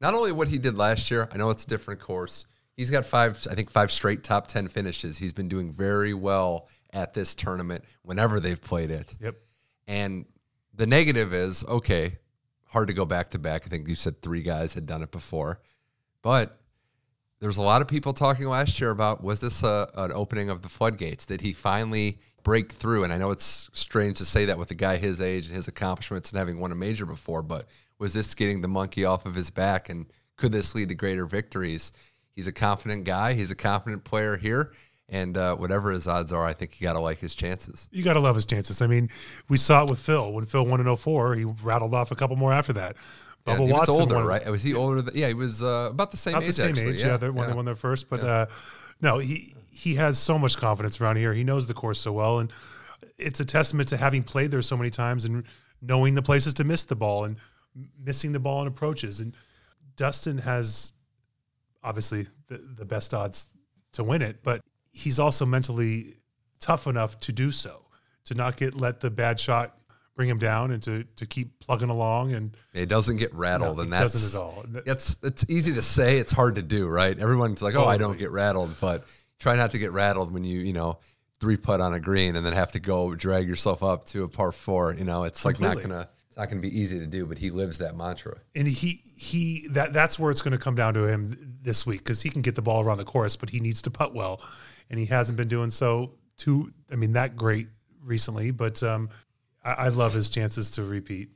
not 0.00 0.14
only 0.14 0.32
what 0.32 0.48
he 0.48 0.58
did 0.58 0.76
last 0.76 1.10
year, 1.10 1.28
I 1.32 1.36
know 1.36 1.50
it's 1.50 1.64
a 1.64 1.68
different 1.68 2.00
course 2.00 2.46
He's 2.76 2.90
got 2.90 3.06
five, 3.06 3.46
I 3.50 3.54
think, 3.54 3.70
five 3.70 3.90
straight 3.90 4.22
top 4.22 4.46
10 4.46 4.68
finishes. 4.68 5.16
He's 5.16 5.32
been 5.32 5.48
doing 5.48 5.72
very 5.72 6.12
well 6.12 6.68
at 6.92 7.14
this 7.14 7.34
tournament 7.34 7.84
whenever 8.02 8.38
they've 8.38 8.60
played 8.60 8.90
it. 8.90 9.16
Yep. 9.20 9.36
And 9.88 10.26
the 10.74 10.86
negative 10.86 11.32
is 11.32 11.64
okay, 11.64 12.18
hard 12.66 12.88
to 12.88 12.94
go 12.94 13.06
back 13.06 13.30
to 13.30 13.38
back. 13.38 13.62
I 13.64 13.70
think 13.70 13.88
you 13.88 13.96
said 13.96 14.20
three 14.20 14.42
guys 14.42 14.74
had 14.74 14.84
done 14.84 15.02
it 15.02 15.10
before. 15.10 15.60
But 16.20 16.58
there's 17.40 17.58
a 17.58 17.62
lot 17.62 17.82
of 17.82 17.88
people 17.88 18.12
talking 18.12 18.46
last 18.46 18.80
year 18.80 18.90
about 18.90 19.22
was 19.22 19.40
this 19.40 19.62
a, 19.62 19.88
an 19.96 20.12
opening 20.12 20.48
of 20.50 20.62
the 20.62 20.68
floodgates? 20.68 21.26
Did 21.26 21.40
he 21.40 21.52
finally 21.52 22.18
break 22.42 22.72
through? 22.72 23.04
And 23.04 23.12
I 23.12 23.18
know 23.18 23.30
it's 23.30 23.68
strange 23.72 24.18
to 24.18 24.24
say 24.24 24.46
that 24.46 24.58
with 24.58 24.70
a 24.70 24.74
guy 24.74 24.96
his 24.96 25.20
age 25.20 25.46
and 25.46 25.54
his 25.54 25.68
accomplishments 25.68 26.30
and 26.30 26.38
having 26.38 26.60
won 26.60 26.72
a 26.72 26.76
major 26.76 27.04
before, 27.04 27.42
but 27.42 27.66
was 27.98 28.14
this 28.14 28.34
getting 28.34 28.60
the 28.60 28.68
monkey 28.68 29.04
off 29.04 29.26
of 29.26 29.34
his 29.34 29.50
back? 29.50 29.88
And 29.88 30.06
could 30.36 30.52
this 30.52 30.74
lead 30.74 30.88
to 30.88 30.94
greater 30.94 31.26
victories? 31.26 31.92
He's 32.34 32.46
a 32.46 32.52
confident 32.52 33.04
guy. 33.04 33.32
He's 33.32 33.50
a 33.50 33.56
confident 33.56 34.04
player 34.04 34.36
here. 34.36 34.72
And 35.08 35.36
uh, 35.36 35.56
whatever 35.56 35.92
his 35.92 36.08
odds 36.08 36.32
are, 36.32 36.44
I 36.44 36.52
think 36.52 36.80
you 36.80 36.84
got 36.84 36.94
to 36.94 37.00
like 37.00 37.18
his 37.18 37.34
chances. 37.34 37.88
You 37.92 38.02
got 38.02 38.14
to 38.14 38.20
love 38.20 38.34
his 38.34 38.44
chances. 38.44 38.82
I 38.82 38.86
mean, 38.86 39.08
we 39.48 39.56
saw 39.56 39.84
it 39.84 39.90
with 39.90 40.00
Phil. 40.00 40.32
When 40.32 40.46
Phil 40.46 40.66
won 40.66 40.84
in 40.84 40.96
04, 40.96 41.36
he 41.36 41.44
rattled 41.44 41.94
off 41.94 42.10
a 42.10 42.16
couple 42.16 42.34
more 42.36 42.52
after 42.52 42.72
that. 42.72 42.96
Bubba 43.46 43.60
yeah, 43.60 43.66
he 43.66 43.72
Watson 43.72 43.94
was 43.94 44.00
older, 44.00 44.14
won, 44.16 44.26
right? 44.26 44.50
Was 44.50 44.62
he 44.62 44.74
older? 44.74 45.02
Than, 45.02 45.16
yeah, 45.16 45.28
he 45.28 45.34
was 45.34 45.62
uh, 45.62 45.88
about 45.90 46.10
the 46.10 46.16
same 46.16 46.34
about 46.34 46.42
age. 46.42 46.48
The 46.48 46.52
same 46.54 46.70
actually. 46.70 46.94
age, 46.94 47.00
yeah. 47.00 47.18
yeah 47.20 47.28
when 47.28 47.36
yeah. 47.36 47.46
they 47.46 47.54
won 47.54 47.64
their 47.64 47.76
first, 47.76 48.10
but 48.10 48.20
uh, 48.20 48.46
no, 49.00 49.18
he 49.18 49.54
he 49.70 49.94
has 49.94 50.18
so 50.18 50.38
much 50.38 50.56
confidence 50.56 51.00
around 51.00 51.16
here. 51.16 51.32
He 51.32 51.44
knows 51.44 51.66
the 51.66 51.74
course 51.74 52.00
so 52.00 52.12
well, 52.12 52.40
and 52.40 52.52
it's 53.18 53.40
a 53.40 53.44
testament 53.44 53.88
to 53.90 53.96
having 53.96 54.22
played 54.22 54.50
there 54.50 54.62
so 54.62 54.76
many 54.76 54.90
times 54.90 55.24
and 55.24 55.44
knowing 55.80 56.14
the 56.14 56.22
places 56.22 56.54
to 56.54 56.64
miss 56.64 56.84
the 56.84 56.96
ball 56.96 57.24
and 57.24 57.36
missing 58.02 58.32
the 58.32 58.40
ball 58.40 58.62
in 58.62 58.68
approaches. 58.68 59.20
And 59.20 59.34
Dustin 59.96 60.38
has 60.38 60.92
obviously 61.84 62.26
the, 62.48 62.58
the 62.58 62.84
best 62.84 63.14
odds 63.14 63.48
to 63.92 64.02
win 64.02 64.22
it, 64.22 64.42
but 64.42 64.60
he's 64.92 65.18
also 65.18 65.46
mentally 65.46 66.16
tough 66.58 66.86
enough 66.86 67.20
to 67.20 67.32
do 67.32 67.52
so, 67.52 67.82
to 68.24 68.34
not 68.34 68.56
get 68.56 68.74
let 68.74 69.00
the 69.00 69.10
bad 69.10 69.38
shot 69.38 69.78
bring 70.16 70.28
him 70.28 70.38
down 70.38 70.72
and 70.72 70.82
to 70.82 71.04
to 71.16 71.26
keep 71.26 71.58
plugging 71.60 71.90
along 71.90 72.32
and 72.32 72.56
it 72.72 72.88
doesn't 72.88 73.16
get 73.16 73.32
rattled 73.34 73.76
no, 73.76 73.82
and 73.82 73.92
that's 73.92 74.14
doesn't 74.14 74.40
at 74.40 74.42
all. 74.42 74.64
It's 74.86 75.16
it's 75.22 75.44
easy 75.48 75.74
to 75.74 75.82
say, 75.82 76.18
it's 76.18 76.32
hard 76.32 76.56
to 76.56 76.62
do, 76.62 76.88
right? 76.88 77.16
Everyone's 77.16 77.62
like, 77.62 77.74
"Oh, 77.74 77.78
totally. 77.78 77.94
I 77.94 77.98
don't 77.98 78.18
get 78.18 78.30
rattled," 78.30 78.74
but 78.80 79.06
try 79.38 79.54
not 79.54 79.70
to 79.72 79.78
get 79.78 79.92
rattled 79.92 80.32
when 80.32 80.42
you, 80.42 80.60
you 80.60 80.72
know, 80.72 80.98
three 81.38 81.56
putt 81.56 81.80
on 81.80 81.94
a 81.94 82.00
green 82.00 82.36
and 82.36 82.44
then 82.44 82.54
have 82.54 82.72
to 82.72 82.80
go 82.80 83.14
drag 83.14 83.46
yourself 83.46 83.82
up 83.82 84.06
to 84.06 84.24
a 84.24 84.28
par 84.28 84.52
4, 84.52 84.94
you 84.94 85.04
know, 85.04 85.24
it's 85.24 85.42
Completely. 85.42 85.68
like 85.68 85.76
not 85.76 85.88
going 85.88 86.00
to 86.02 86.08
it's 86.28 86.36
not 86.36 86.50
going 86.50 86.62
to 86.62 86.68
be 86.68 86.78
easy 86.80 86.98
to 86.98 87.06
do, 87.06 87.26
but 87.26 87.38
he 87.38 87.50
lives 87.50 87.78
that 87.78 87.96
mantra. 87.96 88.36
And 88.54 88.66
he 88.66 89.00
he 89.16 89.68
that 89.72 89.92
that's 89.92 90.18
where 90.18 90.30
it's 90.30 90.42
going 90.42 90.52
to 90.52 90.58
come 90.58 90.74
down 90.74 90.94
to 90.94 91.04
him 91.04 91.56
this 91.62 91.86
week 91.86 92.00
because 92.00 92.22
he 92.22 92.30
can 92.30 92.42
get 92.42 92.54
the 92.54 92.62
ball 92.62 92.84
around 92.84 92.98
the 92.98 93.04
course, 93.04 93.36
but 93.36 93.50
he 93.50 93.60
needs 93.60 93.82
to 93.82 93.90
putt 93.90 94.14
well, 94.14 94.40
and 94.90 94.98
he 94.98 95.06
hasn't 95.06 95.36
been 95.36 95.48
doing 95.48 95.70
so 95.70 96.12
too. 96.36 96.72
I 96.90 96.96
mean, 96.96 97.12
that 97.12 97.36
great 97.36 97.68
recently, 98.02 98.50
but 98.50 98.82
um, 98.82 99.08
I, 99.66 99.86
I 99.86 99.88
love 99.88 100.14
his 100.14 100.30
chances 100.30 100.70
to 100.72 100.82
repeat 100.82 101.30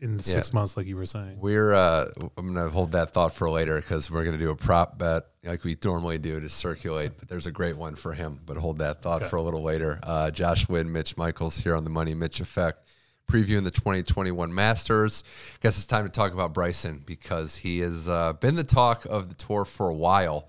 in 0.00 0.16
the 0.16 0.22
yeah. 0.22 0.34
six 0.34 0.52
months, 0.52 0.76
like 0.76 0.86
you 0.86 0.96
were 0.96 1.06
saying. 1.06 1.38
We're 1.40 1.74
uh, 1.74 2.06
I'm 2.36 2.54
gonna 2.54 2.70
hold 2.70 2.92
that 2.92 3.12
thought 3.12 3.34
for 3.34 3.50
later 3.50 3.76
because 3.76 4.10
we're 4.10 4.24
gonna 4.24 4.38
do 4.38 4.50
a 4.50 4.56
prop 4.56 4.98
bet 4.98 5.24
like 5.44 5.64
we 5.64 5.76
normally 5.84 6.18
do 6.18 6.40
to 6.40 6.48
circulate. 6.48 7.12
But 7.18 7.28
there's 7.28 7.46
a 7.46 7.52
great 7.52 7.76
one 7.76 7.94
for 7.94 8.12
him. 8.12 8.40
But 8.46 8.56
hold 8.56 8.78
that 8.78 9.02
thought 9.02 9.22
okay. 9.22 9.30
for 9.30 9.36
a 9.36 9.42
little 9.42 9.62
later. 9.62 9.98
Uh, 10.02 10.30
Josh 10.30 10.68
Wynn, 10.68 10.92
Mitch 10.92 11.16
Michaels 11.16 11.58
here 11.58 11.74
on 11.74 11.84
the 11.84 11.90
Money 11.90 12.14
Mitch 12.14 12.40
Effect 12.40 12.88
previewing 13.30 13.64
the 13.64 13.70
2021 13.70 14.54
Masters. 14.54 15.22
I 15.54 15.58
guess 15.60 15.76
it's 15.76 15.86
time 15.86 16.04
to 16.04 16.10
talk 16.10 16.32
about 16.32 16.54
Bryson 16.54 17.02
because 17.04 17.56
he 17.56 17.80
has 17.80 18.08
uh, 18.08 18.32
been 18.34 18.56
the 18.56 18.64
talk 18.64 19.04
of 19.04 19.28
the 19.28 19.34
tour 19.34 19.66
for 19.66 19.88
a 19.88 19.94
while. 19.94 20.48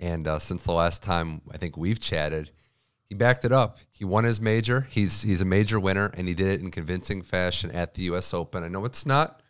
And 0.00 0.26
uh, 0.26 0.40
since 0.40 0.64
the 0.64 0.72
last 0.72 1.02
time 1.02 1.40
I 1.52 1.56
think 1.56 1.76
we've 1.76 2.00
chatted, 2.00 2.50
he 3.08 3.14
backed 3.14 3.44
it 3.44 3.52
up. 3.52 3.78
He 3.90 4.04
won 4.04 4.24
his 4.24 4.40
major. 4.40 4.86
He's 4.90 5.22
he's 5.22 5.40
a 5.40 5.46
major 5.46 5.78
winner, 5.78 6.10
and 6.16 6.26
he 6.26 6.34
did 6.34 6.48
it 6.48 6.60
in 6.60 6.70
convincing 6.70 7.22
fashion 7.22 7.70
at 7.70 7.94
the 7.94 8.02
U.S. 8.02 8.34
Open. 8.34 8.64
I 8.64 8.68
know 8.68 8.84
it's 8.84 9.06
not 9.06 9.42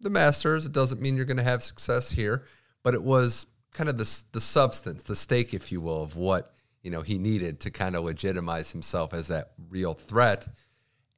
the 0.00 0.10
Masters. 0.10 0.66
It 0.66 0.72
doesn't 0.72 1.00
mean 1.00 1.16
you're 1.16 1.24
going 1.24 1.36
to 1.36 1.42
have 1.42 1.62
success 1.62 2.10
here, 2.10 2.44
but 2.82 2.94
it 2.94 3.02
was 3.02 3.46
kind 3.72 3.90
of 3.90 3.98
the 3.98 4.24
the 4.32 4.40
substance, 4.40 5.02
the 5.02 5.16
stake, 5.16 5.54
if 5.54 5.70
you 5.70 5.80
will, 5.80 6.02
of 6.02 6.16
what 6.16 6.52
you 6.82 6.90
know 6.90 7.02
he 7.02 7.18
needed 7.18 7.60
to 7.60 7.70
kind 7.70 7.96
of 7.96 8.04
legitimize 8.04 8.72
himself 8.72 9.12
as 9.12 9.28
that 9.28 9.52
real 9.68 9.94
threat. 9.94 10.48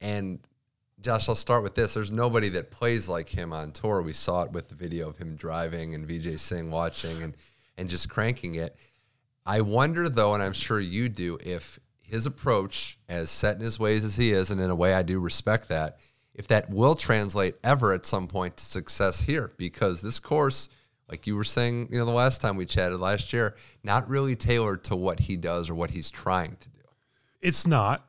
And 0.01 0.39
Josh, 1.01 1.29
I'll 1.29 1.35
start 1.35 1.63
with 1.63 1.75
this. 1.75 1.93
There's 1.93 2.11
nobody 2.11 2.49
that 2.49 2.71
plays 2.71 3.07
like 3.07 3.29
him 3.29 3.53
on 3.53 3.71
tour. 3.71 4.01
We 4.01 4.13
saw 4.13 4.43
it 4.43 4.51
with 4.51 4.69
the 4.69 4.75
video 4.75 5.07
of 5.07 5.17
him 5.17 5.35
driving 5.35 5.95
and 5.95 6.07
Vijay 6.07 6.39
Singh 6.39 6.71
watching 6.71 7.23
and 7.23 7.35
and 7.77 7.89
just 7.89 8.09
cranking 8.09 8.55
it. 8.55 8.75
I 9.45 9.61
wonder 9.61 10.09
though, 10.09 10.33
and 10.33 10.41
I'm 10.41 10.53
sure 10.53 10.79
you 10.79 11.07
do, 11.07 11.37
if 11.43 11.79
his 12.07 12.25
approach, 12.25 12.97
as 13.09 13.29
set 13.29 13.55
in 13.55 13.61
his 13.61 13.79
ways 13.79 14.03
as 14.03 14.15
he 14.15 14.31
is, 14.31 14.51
and 14.51 14.61
in 14.61 14.69
a 14.69 14.75
way 14.75 14.93
I 14.93 15.03
do 15.03 15.19
respect 15.19 15.69
that, 15.69 15.97
if 16.33 16.47
that 16.47 16.69
will 16.69 16.95
translate 16.95 17.55
ever 17.63 17.93
at 17.93 18.05
some 18.05 18.27
point 18.27 18.57
to 18.57 18.65
success 18.65 19.21
here, 19.21 19.53
because 19.57 20.01
this 20.01 20.19
course, 20.19 20.69
like 21.09 21.27
you 21.27 21.35
were 21.35 21.43
saying, 21.43 21.87
you 21.91 21.97
know, 21.97 22.05
the 22.05 22.11
last 22.11 22.41
time 22.41 22.57
we 22.57 22.65
chatted 22.65 22.99
last 22.99 23.31
year, 23.31 23.55
not 23.83 24.09
really 24.09 24.35
tailored 24.35 24.83
to 24.85 24.95
what 24.95 25.19
he 25.19 25.37
does 25.37 25.69
or 25.69 25.75
what 25.75 25.89
he's 25.89 26.11
trying 26.11 26.57
to 26.57 26.69
do. 26.69 26.81
It's 27.41 27.65
not. 27.65 28.05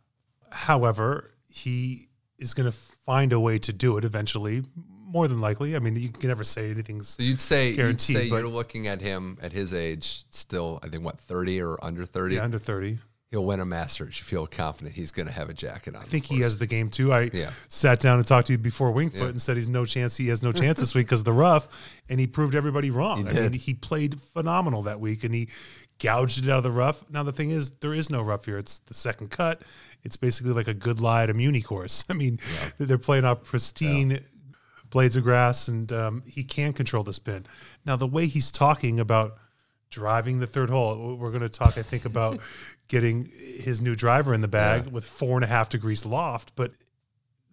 However, 0.51 1.33
he 1.49 2.09
is 2.39 2.55
going 2.55 2.71
to 2.71 2.77
find 2.77 3.33
a 3.33 3.41
way 3.41 3.59
to 3.61 3.73
do 3.73 3.97
it 3.97 4.05
eventually. 4.05 4.63
More 5.09 5.29
than 5.29 5.41
likely. 5.41 5.77
I 5.77 5.79
mean, 5.79 5.95
you 5.97 6.09
can 6.09 6.29
never 6.29 6.45
say 6.45 6.71
anything's. 6.71 7.09
So 7.09 7.23
you'd 7.23 7.41
say 7.41 7.71
You'd 7.71 8.01
say 8.01 8.27
you're 8.27 8.49
looking 8.49 8.89
at 8.89 9.01
him 9.01 9.39
at 9.41 9.53
his 9.53 9.73
age, 9.73 10.25
still, 10.31 10.81
I 10.83 10.89
think 10.89 11.05
what 11.05 11.19
thirty 11.21 11.63
or 11.63 11.83
under 11.83 12.05
thirty. 12.05 12.35
Yeah, 12.35 12.45
under 12.45 12.59
30. 12.59 12.99
He'll 13.33 13.45
win 13.45 13.59
a 13.59 13.65
Masters. 13.65 14.19
You 14.21 14.25
feel 14.25 14.47
confident 14.47 14.95
he's 14.95 15.11
going 15.11 15.27
to 15.27 15.33
have 15.33 15.49
a 15.49 15.55
jacket 15.55 15.97
on. 15.97 16.03
I 16.03 16.05
think 16.05 16.27
he 16.27 16.41
has 16.41 16.57
the 16.59 16.67
game 16.67 16.89
too. 16.91 17.13
I 17.13 17.29
Yeah. 17.33 17.51
sat 17.69 17.99
down 17.99 18.19
and 18.19 18.27
talked 18.27 18.47
to 18.47 18.53
you 18.53 18.59
before 18.59 18.93
Winged 18.93 19.13
Foot 19.15 19.21
Yeah. 19.23 19.29
and 19.31 19.43
said 19.43 19.57
he's 19.57 19.69
no 19.69 19.85
chance. 19.85 20.17
He 20.17 20.29
has 20.29 20.45
no 20.45 20.53
chance 20.53 20.79
this 20.79 20.95
week 20.95 21.07
because 21.09 21.21
of 21.21 21.25
the 21.25 21.33
rough, 21.33 21.69
and 22.09 22.21
he 22.21 22.29
proved 22.29 22.55
everybody 22.55 22.91
wrong. 22.91 23.27
He 23.27 23.37
I 23.37 23.43
mean, 23.49 23.53
he 23.55 23.75
played 23.75 24.21
phenomenal 24.21 24.83
that 24.85 25.01
week, 25.01 25.25
and 25.25 25.35
he 25.35 25.49
gouged 25.99 26.39
it 26.45 26.49
out 26.49 26.59
of 26.59 26.63
the 26.63 26.71
rough. 26.71 27.03
Now 27.11 27.25
the 27.25 27.33
thing 27.33 27.51
is, 27.51 27.73
there 27.81 27.95
is 27.95 28.11
no 28.11 28.23
rough 28.23 28.45
here. 28.45 28.59
It's 28.59 28.79
the 28.81 28.95
second 28.95 29.31
cut. 29.31 29.63
It's 30.05 30.17
basically 30.17 30.53
like 30.53 30.69
a 30.69 30.75
good 30.75 31.01
lie 31.01 31.25
at 31.25 31.31
a 31.31 31.35
Muni 31.35 31.63
course. 31.63 32.05
I 32.09 32.13
mean, 32.13 32.39
they're 32.79 32.97
playing 32.97 33.25
off 33.25 33.43
pristine 33.43 34.21
blades 34.91 35.17
of 35.17 35.25
grass, 35.25 35.67
and 35.67 35.91
um, 35.93 36.23
he 36.27 36.45
can 36.45 36.73
control 36.73 37.03
the 37.03 37.13
spin. 37.13 37.45
Now 37.85 37.97
the 37.97 38.07
way 38.07 38.27
he's 38.29 38.53
talking 38.53 39.01
about 39.01 39.39
driving 39.91 40.41
the 40.41 40.47
third 40.47 40.69
hole. 40.69 41.17
We're 41.17 41.31
going 41.31 41.43
to 41.43 41.49
talk, 41.49 41.79
I 41.79 41.83
think, 41.83 42.05
about 42.05 42.41
getting 42.89 43.31
his 43.61 43.81
new 43.81 43.95
driver 43.95 44.33
in 44.35 44.41
the 44.41 44.49
bag 44.49 44.85
Yeah. 44.85 44.91
with 44.91 45.05
four 45.05 45.37
and 45.37 45.45
a 45.45 45.49
half 45.49 45.69
degrees 45.69 46.07
loft, 46.07 46.53
but 46.57 46.73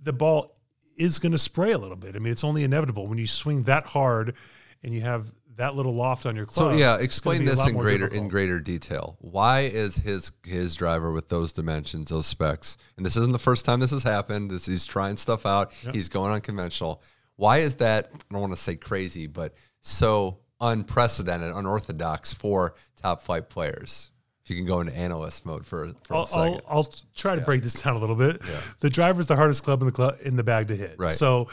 the 0.02 0.14
ball 0.14 0.56
is 0.96 1.18
going 1.20 1.32
to 1.32 1.38
spray 1.38 1.72
a 1.72 1.78
little 1.78 1.96
bit. 1.96 2.16
I 2.16 2.20
mean, 2.20 2.32
it's 2.32 2.44
only 2.44 2.64
inevitable 2.64 3.08
when 3.08 3.18
you 3.18 3.26
swing 3.28 3.64
that 3.64 3.86
hard 3.86 4.36
and 4.84 4.94
you 4.94 5.02
have 5.02 5.28
that 5.56 5.76
little 5.76 5.94
loft 5.94 6.26
on 6.26 6.36
your 6.36 6.46
club. 6.46 6.74
So 6.74 6.78
yeah, 6.78 6.98
explain 7.00 7.46
this 7.46 7.66
in 7.68 7.78
greater 7.78 8.08
in 8.08 8.28
greater 8.28 8.60
detail. 8.60 9.18
Why 9.20 9.62
is 9.62 9.96
his 9.96 10.32
his 10.44 10.76
driver 10.76 11.12
with 11.12 11.30
those 11.30 11.54
dimensions, 11.54 12.10
those 12.10 12.26
specs, 12.26 12.78
and 12.98 13.06
this 13.06 13.16
isn't 13.16 13.32
the 13.32 13.40
first 13.40 13.64
time 13.66 13.80
this 13.80 13.92
has 13.92 14.04
happened. 14.04 14.50
This 14.52 14.66
he's 14.66 14.86
trying 14.86 15.16
stuff 15.18 15.46
out. 15.46 15.72
He's 15.94 16.10
going 16.10 16.32
unconventional. 16.34 17.02
Why 17.36 17.60
is 17.60 17.76
that? 17.76 18.10
I 18.14 18.18
don't 18.32 18.42
want 18.42 18.54
to 18.54 18.58
say 18.60 18.76
crazy, 18.76 19.28
but 19.28 19.54
so 19.82 20.40
unprecedented, 20.60 21.54
unorthodox 21.56 22.34
for 22.34 22.74
top 22.96 23.22
flight 23.22 23.50
players. 23.50 24.10
If 24.44 24.50
you 24.50 24.58
can 24.58 24.66
go 24.66 24.82
into 24.82 24.94
analyst 24.94 25.46
mode 25.46 25.66
for, 25.66 25.94
for 26.04 26.14
a 26.14 26.18
I'll, 26.18 26.26
second. 26.26 26.62
I'll, 26.68 26.78
I'll 26.78 26.94
try 27.16 27.36
to 27.36 27.42
break 27.42 27.62
this 27.64 27.82
down 27.82 27.96
a 27.96 28.00
little 28.00 28.16
bit. 28.16 28.42
The 28.82 28.90
driver 28.90 29.22
is 29.22 29.28
the 29.28 29.38
hardest 29.38 29.64
club 29.64 29.82
in 29.82 29.86
the 29.86 29.92
club 29.94 30.18
in 30.24 30.36
the 30.36 30.44
bag 30.44 30.68
to 30.68 30.76
hit. 30.76 30.96
Right. 30.98 31.14
So 31.14 31.48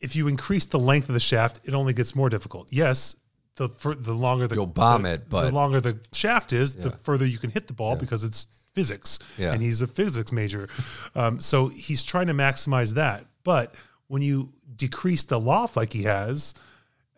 if 0.00 0.16
you 0.16 0.26
increase 0.28 0.64
the 0.66 0.78
length 0.78 1.08
of 1.08 1.12
the 1.14 1.20
shaft, 1.20 1.60
it 1.64 1.74
only 1.74 1.92
gets 1.92 2.14
more 2.14 2.30
difficult. 2.30 2.72
Yes, 2.72 3.16
the 3.56 3.68
for, 3.68 3.94
the 3.94 4.14
longer 4.14 4.46
the 4.46 4.54
You'll 4.54 4.66
bomb 4.66 5.02
the- 5.02 5.14
it, 5.14 5.28
but- 5.28 5.46
the 5.50 5.54
longer 5.54 5.80
the 5.82 5.98
shaft 6.12 6.52
is, 6.54 6.76
the 6.76 6.90
further 6.90 7.26
you 7.26 7.38
can 7.38 7.50
hit 7.50 7.66
the 7.66 7.72
ball 7.74 7.96
because 7.96 8.24
it's 8.24 8.48
physics, 8.72 9.18
Yeah. 9.38 9.52
and 9.52 9.62
he's 9.62 9.80
a 9.82 9.86
physics 9.86 10.32
major. 10.32 10.68
Um, 11.14 11.40
so 11.40 11.68
he's 11.68 12.02
trying 12.02 12.26
to 12.28 12.34
maximize 12.34 12.94
that. 12.94 13.26
But 13.44 13.74
when 14.08 14.22
you 14.22 14.52
decrease 14.76 15.24
the 15.24 15.40
loft 15.40 15.76
like 15.76 15.92
he 15.92 16.02
has, 16.04 16.54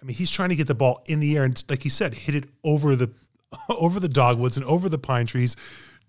I 0.01 0.05
mean, 0.05 0.16
he's 0.16 0.31
trying 0.31 0.51
to 0.51 0.57
get 0.57 0.66
the 0.68 0.75
ball 0.75 1.03
in 1.07 1.18
the 1.21 1.37
air 1.37 1.42
and, 1.44 1.62
like 1.68 1.83
he 1.83 1.88
said, 1.88 2.14
hit 2.14 2.35
it 2.37 2.44
over 2.62 2.94
the 2.94 3.11
over 3.68 4.00
the 4.00 4.08
dogwoods 4.08 4.56
and 4.56 4.66
over 4.66 4.88
the 4.88 4.98
pine 4.98 5.26
trees 5.26 5.56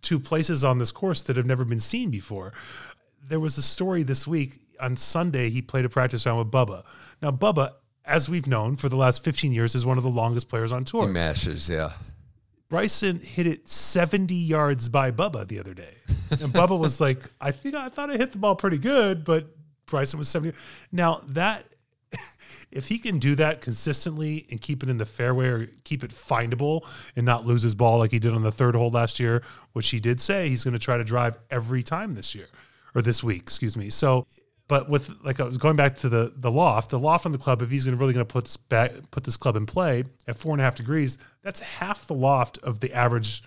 to 0.04 0.20
places 0.20 0.64
on 0.64 0.78
this 0.78 0.92
course 0.92 1.22
that 1.24 1.36
have 1.36 1.46
never 1.46 1.66
been 1.66 1.80
seen 1.80 2.10
before. 2.10 2.54
There 3.28 3.40
was 3.40 3.58
a 3.58 3.62
story 3.62 4.04
this 4.04 4.26
week 4.26 4.60
on 4.80 4.96
Sunday. 4.96 5.50
He 5.50 5.62
played 5.62 5.86
a 5.86 5.90
practice 5.90 6.26
round 6.26 6.40
with 6.40 6.52
Bubba. 6.52 6.84
Now, 7.22 7.32
Bubba, 7.32 7.74
as 8.06 8.30
we've 8.30 8.48
known 8.48 8.76
for 8.76 8.90
the 8.90 8.96
last 8.96 9.24
15 9.24 9.52
years, 9.52 9.76
is 9.76 9.86
one 9.86 9.98
of 9.98 10.04
the 10.04 10.10
longest 10.10 10.50
players 10.50 10.72
on 10.72 10.86
tour. 10.86 11.08
he 11.08 11.14
mashes, 11.14 11.70
yeah. 11.70 11.92
Bryson 12.70 13.20
hit 13.20 13.48
it 13.48 13.68
70 13.68 14.34
yards 14.34 14.90
by 14.90 15.12
Bubba 15.12 15.48
the 15.48 15.60
other 15.60 15.74
day. 15.74 15.96
And 16.30 16.54
Bubba 16.54 16.78
was 16.78 17.02
like, 17.02 17.24
I 17.42 17.52
think 17.52 17.74
I 17.74 17.90
thought 17.90 18.12
I 18.12 18.18
hit 18.18 18.32
the 18.32 18.38
ball 18.38 18.56
pretty 18.56 18.78
good, 18.78 19.26
but 19.26 19.48
Bryson 19.88 20.20
was 20.20 20.30
70. 20.30 20.56
Now 20.92 21.24
that 21.30 21.66
if 22.72 22.88
he 22.88 23.00
can 23.00 23.20
do 23.20 23.36
that 23.36 23.62
consistently 23.62 24.46
and 24.50 24.62
keep 24.62 24.84
it 24.84 24.90
in 24.90 24.98
the 24.98 25.06
fairway 25.06 25.48
or 25.48 25.68
keep 25.84 26.04
it 26.04 26.12
findable 26.12 26.86
and 27.16 27.26
not 27.26 27.46
lose 27.46 27.64
his 27.64 27.76
ball 27.76 27.98
like 28.00 28.12
he 28.12 28.20
did 28.20 28.34
on 28.34 28.44
the 28.44 28.52
third 28.52 28.76
hole 28.76 28.92
last 28.92 29.20
year, 29.20 29.42
which 29.74 29.90
he 29.90 30.00
did 30.00 30.22
say 30.22 30.50
he's 30.50 30.64
going 30.64 30.74
to 30.74 30.80
try 30.80 30.98
to 30.98 31.04
drive 31.04 31.38
every 31.50 31.84
time 31.84 32.14
this 32.14 32.36
year 32.36 32.48
or 32.96 33.02
this 33.02 33.24
week, 33.24 33.42
excuse 33.42 33.76
me. 33.76 33.90
So, 33.90 34.28
but 34.68 34.88
with 34.88 35.12
like 35.24 35.40
I 35.40 35.44
was 35.44 35.58
going 35.58 35.76
back 35.76 35.98
to 35.98 36.10
the 36.10 36.32
the 36.36 36.52
loft, 36.52 36.92
the 36.92 37.00
loft 37.00 37.26
on 37.26 37.32
the 37.32 37.40
club, 37.40 37.62
if 37.62 37.72
he's 37.72 37.86
gonna 37.86 37.98
really 37.98 38.14
going 38.14 38.26
to 38.26 38.32
put 38.32 38.46
this 38.46 38.58
back, 38.58 38.92
put 39.10 39.24
this 39.24 39.36
club 39.36 39.56
in 39.56 39.66
play 39.66 40.04
at 40.28 40.38
four 40.38 40.54
and 40.54 40.62
a 40.62 40.64
half 40.64 40.76
degrees, 40.76 41.18
that's 41.42 41.60
half 41.60 42.06
the 42.06 42.14
loft 42.14 42.60
of 42.60 42.80
the 42.80 42.94
average 42.94 43.42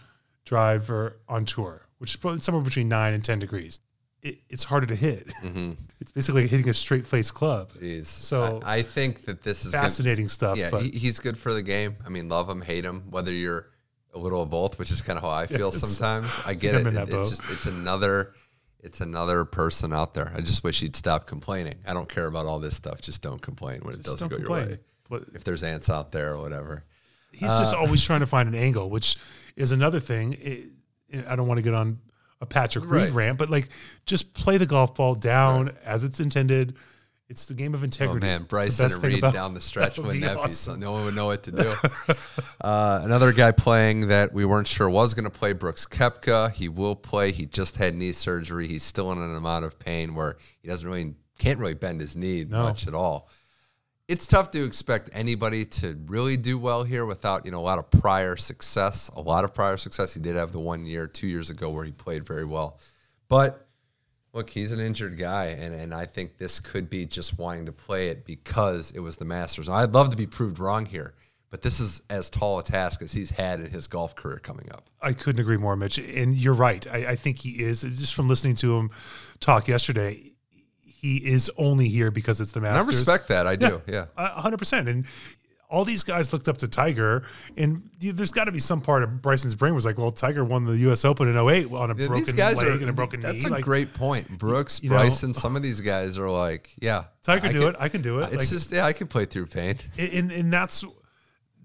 driver 0.44 1.20
on 1.28 1.44
tour, 1.44 1.86
which 1.98 2.10
is 2.10 2.16
probably 2.16 2.40
somewhere 2.40 2.64
between 2.64 2.88
nine 2.88 3.14
and 3.14 3.24
ten 3.24 3.38
degrees. 3.38 3.78
It, 4.22 4.38
it's 4.48 4.64
harder 4.64 4.86
to 4.86 4.96
hit. 4.96 5.32
It's 6.00 6.10
basically 6.10 6.48
hitting 6.48 6.68
a 6.68 6.74
straight 6.74 7.06
face 7.06 7.30
club. 7.30 7.70
Jeez. 7.74 8.06
So- 8.06 8.58
I, 8.64 8.78
I 8.78 8.82
think 8.82 9.24
that 9.26 9.40
this 9.42 9.64
is 9.64 9.70
Fascinating 9.72 10.26
stuff. 10.26 10.58
Yeah, 10.58 10.76
he, 10.80 10.90
he's 10.90 11.20
good 11.20 11.38
for 11.38 11.54
the 11.54 11.62
game. 11.62 11.94
I 12.04 12.08
mean, 12.08 12.28
love 12.28 12.48
him, 12.50 12.60
hate 12.60 12.84
him, 12.84 13.04
whether 13.10 13.32
you're 13.32 13.68
a 14.12 14.18
little 14.18 14.42
of 14.42 14.50
both, 14.50 14.80
which 14.80 14.90
is 14.90 15.00
kind 15.00 15.16
of 15.16 15.22
how 15.22 15.30
I 15.30 15.46
feel 15.58 15.70
Yes. 15.72 15.80
sometimes. 15.80 16.40
I 16.44 16.54
get 16.54 16.74
it. 16.74 16.86
It- 16.88 17.08
It's 17.08 17.30
just 17.30 17.48
it's 17.50 17.66
another 17.66 18.34
it's 18.80 19.00
another 19.00 19.44
person 19.44 19.92
out 19.92 20.12
there. 20.14 20.32
I 20.34 20.40
just 20.40 20.64
wish 20.64 20.80
he'd 20.80 20.96
stop 20.96 21.28
complaining. 21.28 21.76
I 21.86 21.94
don't 21.94 22.08
care 22.08 22.26
about 22.26 22.46
all 22.46 22.58
this 22.58 22.74
stuff. 22.74 23.00
Just 23.00 23.22
don't 23.22 23.40
complain 23.40 23.78
when 23.84 23.94
it 23.94 24.02
doesn't 24.02 24.26
go 24.28 24.36
complain. 24.38 24.60
your 24.62 24.70
way. 24.70 24.78
But 25.08 25.22
If 25.34 25.44
there's 25.44 25.62
ants 25.62 25.88
out 25.88 26.10
there 26.10 26.32
or 26.34 26.38
whatever. 26.42 26.84
he's 27.32 27.48
Uh, 27.48 27.60
just 27.60 27.74
always 27.74 28.02
trying 28.08 28.20
to 28.20 28.26
find 28.26 28.48
an 28.48 28.56
angle, 28.56 28.90
which 28.90 29.14
is 29.54 29.70
another 29.70 30.00
thing. 30.00 30.36
It, 30.40 30.64
I 31.28 31.36
don't 31.36 31.46
want 31.46 31.58
to 31.58 31.62
get 31.62 31.74
on 31.74 32.00
a 32.42 32.46
Patrick 32.46 32.84
Reed 32.84 33.04
Right. 33.04 33.12
rant, 33.12 33.38
but 33.38 33.48
like 33.48 33.70
just 34.04 34.34
play 34.34 34.58
the 34.58 34.66
golf 34.66 34.94
ball 34.94 35.14
down 35.14 35.70
as 35.86 36.04
it's 36.04 36.20
intended. 36.20 36.74
It's 37.28 37.46
the 37.46 37.54
game 37.54 37.72
of 37.72 37.80
Oh 37.80 37.84
integrity. 37.84 38.26
man, 38.26 38.42
the 38.42 38.46
Bryson 38.48 38.84
best 38.84 38.96
and 38.96 39.04
Reed 39.04 39.18
about- 39.18 39.32
down 39.32 39.54
the 39.54 39.60
stretch 39.70 39.96
would 39.96 40.06
wouldn't 40.08 40.22
be 40.22 40.26
that 40.26 40.34
be 40.34 40.40
awesome. 40.40 40.50
something? 40.52 40.80
No 40.82 40.92
one 40.92 41.04
would 41.06 41.14
know 41.14 41.26
what 41.26 41.42
to 41.44 41.52
do. 41.52 41.72
uh, 42.60 43.00
another 43.04 43.32
guy 43.32 43.52
playing 43.52 44.08
that 44.08 44.32
we 44.34 44.44
weren't 44.44 44.66
sure 44.66 44.90
was 44.90 45.14
going 45.14 45.24
to 45.24 45.30
play, 45.30 45.52
Brooks 45.54 45.86
Koepka. 45.86 46.52
He 46.52 46.68
will 46.68 46.94
play. 46.96 47.32
He 47.32 47.46
just 47.46 47.76
had 47.76 47.94
knee 47.94 48.12
surgery. 48.12 48.66
He's 48.68 48.82
still 48.82 49.10
in 49.12 49.18
an 49.18 49.34
amount 49.34 49.64
of 49.64 49.78
pain 49.78 50.14
where 50.14 50.36
he 50.60 50.68
doesn't 50.68 50.86
really 50.86 51.14
can't 51.38 51.58
really 51.58 51.74
bend 51.74 52.00
his 52.00 52.16
knee 52.16 52.44
No. 52.46 52.64
much 52.64 52.86
at 52.86 52.92
all. 52.94 53.30
It's 54.08 54.26
tough 54.26 54.50
to 54.50 54.64
expect 54.64 55.10
anybody 55.12 55.64
to 55.64 55.96
really 56.06 56.36
do 56.36 56.58
well 56.58 56.82
here 56.82 57.06
without 57.06 57.46
you 57.46 57.52
know 57.52 57.60
a 57.60 57.62
lot 57.62 57.78
of 57.78 57.90
prior 57.90 58.36
success. 58.36 59.08
A 59.16 59.20
lot 59.20 59.44
of 59.44 59.54
prior 59.54 59.76
success. 59.76 60.12
He 60.14 60.20
did 60.20 60.36
have 60.36 60.52
the 60.52 60.60
one 60.60 60.84
year, 60.84 61.06
two 61.06 61.28
years 61.28 61.50
ago, 61.50 61.70
where 61.70 61.84
he 61.84 61.92
played 61.92 62.26
very 62.26 62.44
well, 62.44 62.78
but 63.28 63.66
look, 64.32 64.48
he's 64.50 64.72
an 64.72 64.80
injured 64.80 65.18
guy, 65.18 65.46
and, 65.46 65.74
and 65.74 65.92
I 65.92 66.06
think 66.06 66.38
this 66.38 66.58
could 66.58 66.88
be 66.88 67.06
just 67.06 67.38
wanting 67.38 67.66
to 67.66 67.72
play 67.72 68.08
it 68.08 68.24
because 68.24 68.90
it 68.92 69.00
was 69.00 69.16
the 69.16 69.24
Masters. 69.24 69.68
I'd 69.68 69.92
love 69.92 70.10
to 70.10 70.16
be 70.16 70.26
proved 70.26 70.58
wrong 70.58 70.86
here, 70.86 71.14
but 71.50 71.62
this 71.62 71.80
is 71.80 72.02
as 72.10 72.30
tall 72.30 72.58
a 72.58 72.62
task 72.62 73.02
as 73.02 73.12
he's 73.12 73.30
had 73.30 73.60
in 73.60 73.70
his 73.70 73.86
golf 73.86 74.16
career 74.16 74.38
coming 74.38 74.70
up. 74.72 74.88
I 75.00 75.12
couldn't 75.12 75.40
agree 75.40 75.58
more, 75.58 75.76
Mitch. 75.76 75.98
And 75.98 76.34
you're 76.34 76.54
right. 76.54 76.86
I, 76.90 77.08
I 77.08 77.16
think 77.16 77.38
he 77.38 77.62
is. 77.62 77.82
Just 77.82 78.14
from 78.14 78.28
listening 78.28 78.54
to 78.56 78.76
him 78.76 78.90
talk 79.40 79.68
yesterday, 79.68 80.31
he 81.02 81.16
is 81.18 81.50
only 81.58 81.88
here 81.88 82.10
because 82.10 82.40
it's 82.40 82.52
the 82.52 82.60
And 82.60 82.68
I 82.68 82.84
respect 82.86 83.28
that. 83.28 83.46
I 83.46 83.56
do. 83.56 83.82
Yeah. 83.88 84.06
Uh, 84.16 84.30
a 84.36 84.40
hundred 84.40 84.58
percent. 84.58 84.88
And 84.88 85.04
all 85.68 85.84
these 85.84 86.02
guys 86.04 86.32
looked 86.34 86.48
up 86.48 86.58
to 86.58 86.68
Tiger, 86.68 87.24
and 87.56 87.82
you- 87.98 88.12
there's 88.12 88.30
got 88.30 88.44
to 88.44 88.52
be 88.52 88.58
some 88.60 88.80
part 88.82 89.02
of 89.02 89.20
Bryson's 89.22 89.54
brain 89.54 89.74
was 89.74 89.84
like, 89.86 89.96
"Well, 89.98 90.12
Tiger 90.12 90.44
won 90.44 90.64
the 90.66 90.76
U.S. 90.86 91.04
Open 91.04 91.28
in 91.28 91.36
08 91.36 91.72
on 91.72 91.90
a 91.90 91.94
Yeah, 91.96 92.06
broken 92.08 92.36
leg 92.36 92.58
are. 92.62 92.70
and 92.72 92.88
a 92.88 92.92
broken 92.92 93.20
that's 93.20 93.32
knee." 93.34 93.38
That's 93.40 93.50
a 93.50 93.54
Like, 93.54 93.64
great 93.64 93.92
point. 93.94 94.38
Brooks, 94.38 94.80
you 94.82 94.90
know- 94.90 94.96
Bryson, 94.96 95.32
some 95.34 95.56
of 95.56 95.62
these 95.62 95.80
guys 95.80 96.18
are 96.18 96.30
like, 96.30 96.70
yeah, 96.80 97.04
Tiger 97.22 97.48
I 97.48 97.52
do 97.52 97.60
can- 97.60 97.68
it. 97.70 97.76
I 97.80 97.88
can 97.88 98.02
do 98.02 98.18
it. 98.20 98.24
It's 98.32 98.36
Like, 98.36 98.48
just 98.48 98.70
yeah, 98.70 98.84
I 98.86 98.92
can 98.92 99.06
play 99.08 99.24
through 99.24 99.46
pain. 99.46 99.78
and 99.98 100.30
and 100.30 100.52
that's 100.52 100.84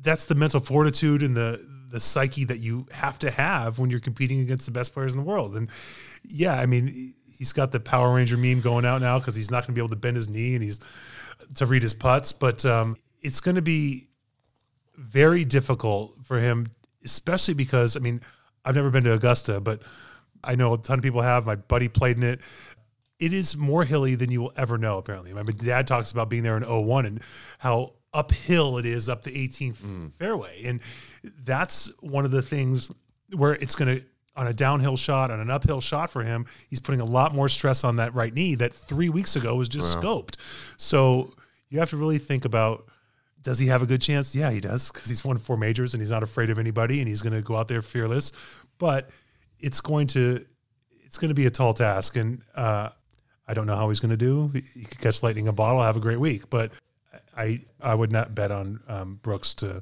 that's 0.02 0.26
the 0.26 0.36
mental 0.36 0.62
fortitude 0.62 1.22
and 1.22 1.36
the 1.36 1.60
the 1.90 2.00
psyche 2.00 2.44
that 2.46 2.60
you 2.60 2.86
have 2.92 3.18
to 3.20 3.30
have 3.32 3.78
when 3.80 3.90
you're 3.90 4.00
competing 4.00 4.40
against 4.42 4.66
the 4.66 4.72
best 4.72 4.94
players 4.94 5.14
in 5.14 5.18
the 5.20 5.24
world. 5.26 5.56
And 5.56 5.70
yeah, 6.28 6.54
I 6.54 6.66
mean, 6.66 7.14
he's 7.38 7.54
got 7.54 7.72
the 7.72 7.80
Power 7.80 8.14
Ranger 8.14 8.38
meme 8.38 8.62
going 8.62 8.86
out 8.86 9.02
now 9.02 9.20
because 9.20 9.36
he's 9.36 9.52
not 9.52 9.60
going 9.60 9.68
to 9.68 9.72
be 9.74 9.82
able 9.82 9.90
to 9.90 9.96
bend 9.96 10.16
his 10.16 10.30
knee 10.30 10.56
and 10.56 10.64
he's 10.64 10.80
to 11.56 11.66
read 11.66 11.84
his 11.84 11.94
putts. 11.94 12.34
But 12.34 12.66
um, 12.66 12.98
it's 13.22 13.40
going 13.40 13.56
to 13.56 13.62
be 13.62 14.10
very 14.96 15.46
difficult 15.46 16.16
for 16.24 16.40
him, 16.40 16.68
especially 17.06 17.54
because 17.54 17.96
I 17.96 18.00
mean, 18.00 18.22
I've 18.66 18.76
never 18.76 18.90
been 18.90 19.04
to 19.04 19.14
Augusta, 19.14 19.60
but 19.60 19.84
I 20.44 20.56
know 20.56 20.74
a 20.74 20.78
ton 20.78 21.00
of 21.00 21.04
people 21.04 21.22
have. 21.22 21.46
My 21.46 21.56
buddy 21.56 21.88
played 21.88 22.18
in 22.18 22.24
it. 22.24 22.42
It 23.20 23.34
is 23.34 23.58
more 23.58 23.84
hilly 23.84 24.16
than 24.16 24.32
you 24.32 24.42
will 24.42 24.54
ever 24.58 24.78
know, 24.78 24.98
apparently. 24.98 25.34
My 25.34 25.44
dad 25.44 25.88
talks 25.88 26.12
about 26.12 26.30
being 26.30 26.44
there 26.44 26.58
in 26.58 26.64
01 26.64 27.06
and 27.06 27.22
how 27.58 27.94
uphill 28.14 28.78
it 28.78 28.86
is 28.86 29.10
up 29.10 29.24
the 29.24 29.32
18th 29.32 30.12
fairway. 30.18 30.64
And 30.66 30.82
that's 31.44 31.90
one 32.02 32.26
of 32.26 32.32
the 32.32 32.42
things 32.42 32.92
where 33.36 33.54
it's 33.54 33.76
going 33.76 34.00
to 34.00 34.06
on 34.38 34.48
a 34.48 34.54
downhill 34.54 34.96
shot, 34.96 35.32
on 35.32 35.40
an 35.40 35.50
uphill 35.50 35.82
shot 35.82 36.10
for 36.10 36.24
him, 36.24 36.46
he's 36.70 36.80
putting 36.80 37.02
a 37.02 37.06
lot 37.06 37.34
more 37.34 37.50
stress 37.50 37.84
on 37.84 37.96
that 37.98 38.14
right 38.14 38.34
knee 38.34 38.56
that 38.56 38.72
three 38.72 39.10
weeks 39.10 39.36
ago 39.36 39.56
was 39.56 39.68
just 39.68 39.98
scoped. 39.98 40.36
So 40.78 41.34
you 41.70 41.80
have 41.80 41.90
to 41.90 41.98
really 41.98 42.20
think 42.20 42.46
about 42.46 42.86
does 43.42 43.60
he 43.60 43.68
have 43.68 43.82
a 43.82 43.86
good 43.86 44.02
chance? 44.02 44.36
Yeah, 44.36 44.52
he 44.52 44.60
does 44.60 44.92
because 44.92 45.08
he's 45.10 45.24
won 45.24 45.38
four 45.38 45.58
majors 45.58 45.94
and 45.94 46.02
he's 46.02 46.12
not 46.12 46.24
afraid 46.24 46.50
of 46.50 46.60
anybody 46.60 47.00
and 47.00 47.08
he's 47.08 47.22
going 47.22 47.34
to 47.34 47.42
go 47.42 47.56
out 47.56 47.68
there 47.68 47.82
fearless. 47.82 48.32
But 48.78 49.10
it's 49.60 49.82
going 49.82 50.08
to 50.08 50.46
it's 51.06 51.18
going 51.18 51.30
to 51.30 51.36
be 51.36 51.46
a 51.46 51.50
tall 51.50 51.74
task, 51.74 52.18
and 52.18 52.42
uh, 52.56 52.90
I 53.48 53.54
don't 53.54 53.66
know 53.66 53.76
how 53.76 53.88
he's 53.88 54.02
going 54.02 54.12
to 54.12 54.18
do. 54.18 54.52
He 54.74 54.84
could 54.84 55.00
catch 55.00 55.24
lightning 55.24 55.46
in 55.46 55.50
a 55.50 55.54
bottle, 55.54 55.82
have 55.82 55.96
a 55.96 56.02
great 56.02 56.20
week, 56.20 56.50
but 56.50 56.72
I 57.36 57.62
I 57.82 57.96
would 57.96 58.12
not 58.12 58.36
bet 58.36 58.52
on 58.52 58.82
um, 58.88 59.20
Brooks 59.24 59.56
to 59.56 59.82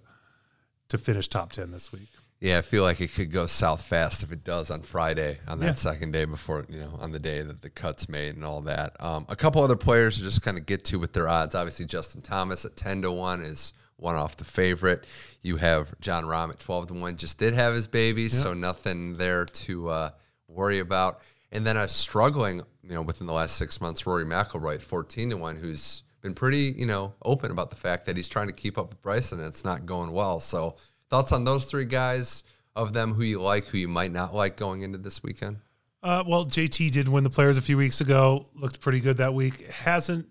to 0.89 0.98
finish 0.98 1.28
top 1.28 1.52
ten 1.52 1.72
this 1.72 1.91
week. 1.91 2.08
Yeah, 2.41 2.58
I 2.58 2.62
feel 2.62 2.84
like 2.84 3.00
it 3.02 3.13
could 3.13 3.32
go 3.32 3.45
south 3.48 3.84
fast 3.86 4.21
if 4.21 4.32
it 4.32 4.43
does 4.43 4.69
on 4.69 4.82
Friday 4.82 5.39
on 5.48 5.60
that 5.62 5.65
Yeah. 5.65 5.74
second 5.76 6.12
day 6.12 6.26
before 6.26 6.65
you 6.69 6.80
know 6.80 6.95
on 7.00 7.12
the 7.12 7.19
day 7.19 7.41
that 7.41 7.62
the 7.62 7.69
cut's 7.69 8.10
made 8.10 8.36
and 8.36 8.43
all 8.43 8.62
that. 8.63 8.95
Um, 9.00 9.26
a 9.30 9.36
couple 9.36 9.63
other 9.63 9.76
players 9.78 10.17
to 10.17 10.24
just 10.24 10.41
kind 10.41 10.58
of 10.58 10.65
get 10.65 10.84
to 10.86 11.00
with 11.00 11.13
their 11.13 11.28
odds. 11.30 11.56
Obviously, 11.56 11.86
Justin 11.86 12.21
Thomas 12.21 12.65
at 12.65 12.76
ten 12.76 13.02
to 13.04 13.12
one 13.12 13.41
is 13.41 13.74
one 13.98 14.15
off 14.15 14.36
the 14.36 14.43
favorite. 14.43 15.06
You 15.41 15.56
have 15.56 15.98
Jon 16.02 16.26
Rahm 16.26 16.50
at 16.50 16.60
twelve 16.60 16.88
to 16.88 16.93
one. 16.93 17.15
Just 17.15 17.38
did 17.39 17.54
have 17.54 17.74
his 17.74 17.88
baby, 17.88 18.28
so 18.30 18.54
nothing 18.54 19.15
there 19.17 19.45
to 19.45 19.89
uh, 19.89 20.10
worry 20.50 20.80
about. 20.80 21.21
And 21.54 21.65
then 21.65 21.78
a 21.78 21.88
struggling, 21.88 22.62
you 22.84 22.93
know, 22.93 23.02
within 23.02 23.28
the 23.28 23.34
last 23.34 23.56
six 23.56 23.80
months, 23.80 24.06
Rory 24.06 24.26
McIlroy 24.26 24.76
at 24.76 24.82
fourteen 24.82 25.30
to 25.30 25.38
one, 25.38 25.56
who's 25.56 26.04
been 26.21 26.34
pretty, 26.36 26.74
you 26.78 26.86
know, 26.86 27.13
open 27.24 27.50
about 27.52 27.69
the 27.69 27.76
fact 27.78 28.06
that 28.08 28.17
he's 28.17 28.28
trying 28.28 28.48
to 28.48 28.54
keep 28.54 28.78
up 28.78 28.89
with 28.89 29.02
Bryson 29.02 29.39
and 29.39 29.48
it's 29.48 29.63
not 29.63 29.86
going 29.86 30.12
well. 30.12 30.39
So 30.41 30.76
thoughts 31.10 31.32
on 31.32 31.44
those 31.44 31.65
three 31.65 31.86
guys 31.86 32.44
of 32.76 32.94
them 32.94 33.13
who 33.13 33.24
you 33.24 33.41
like, 33.41 33.65
who 33.65 33.78
you 33.78 33.88
might 33.88 34.12
not 34.12 34.34
like 34.34 34.58
going 34.58 34.82
into 34.82 34.98
this 34.98 35.24
weekend? 35.24 35.58
Uh, 36.04 36.24
well, 36.28 36.46
JT 36.46 36.91
did 36.91 37.08
win 37.08 37.24
the 37.24 37.30
Players 37.30 37.58
a 37.58 37.62
few 37.62 37.78
weeks 37.78 38.02
ago. 38.02 38.46
Looked 38.54 38.80
pretty 38.80 39.00
good 39.00 39.18
that 39.18 39.34
week. 39.34 39.68
Hasn't 39.70 40.28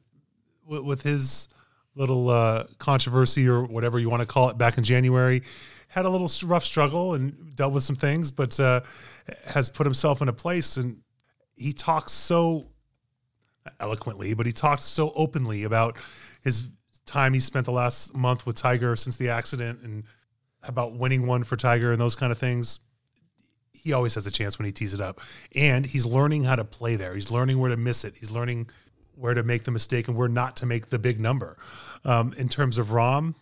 with, 0.65 0.83
with 0.83 1.03
his 1.03 1.49
little 1.97 2.29
uh, 2.29 2.65
controversy 2.79 3.49
or 3.49 3.65
whatever 3.65 3.99
you 3.99 4.09
want 4.09 4.21
to 4.21 4.27
call 4.27 4.51
it 4.51 4.59
back 4.59 4.79
in 4.79 4.85
January. 4.85 5.43
Had 5.89 6.05
a 6.05 6.09
little 6.09 6.31
rough 6.47 6.65
struggle 6.65 7.15
and 7.15 7.57
dealt 7.57 7.73
with 7.73 7.85
some 7.85 7.97
things, 7.97 8.31
but 8.31 8.59
uh, 8.61 8.81
has 9.47 9.71
put 9.71 9.87
himself 9.87 10.23
in 10.23 10.29
a 10.29 10.33
place. 10.33 10.77
And 10.77 10.99
he 11.57 11.73
talks 11.73 12.13
so 12.13 12.69
eloquently, 13.81 14.35
but 14.35 14.47
he 14.47 14.53
talked 14.53 14.83
so 14.83 15.13
openly 15.15 15.65
about 15.65 15.97
his 16.43 16.69
time 17.07 17.35
he 17.35 17.41
spent 17.41 17.67
the 17.67 17.73
last 17.73 18.15
month 18.15 18.47
with 18.47 18.57
Tiger 18.57 18.97
since 18.97 19.17
the 19.17 19.29
accident 19.29 19.81
and 19.83 20.05
about 20.67 20.95
winning 20.95 21.27
one 21.27 21.45
for 21.45 21.57
Tiger 21.57 21.93
and 21.93 22.01
those 22.01 22.17
kind 22.17 22.33
of 22.33 22.39
things 22.39 22.81
he 23.85 23.93
always 23.93 24.15
has 24.15 24.27
a 24.27 24.31
chance 24.31 24.59
when 24.59 24.65
he 24.65 24.73
tees 24.73 24.95
it 24.95 25.01
up. 25.01 25.21
And 25.55 25.85
he's 25.85 26.07
learning 26.07 26.45
how 26.45 26.57
to 26.57 26.65
play 26.65 26.97
there. 26.97 27.15
He's 27.15 27.31
learning 27.31 27.59
where 27.59 27.71
to 27.71 27.77
miss 27.77 28.05
it. 28.05 28.15
He's 28.17 28.31
learning 28.31 28.71
where 29.15 29.35
to 29.35 29.43
make 29.43 29.65
the 29.65 29.71
mistake 29.71 30.09
and 30.09 30.17
where 30.17 30.29
not 30.29 30.57
to 30.57 30.67
make 30.67 30.89
the 30.89 30.99
big 30.99 31.21
number. 31.21 31.59
Um, 32.05 32.33
in 32.39 32.49
terms 32.49 32.79
of 32.79 32.89
Rahm, 32.89 33.35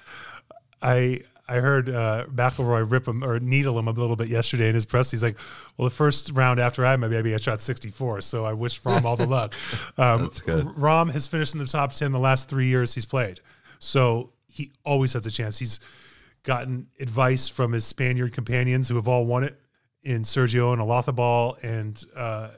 I 0.82 1.20
I 1.48 1.56
heard 1.56 1.88
uh, 1.88 2.24
McIlroy 2.26 2.90
rip 2.90 3.06
him 3.06 3.22
or 3.22 3.38
needle 3.38 3.78
him 3.78 3.86
a 3.86 3.92
little 3.92 4.16
bit 4.16 4.28
yesterday 4.28 4.68
in 4.68 4.74
his 4.74 4.84
press. 4.84 5.10
He's 5.10 5.22
like, 5.22 5.36
"Well, 5.76 5.88
the 5.88 5.94
first 5.94 6.32
round 6.32 6.58
after 6.58 6.84
I 6.84 6.90
had 6.90 7.00
my 7.00 7.08
baby, 7.08 7.34
I 7.34 7.36
shot 7.36 7.60
64, 7.60 8.22
so 8.22 8.44
I 8.44 8.52
wish 8.52 8.82
Rahm 8.82 9.04
all 9.04 9.16
the 9.16 9.26
luck." 9.26 9.54
Um, 9.98 10.22
That's 10.22 10.40
good. 10.40 10.66
Rahm 10.66 11.10
has 11.12 11.26
finished 11.26 11.54
in 11.54 11.60
the 11.60 11.66
top 11.66 11.92
10 11.92 12.12
the 12.12 12.18
last 12.18 12.50
three 12.50 12.66
years 12.66 12.94
he's 12.94 13.06
played, 13.06 13.40
so 13.78 14.32
he 14.50 14.72
always 14.84 15.12
has 15.14 15.24
a 15.26 15.30
chance. 15.30 15.58
He's 15.58 15.80
gotten 16.46 16.86
advice 16.98 17.48
from 17.48 17.72
his 17.72 17.84
Spaniard 17.84 18.32
companions 18.32 18.88
who 18.88 18.94
have 18.94 19.06
all 19.08 19.26
won 19.26 19.44
it 19.44 19.60
in 20.02 20.22
Sergio 20.22 20.72
and 20.72 20.80
Olazábal, 20.80 21.62
and 21.62 22.02
uh, 22.16 22.48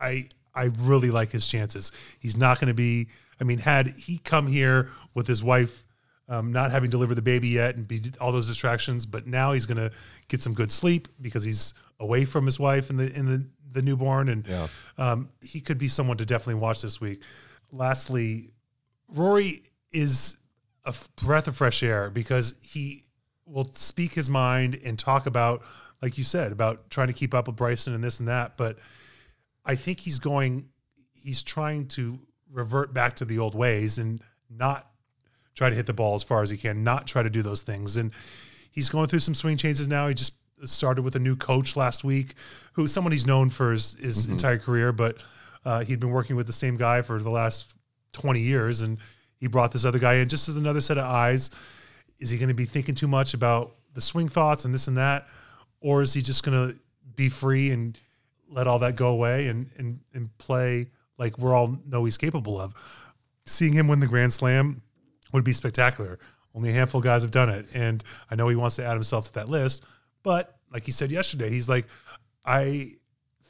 I 0.00 0.28
I 0.54 0.70
really 0.78 1.10
like 1.10 1.30
his 1.30 1.46
chances. 1.46 1.92
He's 2.18 2.36
not 2.36 2.58
going 2.60 2.68
to 2.68 2.74
be. 2.74 3.08
I 3.40 3.44
mean, 3.44 3.58
had 3.58 3.88
he 3.96 4.18
come 4.18 4.46
here 4.46 4.88
with 5.14 5.26
his 5.26 5.42
wife 5.44 5.84
um, 6.28 6.52
not 6.52 6.70
having 6.70 6.90
delivered 6.90 7.14
the 7.16 7.22
baby 7.22 7.48
yet 7.48 7.76
and 7.76 7.86
be 7.86 8.02
all 8.20 8.32
those 8.32 8.46
distractions, 8.48 9.06
but 9.06 9.26
now 9.26 9.52
he's 9.52 9.66
going 9.66 9.78
to 9.78 9.90
get 10.28 10.40
some 10.40 10.54
good 10.54 10.70
sleep 10.72 11.08
because 11.20 11.42
he's 11.44 11.74
away 12.00 12.24
from 12.24 12.44
his 12.46 12.58
wife 12.58 12.90
and 12.90 12.98
the 12.98 13.12
in 13.14 13.26
the 13.26 13.44
the 13.72 13.82
newborn, 13.82 14.28
and 14.28 14.46
Yeah. 14.46 14.68
um, 14.96 15.28
he 15.42 15.60
could 15.60 15.78
be 15.78 15.88
someone 15.88 16.16
to 16.18 16.24
definitely 16.24 16.54
watch 16.54 16.80
this 16.80 17.00
week. 17.00 17.20
Lastly, 17.72 18.50
Rory 19.08 19.62
is 19.92 20.36
a 20.84 20.94
breath 21.22 21.48
of 21.48 21.56
fresh 21.56 21.82
air 21.82 22.08
because 22.10 22.54
he 22.62 23.04
will 23.48 23.70
speak 23.72 24.14
his 24.14 24.28
mind 24.28 24.78
and 24.84 24.98
talk 24.98 25.26
about, 25.26 25.62
like 26.02 26.18
you 26.18 26.24
said, 26.24 26.52
about 26.52 26.90
trying 26.90 27.08
to 27.08 27.12
keep 27.12 27.34
up 27.34 27.46
with 27.46 27.56
Bryson 27.56 27.94
and 27.94 28.02
this 28.02 28.20
and 28.20 28.28
that. 28.28 28.56
But 28.56 28.78
I 29.64 29.74
think 29.74 30.00
he's 30.00 30.18
going, 30.18 30.68
he's 31.14 31.42
trying 31.42 31.88
to 31.88 32.18
revert 32.50 32.92
back 32.94 33.16
to 33.16 33.24
the 33.24 33.38
old 33.38 33.54
ways 33.54 33.98
and 33.98 34.22
not 34.50 34.90
try 35.54 35.68
to 35.68 35.76
hit 35.76 35.86
the 35.86 35.92
ball 35.92 36.14
as 36.14 36.22
far 36.22 36.42
as 36.42 36.50
he 36.50 36.56
can, 36.56 36.84
not 36.84 37.06
try 37.06 37.22
to 37.22 37.30
do 37.30 37.42
those 37.42 37.62
things. 37.62 37.96
And 37.96 38.12
he's 38.70 38.88
going 38.88 39.08
through 39.08 39.20
some 39.20 39.34
swing 39.34 39.56
changes 39.56 39.88
now. 39.88 40.08
He 40.08 40.14
just 40.14 40.34
started 40.64 41.02
with 41.02 41.16
a 41.16 41.18
new 41.18 41.36
coach 41.36 41.76
last 41.76 42.04
week, 42.04 42.34
who's 42.72 42.92
someone 42.92 43.12
he's 43.12 43.26
known 43.26 43.50
for 43.50 43.72
his, 43.72 43.94
his 44.00 44.26
entire 44.26 44.58
career, 44.58 44.92
but 44.92 45.18
uh, 45.64 45.84
he'd 45.84 46.00
been 46.00 46.10
working 46.10 46.36
with 46.36 46.46
the 46.46 46.52
same 46.52 46.76
guy 46.76 47.02
for 47.02 47.18
the 47.18 47.30
last 47.30 47.74
20 48.12 48.40
years. 48.40 48.82
And 48.82 48.98
he 49.38 49.46
brought 49.46 49.72
this 49.72 49.84
other 49.84 49.98
guy 49.98 50.14
in 50.14 50.28
just 50.28 50.48
as 50.48 50.56
another 50.56 50.80
set 50.80 50.98
of 50.98 51.04
eyes. 51.04 51.50
Is 52.18 52.30
he 52.30 52.38
going 52.38 52.48
to 52.48 52.54
be 52.54 52.64
thinking 52.64 52.94
too 52.94 53.08
much 53.08 53.34
about 53.34 53.76
the 53.94 54.00
swing 54.00 54.28
thoughts 54.28 54.64
and 54.64 54.74
this 54.74 54.88
and 54.88 54.96
that? 54.96 55.28
Or 55.80 56.02
is 56.02 56.12
he 56.14 56.22
just 56.22 56.42
going 56.42 56.72
to 56.72 56.78
be 57.14 57.28
free 57.28 57.70
and 57.70 57.98
let 58.48 58.66
all 58.66 58.78
that 58.80 58.96
go 58.96 59.08
away 59.08 59.48
and, 59.48 59.70
and, 59.76 60.00
and 60.14 60.36
play 60.38 60.88
like 61.18 61.38
we're 61.38 61.54
all 61.54 61.78
know 61.86 62.04
he's 62.04 62.18
capable 62.18 62.60
of? 62.60 62.74
Seeing 63.44 63.72
him 63.72 63.88
win 63.88 64.00
the 64.00 64.06
Grand 64.06 64.32
Slam 64.32 64.82
would 65.32 65.44
be 65.44 65.52
spectacular. 65.52 66.18
Only 66.54 66.70
a 66.70 66.72
handful 66.72 66.98
of 66.98 67.04
guys 67.04 67.22
have 67.22 67.30
done 67.30 67.48
it. 67.48 67.66
And 67.74 68.02
I 68.30 68.34
know 68.34 68.48
he 68.48 68.56
wants 68.56 68.76
to 68.76 68.84
add 68.84 68.94
himself 68.94 69.26
to 69.26 69.34
that 69.34 69.48
list. 69.48 69.84
But 70.22 70.58
like 70.72 70.84
he 70.84 70.92
said 70.92 71.10
yesterday, 71.10 71.50
he's 71.50 71.68
like, 71.68 71.86
I 72.44 72.96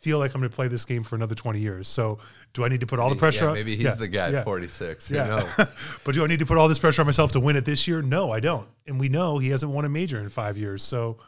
feel 0.00 0.18
like 0.18 0.34
I'm 0.34 0.40
going 0.40 0.50
to 0.50 0.54
play 0.54 0.68
this 0.68 0.84
game 0.84 1.02
for 1.04 1.16
another 1.16 1.34
20 1.34 1.60
years. 1.60 1.88
So 1.88 2.18
do 2.52 2.64
I 2.64 2.68
need 2.68 2.80
to 2.80 2.86
put 2.86 2.98
all 2.98 3.10
the 3.10 3.16
pressure 3.16 3.44
Yeah, 3.44 3.48
on? 3.50 3.54
maybe 3.54 3.74
he's 3.76 3.84
Yeah, 3.84 3.94
the 3.94 4.08
guy 4.08 4.28
yeah, 4.30 4.44
46. 4.44 5.08
Who 5.08 5.16
Yeah. 5.16 5.66
but 6.04 6.14
do 6.14 6.24
I 6.24 6.26
need 6.26 6.38
to 6.38 6.46
put 6.46 6.56
all 6.58 6.68
this 6.68 6.78
pressure 6.78 7.02
on 7.02 7.06
myself 7.06 7.32
to 7.32 7.40
win 7.40 7.56
it 7.56 7.64
this 7.64 7.86
year? 7.88 8.00
No, 8.02 8.30
I 8.30 8.40
don't. 8.40 8.68
And 8.86 8.98
we 9.00 9.08
know 9.08 9.38
he 9.38 9.48
hasn't 9.50 9.72
won 9.72 9.84
a 9.84 9.88
major 9.88 10.18
in 10.18 10.28
five 10.28 10.56
years. 10.56 10.82
So 10.82 11.18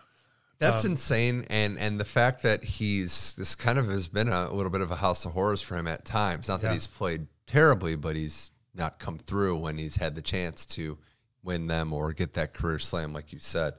That's 0.58 0.84
Um, 0.84 0.92
insane, 0.92 1.46
and 1.48 1.78
and 1.78 1.98
the 1.98 2.04
fact 2.04 2.42
that 2.42 2.62
he's 2.62 3.32
this 3.34 3.54
kind 3.54 3.78
of 3.78 3.88
has 3.88 4.08
been 4.08 4.28
a, 4.28 4.52
little 4.52 4.70
bit 4.70 4.82
of 4.82 4.90
a 4.90 4.96
house 4.96 5.24
of 5.24 5.32
horrors 5.32 5.62
for 5.62 5.74
him 5.76 5.86
at 5.88 6.04
times. 6.04 6.48
Not 6.48 6.60
that 6.60 6.72
he's 6.72 6.86
played 6.86 7.26
terribly, 7.46 7.96
but 7.96 8.14
he's 8.14 8.50
not 8.74 8.98
come 8.98 9.16
through 9.18 9.56
when 9.58 9.78
he's 9.78 9.96
had 9.96 10.14
the 10.14 10.20
chance 10.22 10.66
to 10.66 10.98
win 11.42 11.66
them 11.66 11.92
or 11.94 12.12
get 12.12 12.34
that 12.34 12.52
career 12.52 12.78
slam, 12.78 13.12
like 13.14 13.32
you 13.32 13.38
said. 13.38 13.72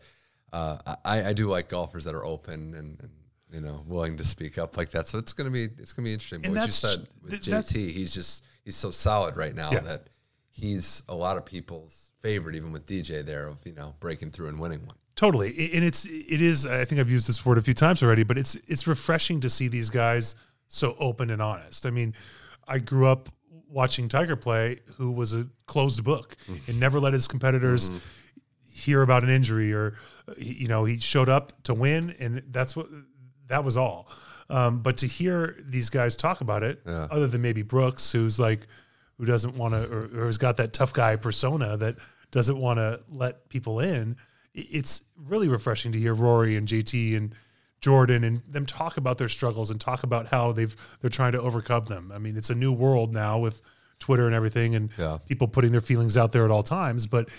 Uh, 0.52 0.96
I, 1.06 1.26
I 1.30 1.34
do 1.34 1.48
like 1.48 1.70
golfers 1.70 2.04
that 2.06 2.16
are 2.16 2.26
open 2.26 2.74
and, 2.74 3.00
and 3.00 3.10
you 3.52 3.62
know 3.62 3.84
willing 3.88 4.18
to 4.18 4.24
speak 4.24 4.58
up 4.58 4.78
like 4.78 4.90
that. 4.92 5.08
So 5.08 5.18
it's 5.18 5.34
gonna 5.34 5.50
be 5.50 5.64
it's 5.78 5.94
gonna 5.94 6.06
be 6.06 6.14
interesting. 6.14 6.46
And 6.46 6.56
what 6.56 6.66
you 6.66 6.72
said 6.72 7.08
with 7.22 7.44
th- 7.44 7.66
JT, 7.66 7.92
he's 7.92 8.14
just 8.14 8.46
he's 8.64 8.76
so 8.76 8.92
solid 8.92 9.38
right 9.38 9.56
now 9.56 9.72
Yeah. 9.72 9.80
that 9.82 10.08
he's 10.50 11.04
a 11.10 11.16
lot 11.16 11.38
of 11.38 11.46
people's 11.46 12.12
favorite, 12.22 12.56
even 12.56 12.72
with 12.72 12.86
DJ 12.86 13.26
there 13.26 13.48
of 13.48 13.58
you 13.66 13.74
know 13.74 13.96
breaking 14.00 14.32
through 14.32 14.48
and 14.48 14.60
winning 14.60 14.86
one. 14.86 14.96
Totally, 15.16 15.50
and 15.74 15.84
it's 15.84 16.06
it 16.06 16.42
is. 16.42 16.66
I 16.66 16.86
think 16.86 17.00
I've 17.00 17.10
used 17.12 17.28
this 17.28 17.46
word 17.46 17.58
a 17.58 17.62
few 17.62 17.74
times 17.74 18.02
already, 18.02 18.24
but 18.24 18.38
it's 18.38 18.56
it's 18.68 18.88
refreshing 18.88 19.40
to 19.42 19.50
see 19.50 19.68
these 19.68 19.90
guys 19.90 20.36
so 20.68 20.96
open 21.00 21.30
and 21.30 21.42
honest. 21.42 21.86
I 21.86 21.90
mean, 21.92 22.16
I 22.68 22.80
grew 22.80 23.06
up 23.06 23.30
watching 23.68 24.08
Tiger 24.10 24.36
play, 24.36 24.80
who 24.98 25.12
was 25.12 25.34
a 25.34 25.48
closed 25.66 26.04
book 26.04 26.36
and 26.68 26.80
never 26.80 27.00
let 27.00 27.14
his 27.14 27.28
competitors 27.28 27.90
hear 28.70 29.02
about 29.02 29.24
an 29.24 29.30
injury 29.30 29.74
or 29.74 29.96
uh, 30.28 30.34
you 30.38 30.68
know 30.68 30.86
he 30.86 30.98
showed 30.98 31.30
up 31.30 31.62
to 31.64 31.74
win, 31.74 32.16
and 32.20 32.42
that's 32.50 32.76
what 32.76 32.88
that 33.52 33.64
was 33.64 33.78
all. 33.78 34.08
Um, 34.50 34.80
but 34.82 34.98
to 34.98 35.08
hear 35.08 35.56
these 35.60 35.90
guys 35.90 36.18
talk 36.18 36.42
about 36.42 36.64
it, 36.64 36.82
Yeah. 36.86 37.08
other 37.12 37.28
than 37.28 37.42
maybe 37.42 37.62
Brooks, 37.62 38.12
who's 38.12 38.40
like 38.40 38.68
who 39.18 39.26
doesn't 39.26 39.56
want 39.56 39.74
to 39.76 39.88
or, 39.92 40.24
or 40.24 40.26
has 40.26 40.38
got 40.38 40.58
that 40.58 40.74
tough 40.74 40.94
guy 40.94 41.16
persona 41.16 41.78
that 41.78 41.96
doesn't 42.32 42.58
want 42.58 42.78
to 42.80 43.00
let 43.10 43.48
people 43.50 43.80
in. 43.80 44.16
It's 44.54 45.04
really 45.16 45.48
refreshing 45.48 45.92
to 45.94 46.00
hear 46.00 46.14
Rory 46.14 46.58
and 46.58 46.68
JT 46.68 47.16
and 47.16 47.36
Jordan 47.82 48.24
and 48.24 48.42
them 48.50 48.66
talk 48.66 48.98
about 48.98 49.18
their 49.18 49.30
struggles 49.30 49.72
and 49.72 49.80
talk 49.80 50.04
about 50.04 50.28
how 50.28 50.52
they've 50.52 50.76
they're 51.02 51.10
trying 51.10 51.32
to 51.34 51.42
overcome 51.42 51.86
them. 51.86 52.12
I 52.14 52.18
mean, 52.18 52.36
it's 52.36 52.50
a 52.50 52.56
new 52.56 52.72
world 52.74 53.14
now 53.14 53.38
with 53.40 53.62
Twitter 54.00 54.26
and 54.26 54.36
everything 54.36 54.76
and 54.76 54.90
Yeah. 54.98 55.20
people 55.28 55.48
putting 55.48 55.72
their 55.72 55.82
feelings 55.82 56.18
out 56.18 56.32
there 56.32 56.44
at 56.46 56.52
all 56.52 56.64
times, 56.64 57.06
but 57.08 57.30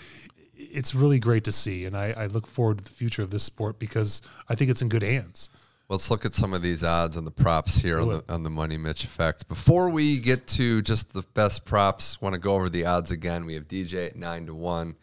it's 0.55 0.95
really 0.95 1.19
great 1.19 1.43
to 1.43 1.51
see 1.51 1.85
and 1.85 1.95
I, 1.97 2.13
I 2.17 2.25
look 2.27 2.47
forward 2.47 2.77
to 2.79 2.83
the 2.83 2.89
future 2.89 3.21
of 3.21 3.29
this 3.29 3.43
sport 3.43 3.77
because 3.79 4.21
I 4.49 4.55
think 4.55 4.71
it's 4.71 4.81
in 4.81 4.89
good 4.89 5.03
hands. 5.03 5.49
Let's 5.93 6.09
look 6.09 6.25
at 6.25 6.33
some 6.33 6.55
of 6.55 6.63
these 6.63 6.83
odds 6.83 7.17
and 7.17 7.27
the 7.27 7.29
props 7.29 7.75
here 7.75 8.01
on 8.01 8.09
the, 8.09 8.23
on 8.27 8.41
the 8.41 8.49
Money 8.49 8.77
Mitch 8.77 9.03
effect. 9.03 9.47
Before 9.47 9.91
we 9.91 10.17
get 10.17 10.47
to 10.47 10.81
just 10.81 11.13
the 11.13 11.21
best 11.35 11.65
props, 11.65 12.19
want 12.19 12.33
to 12.33 12.39
go 12.39 12.55
over 12.55 12.67
the 12.67 12.83
odds 12.83 13.11
again. 13.11 13.45
We 13.45 13.53
have 13.53 13.67
DJ 13.67 14.07
at 14.07 14.15
nine 14.15 14.47
to 14.47 14.55
one, 14.55 14.95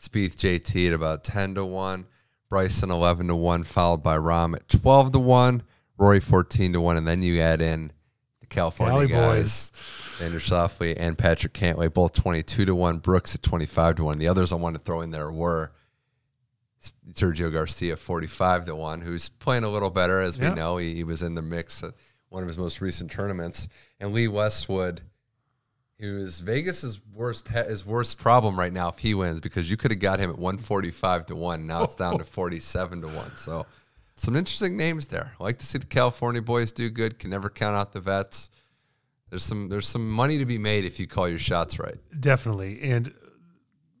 Spieth 0.00 0.36
JT 0.36 0.86
at 0.86 0.92
about 0.92 1.24
ten 1.24 1.56
to 1.56 1.64
one, 1.64 2.06
Bryson 2.48 2.92
11 2.92 3.26
to 3.26 3.34
1, 3.34 3.64
followed 3.64 4.04
by 4.04 4.16
Rahm 4.16 4.54
at 4.54 4.68
12 4.68 5.10
to 5.14 5.18
1, 5.18 5.64
Rory 5.98 6.20
14 6.20 6.74
to 6.74 6.80
1, 6.80 6.96
and 6.96 7.08
then 7.08 7.24
you 7.24 7.40
add 7.40 7.60
in 7.60 7.90
the 8.38 8.46
California 8.46 9.08
Cali 9.08 9.08
guys, 9.08 9.72
Xander 10.18 10.36
Schauffele 10.36 10.94
and 10.96 11.18
Patrick 11.18 11.54
Cantlay, 11.54 11.92
both 11.92 12.12
22 12.12 12.66
to 12.66 12.72
1, 12.72 12.98
Brooks 12.98 13.34
at 13.34 13.42
25 13.42 13.96
to 13.96 14.04
1. 14.04 14.18
The 14.20 14.28
others 14.28 14.52
I 14.52 14.56
want 14.56 14.76
to 14.76 14.82
throw 14.82 15.00
in 15.00 15.10
there 15.10 15.32
were 15.32 15.72
Sergio 17.12 17.52
Garcia 17.52 17.96
45 17.96 18.66
to 18.66 18.76
1, 18.76 19.00
who's 19.00 19.28
playing 19.28 19.64
a 19.64 19.68
little 19.68 19.90
better, 19.90 20.20
as 20.20 20.38
we 20.38 20.50
know. 20.50 20.76
He, 20.76 20.94
he 20.94 21.04
was 21.04 21.22
in 21.22 21.34
the 21.34 21.42
mix 21.42 21.82
at 21.82 21.92
one 22.28 22.42
of 22.42 22.48
his 22.48 22.58
most 22.58 22.80
recent 22.80 23.10
tournaments. 23.10 23.68
And 24.00 24.12
Lee 24.12 24.28
Westwood, 24.28 25.00
who's 25.98 26.40
Vegas's 26.40 27.00
worst 27.14 27.48
his 27.48 27.86
worst 27.86 28.18
problem 28.18 28.58
right 28.58 28.72
now 28.72 28.88
if 28.88 28.98
he 28.98 29.14
wins, 29.14 29.40
because 29.40 29.70
you 29.70 29.76
could 29.76 29.90
have 29.90 30.00
got 30.00 30.20
him 30.20 30.30
at 30.30 30.38
145 30.38 31.26
to 31.26 31.36
1. 31.36 31.66
Now 31.66 31.84
it's 31.84 31.94
down 31.94 32.18
to 32.18 32.24
47 32.26 33.02
to 33.02 33.08
1. 33.08 33.36
So 33.36 33.66
some 34.16 34.36
interesting 34.36 34.76
names 34.76 35.06
there. 35.06 35.32
I 35.38 35.44
like 35.44 35.58
to 35.58 35.66
see 35.66 35.78
the 35.78 35.86
California 35.86 36.42
boys 36.42 36.72
do 36.72 36.88
good. 36.90 37.18
Can 37.18 37.30
never 37.30 37.50
count 37.50 37.76
out 37.76 37.92
the 37.92 38.00
vets. 38.00 38.50
There's 39.30 39.42
some 39.42 39.68
there's 39.68 39.88
some 39.88 40.08
money 40.08 40.38
to 40.38 40.46
be 40.46 40.58
made 40.58 40.84
if 40.84 41.00
you 41.00 41.06
call 41.06 41.28
your 41.28 41.38
shots 41.38 41.78
right. 41.78 41.96
Definitely. 42.20 42.80
And 42.82 43.12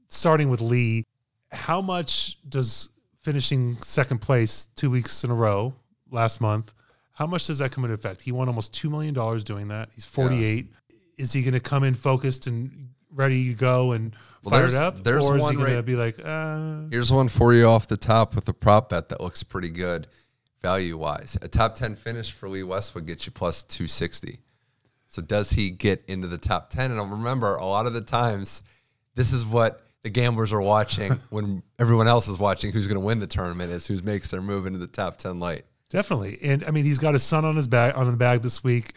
starting 0.08 0.48
with 0.48 0.60
Lee, 0.60 1.04
how 1.52 1.80
much 1.80 2.38
does 2.48 2.88
finishing 3.22 3.76
second 3.82 4.18
place 4.20 4.68
two 4.76 4.90
weeks 4.90 5.24
in 5.24 5.30
a 5.30 5.34
row 5.34 5.74
last 6.10 6.40
month, 6.40 6.72
how 7.12 7.26
much 7.26 7.46
does 7.46 7.58
that 7.58 7.72
come 7.72 7.84
into 7.84 7.94
effect? 7.94 8.20
He 8.22 8.30
won 8.32 8.48
almost 8.48 8.72
$2 8.74 8.90
million 8.90 9.14
doing 9.44 9.68
that. 9.68 9.88
He's 9.94 10.04
48. 10.04 10.72
Is 11.16 11.32
he 11.32 11.42
going 11.42 11.54
to 11.54 11.60
come 11.60 11.82
in 11.82 11.94
focused 11.94 12.46
and 12.46 12.90
ready 13.10 13.48
to 13.48 13.54
go 13.54 13.92
and 13.92 14.14
Well, 14.44 14.50
fired 14.50 14.70
there's- 14.70 14.74
up? 14.74 15.02
there's 15.04 15.26
or 15.26 15.36
is 15.38 15.42
one 15.42 15.52
he 15.52 15.56
going 15.56 15.70
to 15.70 15.76
right- 15.76 15.84
be 15.86 15.96
like, 15.96 16.18
uh, 16.22 16.82
Here's 16.90 17.10
one 17.10 17.28
for 17.28 17.54
you 17.54 17.66
off 17.66 17.86
the 17.86 17.96
top 17.96 18.34
with 18.34 18.48
a 18.48 18.52
prop 18.52 18.90
bet 18.90 19.08
that 19.08 19.20
looks 19.20 19.42
pretty 19.42 19.70
good 19.70 20.06
value 20.62 20.96
wise. 20.98 21.38
A 21.42 21.48
top 21.48 21.74
10 21.74 21.94
finish 21.96 22.32
for 22.32 22.48
Lee 22.48 22.62
Westwood 22.64 23.06
gets 23.06 23.24
you 23.26 23.32
plus 23.32 23.62
260. 23.62 24.38
So 25.08 25.22
does 25.22 25.50
he 25.50 25.70
get 25.70 26.04
into 26.08 26.28
the 26.28 26.36
top 26.38 26.68
10? 26.68 26.90
And 26.90 27.10
remember, 27.10 27.54
a 27.56 27.64
lot 27.64 27.86
of 27.86 27.94
the 27.94 28.00
times, 28.02 28.60
this 29.14 29.32
is 29.32 29.44
what 29.46 29.85
the 30.06 30.10
gamblers 30.10 30.52
are 30.52 30.60
watching 30.60 31.10
when 31.30 31.64
everyone 31.80 32.06
else 32.06 32.28
is 32.28 32.38
watching 32.38 32.70
who's 32.70 32.86
going 32.86 32.94
to 32.94 33.04
win 33.04 33.18
the 33.18 33.26
tournament 33.26 33.72
is 33.72 33.88
who 33.88 34.00
makes 34.02 34.28
their 34.28 34.40
move 34.40 34.64
into 34.64 34.78
the 34.78 34.86
top 34.86 35.16
10 35.16 35.40
light. 35.40 35.64
Definitely. 35.90 36.38
And 36.44 36.64
I 36.64 36.70
mean, 36.70 36.84
he's 36.84 37.00
got 37.00 37.14
his 37.14 37.24
son 37.24 37.44
on 37.44 37.56
his 37.56 37.66
back 37.66 37.96
on 37.96 38.06
the 38.08 38.16
bag 38.16 38.42
this 38.42 38.62
week. 38.62 38.92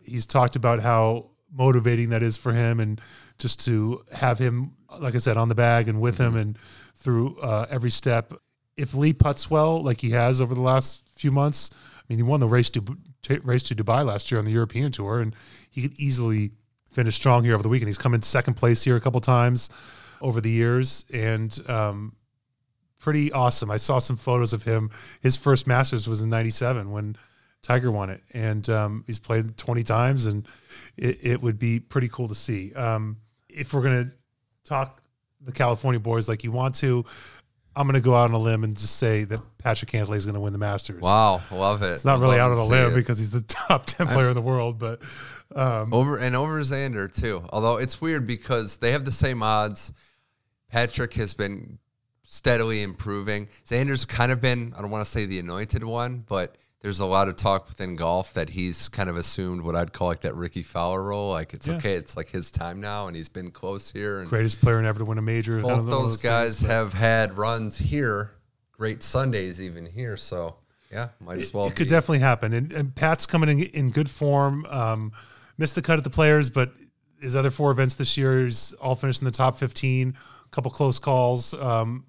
He's 0.00 0.24
talked 0.24 0.54
about 0.54 0.78
how 0.78 1.30
motivating 1.52 2.10
that 2.10 2.22
is 2.22 2.36
for 2.36 2.52
him 2.52 2.78
and 2.78 3.00
just 3.38 3.64
to 3.64 4.04
have 4.12 4.38
him, 4.38 4.74
like 5.00 5.16
I 5.16 5.18
said, 5.18 5.36
on 5.36 5.48
the 5.48 5.56
bag 5.56 5.88
and 5.88 6.00
with 6.00 6.16
him 6.16 6.36
and 6.36 6.56
through 6.94 7.40
uh, 7.40 7.66
every 7.68 7.90
step. 7.90 8.32
If 8.76 8.94
Lee 8.94 9.12
puts 9.12 9.50
well, 9.50 9.82
like 9.82 10.00
he 10.00 10.10
has 10.10 10.40
over 10.40 10.54
the 10.54 10.62
last 10.62 11.08
few 11.16 11.32
months, 11.32 11.70
I 11.72 12.02
mean, 12.08 12.20
he 12.20 12.22
won 12.22 12.38
the 12.38 12.46
race 12.46 12.70
to 12.70 12.84
race 13.42 13.64
to 13.64 13.74
Dubai 13.74 14.06
last 14.06 14.30
year 14.30 14.38
on 14.38 14.44
the 14.44 14.52
European 14.52 14.92
tour, 14.92 15.20
and 15.20 15.34
he 15.70 15.82
could 15.82 15.98
easily 15.98 16.52
finish 16.92 17.16
strong 17.16 17.42
here 17.42 17.54
over 17.54 17.64
the 17.64 17.68
weekend. 17.68 17.88
He's 17.88 17.98
come 17.98 18.14
in 18.14 18.22
second 18.22 18.54
place 18.54 18.82
here 18.82 18.94
a 18.94 19.00
couple 19.00 19.20
times 19.20 19.68
over 20.22 20.40
the 20.40 20.50
years, 20.50 21.04
and 21.12 21.58
um, 21.68 22.14
pretty 22.98 23.32
awesome. 23.32 23.70
I 23.70 23.76
saw 23.76 23.98
some 23.98 24.16
photos 24.16 24.52
of 24.52 24.62
him. 24.62 24.90
His 25.20 25.36
first 25.36 25.66
Masters 25.66 26.08
was 26.08 26.22
in 26.22 26.30
'97 26.30 26.90
when 26.90 27.16
Tiger 27.62 27.90
won 27.90 28.10
it, 28.10 28.22
and 28.32 28.68
um, 28.70 29.04
he's 29.06 29.18
played 29.18 29.56
20 29.56 29.82
times, 29.82 30.26
and 30.26 30.46
it, 30.96 31.18
it 31.24 31.42
would 31.42 31.58
be 31.58 31.78
pretty 31.80 32.08
cool 32.08 32.28
to 32.28 32.34
see. 32.34 32.72
Um, 32.74 33.18
if 33.48 33.74
we're 33.74 33.82
gonna 33.82 34.10
talk 34.64 35.02
the 35.40 35.52
California 35.52 36.00
boys 36.00 36.28
like 36.28 36.44
you 36.44 36.52
want 36.52 36.74
to, 36.76 37.04
I'm 37.74 37.86
gonna 37.86 38.00
go 38.00 38.14
out 38.14 38.30
on 38.30 38.34
a 38.34 38.38
limb 38.38 38.64
and 38.64 38.76
just 38.76 38.96
say 38.96 39.24
that 39.24 39.40
Patrick 39.58 39.90
Cantlay 39.90 40.16
is 40.16 40.26
gonna 40.26 40.40
win 40.40 40.52
the 40.52 40.58
Masters. 40.58 41.02
Wow, 41.02 41.42
love 41.50 41.82
it. 41.82 41.92
It's 41.92 42.04
not 42.04 42.18
really 42.20 42.38
love 42.38 42.52
out 42.52 42.54
to 42.56 42.60
on 42.60 42.66
a 42.66 42.70
limb 42.70 42.92
it. 42.92 42.94
because 42.94 43.18
he's 43.18 43.30
the 43.30 43.40
top 43.48 43.86
10 43.86 44.08
player 44.08 44.28
in 44.28 44.34
the 44.34 44.42
world, 44.42 44.78
but 44.78 45.02
um, 45.54 45.92
Over 45.92 46.18
and 46.18 46.34
over 46.34 46.60
Xander 46.60 47.12
too. 47.12 47.44
Although 47.50 47.76
it's 47.76 48.00
weird 48.00 48.26
because 48.26 48.78
they 48.78 48.92
have 48.92 49.04
the 49.04 49.12
same 49.12 49.42
odds. 49.42 49.92
Patrick 50.72 51.14
has 51.14 51.34
been 51.34 51.78
steadily 52.22 52.82
improving. 52.82 53.48
Xander's 53.66 54.04
kind 54.04 54.32
of 54.32 54.40
been, 54.40 54.72
I 54.76 54.80
don't 54.80 54.90
want 54.90 55.04
to 55.04 55.10
say 55.10 55.26
the 55.26 55.38
anointed 55.38 55.84
one, 55.84 56.24
but 56.26 56.56
there's 56.80 56.98
a 57.00 57.06
lot 57.06 57.28
of 57.28 57.36
talk 57.36 57.68
within 57.68 57.94
golf 57.94 58.32
that 58.34 58.48
he's 58.48 58.88
kind 58.88 59.08
of 59.10 59.16
assumed 59.16 59.62
what 59.62 59.76
I'd 59.76 59.92
call 59.92 60.08
like 60.08 60.20
that 60.22 60.34
Rickie 60.34 60.62
Fowler 60.62 61.02
role. 61.02 61.30
Like 61.30 61.52
it's 61.54 61.68
Yeah. 61.68 61.74
okay, 61.76 61.92
it's 61.92 62.16
like 62.16 62.30
his 62.30 62.50
time 62.50 62.80
now, 62.80 63.06
and 63.06 63.14
he's 63.14 63.28
been 63.28 63.50
close 63.50 63.90
here. 63.92 64.20
And 64.20 64.28
greatest 64.30 64.60
player 64.60 64.80
in 64.80 64.86
ever 64.86 64.98
to 65.00 65.04
win 65.04 65.18
a 65.18 65.22
major. 65.22 65.60
both 65.60 65.78
of 65.78 65.86
those 65.86 66.20
guys 66.22 66.62
but- 66.62 66.70
have 66.70 66.92
had 66.94 67.36
runs 67.36 67.76
here, 67.78 68.32
great 68.72 69.02
Sundays 69.02 69.60
even 69.60 69.84
here. 69.86 70.16
So 70.16 70.56
yeah, 70.90 71.08
might 71.20 71.38
as 71.38 71.52
well. 71.54 71.66
it 71.66 71.76
could 71.76 71.84
be. 71.86 71.90
definitely 71.90 72.18
happen. 72.20 72.52
And, 72.54 72.72
and 72.72 72.94
Pat's 72.94 73.26
coming 73.26 73.50
in 73.50 73.60
in 73.66 73.90
good 73.90 74.08
form. 74.10 74.64
Um, 74.66 75.12
missed 75.58 75.74
the 75.74 75.82
cut 75.82 75.98
at 75.98 76.04
the 76.04 76.10
players, 76.10 76.48
but 76.50 76.72
his 77.20 77.36
other 77.36 77.50
four 77.50 77.70
events 77.70 77.94
this 77.94 78.16
year 78.16 78.46
is 78.46 78.72
all 78.80 78.96
finished 78.96 79.20
in 79.20 79.24
the 79.26 79.30
top 79.30 79.56
15. 79.58 80.16
Couple 80.52 80.70
close 80.70 80.98
calls 80.98 81.54
um, 81.54 82.04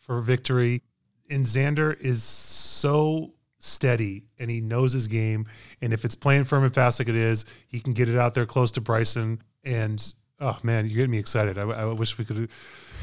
for 0.00 0.20
victory. 0.20 0.82
And 1.30 1.46
Xander 1.46 1.98
is 1.98 2.22
so 2.22 3.32
steady 3.58 4.26
and 4.38 4.50
he 4.50 4.60
knows 4.60 4.92
his 4.92 5.08
game. 5.08 5.46
And 5.80 5.92
if 5.92 6.04
it's 6.04 6.14
playing 6.14 6.44
firm 6.44 6.64
and 6.64 6.74
fast 6.74 6.98
like 6.98 7.08
it 7.08 7.16
is, 7.16 7.46
he 7.68 7.80
can 7.80 7.94
get 7.94 8.10
it 8.10 8.18
out 8.18 8.34
there 8.34 8.44
close 8.44 8.70
to 8.72 8.80
Bryson. 8.80 9.42
And 9.64 10.14
oh 10.40 10.58
man, 10.62 10.86
you're 10.86 10.96
getting 10.96 11.10
me 11.10 11.18
excited. 11.18 11.58
I, 11.58 11.62
I 11.62 11.84
wish 11.86 12.18
we 12.18 12.24
could 12.24 12.50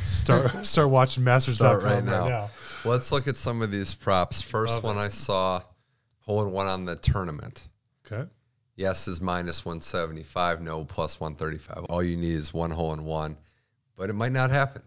start 0.01 0.65
start 0.65 0.89
watching 0.89 1.23
Masters 1.23 1.55
Start 1.55 1.83
right 1.83 1.95
right 1.95 2.03
now. 2.03 2.27
now. 2.27 2.49
Let's 2.85 3.11
look 3.11 3.27
at 3.27 3.37
some 3.37 3.61
of 3.61 3.71
these 3.71 3.93
props. 3.93 4.41
First 4.41 4.75
Love 4.75 4.83
one 4.83 4.97
I 4.97 5.07
saw, 5.07 5.61
hole 6.19 6.43
in 6.43 6.51
one 6.51 6.67
on 6.67 6.85
the 6.85 6.95
tournament. 6.95 7.67
Okay. 8.05 8.29
Yes 8.75 9.07
is 9.07 9.21
minus 9.21 9.65
175, 9.65 10.61
no 10.61 10.85
plus 10.85 11.19
135. 11.19 11.85
All 11.85 12.01
you 12.01 12.17
need 12.17 12.33
is 12.33 12.53
one 12.53 12.71
hole 12.71 12.93
in 12.93 13.03
one, 13.03 13.37
but 14.01 14.09
it 14.09 14.13
might 14.13 14.31
not 14.31 14.49
happen. 14.49 14.81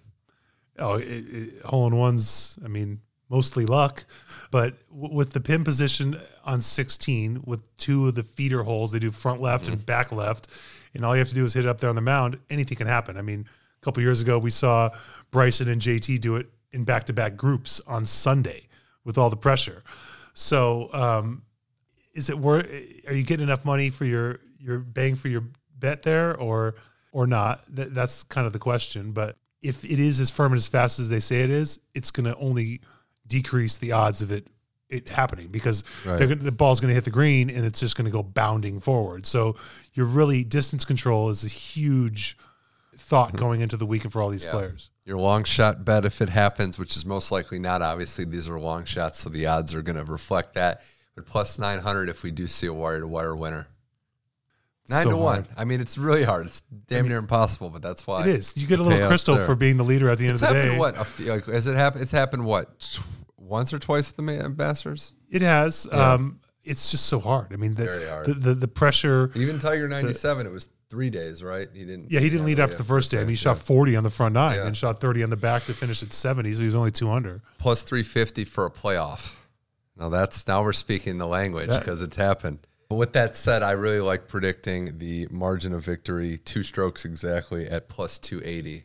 Oh, 0.76 0.94
it, 0.94 1.04
it, 1.04 1.62
hole 1.64 1.86
in 1.86 1.96
ones. 1.96 2.58
I 2.64 2.66
mean, 2.66 2.98
mostly 3.28 3.64
luck, 3.64 4.04
but 4.50 4.74
w- 4.88 5.14
with 5.14 5.32
the 5.32 5.38
pin 5.38 5.62
position 5.62 6.20
on 6.44 6.60
16, 6.60 7.42
with 7.46 7.76
two 7.76 8.08
of 8.08 8.16
the 8.16 8.24
feeder 8.24 8.64
holes, 8.64 8.90
they 8.90 8.98
do 8.98 9.12
front 9.12 9.40
left 9.40 9.68
and 9.68 9.86
back 9.86 10.10
left, 10.10 10.48
and 10.94 11.04
all 11.04 11.14
you 11.14 11.20
have 11.20 11.28
to 11.28 11.34
do 11.34 11.44
is 11.44 11.54
hit 11.54 11.64
it 11.64 11.68
up 11.68 11.78
there 11.78 11.90
on 11.90 11.94
the 11.94 12.02
mound. 12.02 12.40
Anything 12.50 12.76
can 12.76 12.88
happen. 12.88 13.16
I 13.16 13.22
mean, 13.22 13.46
a 13.80 13.84
couple 13.84 14.02
years 14.02 14.20
ago, 14.20 14.36
we 14.36 14.50
saw 14.50 14.90
Bryson 15.30 15.68
and 15.68 15.80
JT 15.80 16.20
do 16.20 16.34
it 16.34 16.48
in 16.72 16.82
back-to-back 16.82 17.36
groups 17.36 17.80
on 17.86 18.04
Sunday 18.04 18.66
with 19.04 19.16
all 19.16 19.30
the 19.30 19.36
pressure. 19.36 19.84
So, 20.32 20.92
um, 20.92 21.42
is 22.14 22.30
it 22.30 22.36
worth? 22.36 22.66
Are 23.06 23.14
you 23.14 23.22
getting 23.22 23.46
enough 23.46 23.64
money 23.64 23.90
for 23.90 24.06
your 24.06 24.40
your 24.58 24.80
bang 24.80 25.14
for 25.14 25.28
your 25.28 25.44
bet 25.78 26.02
there, 26.02 26.36
or 26.36 26.74
or 27.14 27.26
not? 27.26 27.64
That, 27.74 27.94
that's 27.94 28.24
kind 28.24 28.46
of 28.46 28.52
the 28.52 28.58
question. 28.58 29.12
But 29.12 29.36
if 29.62 29.84
it 29.84 29.98
is 29.98 30.20
as 30.20 30.28
firm 30.28 30.52
and 30.52 30.58
as 30.58 30.68
fast 30.68 30.98
as 30.98 31.08
they 31.08 31.20
say 31.20 31.40
it 31.40 31.50
is, 31.50 31.80
it's 31.94 32.10
going 32.10 32.26
to 32.26 32.36
only 32.36 32.82
decrease 33.26 33.78
the 33.78 33.92
odds 33.92 34.20
of 34.20 34.30
it 34.30 34.46
it 34.90 35.08
happening 35.08 35.48
because 35.48 35.82
Right. 36.04 36.20
gonna, 36.20 36.34
the 36.34 36.52
ball's 36.52 36.78
going 36.78 36.90
to 36.90 36.94
hit 36.94 37.04
the 37.04 37.10
green 37.10 37.48
and 37.48 37.64
it's 37.64 37.80
just 37.80 37.96
going 37.96 38.04
to 38.04 38.10
go 38.10 38.22
bounding 38.22 38.80
forward. 38.80 39.24
So 39.24 39.56
you're 39.94 40.06
really 40.06 40.44
distance 40.44 40.84
control 40.84 41.30
is 41.30 41.42
a 41.42 41.48
huge 41.48 42.36
thought 42.94 43.28
mm-hmm. 43.28 43.38
going 43.38 43.60
into 43.62 43.78
the 43.78 43.86
weekend 43.86 44.12
for 44.12 44.20
all 44.20 44.28
these. 44.28 44.44
Yeah. 44.44 44.50
players. 44.50 44.90
Your 45.06 45.18
long 45.18 45.44
shot 45.44 45.84
bet, 45.84 46.04
if 46.04 46.20
it 46.20 46.28
happens, 46.28 46.78
which 46.78 46.96
is 46.96 47.04
most 47.06 47.32
likely 47.32 47.58
not, 47.58 47.82
obviously, 47.82 48.24
these 48.24 48.48
are 48.48 48.60
long 48.60 48.84
shots, 48.84 49.18
so 49.18 49.30
the 49.30 49.46
odds 49.46 49.74
are 49.74 49.82
going 49.82 49.96
to 49.96 50.04
reflect 50.04 50.54
that. 50.54 50.82
But 51.14 51.26
plus 51.26 51.58
900 51.58 52.08
if 52.08 52.22
we 52.22 52.30
do 52.30 52.46
see 52.46 52.66
a 52.66 52.72
wire 52.72 53.00
to 53.00 53.06
wire 53.06 53.34
winner. 53.34 53.66
Nine 54.88 55.04
So 55.04 55.10
to 55.10 55.16
one. 55.16 55.34
hard. 55.44 55.48
I 55.56 55.64
mean, 55.64 55.80
it's 55.80 55.96
really 55.96 56.24
hard. 56.24 56.46
It's 56.46 56.60
damn 56.88 57.08
near 57.08 57.16
impossible, 57.18 57.70
but 57.70 57.80
that's 57.80 58.06
why 58.06 58.22
It 58.22 58.26
is. 58.28 58.54
You 58.56 58.66
get 58.66 58.80
a 58.80 58.82
little 58.82 59.08
crystal 59.08 59.36
for 59.38 59.54
being 59.54 59.76
the 59.78 59.84
leader 59.84 60.10
at 60.10 60.18
the 60.18 60.24
end 60.26 60.34
It's 60.34 60.42
of 60.42 60.50
the 60.50 60.54
happened 60.54 60.72
day. 60.74 60.78
what? 60.78 60.98
A 61.00 61.04
few, 61.04 61.32
like, 61.32 61.46
has 61.46 61.66
it 61.66 61.74
happened? 61.76 62.02
It's 62.02 62.12
happened 62.12 62.44
what? 62.44 62.78
Tw- 62.80 63.00
once 63.38 63.72
or 63.72 63.78
twice 63.78 64.10
at 64.10 64.16
the 64.16 64.22
Ma- 64.22 64.46
Masters? 64.48 65.14
It 65.30 65.40
has. 65.42 65.86
Yeah. 65.90 66.12
Um, 66.12 66.40
it's 66.64 66.90
just 66.90 67.06
so 67.06 67.18
hard. 67.20 67.52
I 67.52 67.56
mean, 67.56 67.74
the, 67.74 67.84
Very 67.84 68.06
hard. 68.08 68.26
The, 68.26 68.34
the 68.34 68.54
the 68.54 68.68
pressure. 68.68 69.30
Even 69.34 69.58
Tiger 69.58 69.86
97, 69.88 70.46
it 70.46 70.50
was 70.52 70.68
three 70.88 71.10
days, 71.10 71.42
right? 71.42 71.66
He 71.74 71.84
didn't. 71.84 72.10
Yeah, 72.10 72.20
he 72.20 72.30
didn't 72.30 72.46
lead 72.46 72.58
after 72.60 72.76
the 72.76 72.84
first 72.84 73.10
day. 73.10 73.18
I 73.18 73.20
mean, 73.20 73.28
he 73.28 73.32
yeah. 73.34 73.54
shot 73.54 73.58
40 73.58 73.96
on 73.96 74.02
the 74.04 74.08
front 74.10 74.32
nine 74.34 74.56
Yeah. 74.56 74.66
and 74.66 74.74
shot 74.76 74.98
30 75.00 75.24
on 75.24 75.30
the 75.30 75.36
back 75.36 75.64
to 75.64 75.74
finish 75.74 76.02
at 76.02 76.12
70. 76.12 76.52
So 76.54 76.58
he 76.60 76.64
was 76.64 76.76
only 76.76 76.90
two 76.90 77.10
under. 77.10 77.42
plus 77.58 77.82
350 77.82 78.44
for 78.44 78.64
a 78.66 78.70
playoff. 78.70 79.34
Now 79.98 80.08
that's 80.08 80.46
now 80.48 80.62
we're 80.62 80.72
speaking 80.72 81.18
the 81.18 81.26
language 81.26 81.68
because 81.68 82.00
it's 82.02 82.16
happened. 82.16 82.66
But 82.88 82.96
with 82.96 83.12
that 83.14 83.36
said, 83.36 83.62
I 83.62 83.72
really 83.72 84.00
like 84.00 84.28
predicting 84.28 84.98
the 84.98 85.26
margin 85.30 85.72
of 85.72 85.84
victory, 85.84 86.38
two 86.44 86.62
strokes 86.62 87.04
exactly 87.04 87.66
at 87.66 87.88
plus 87.88 88.18
280. 88.18 88.84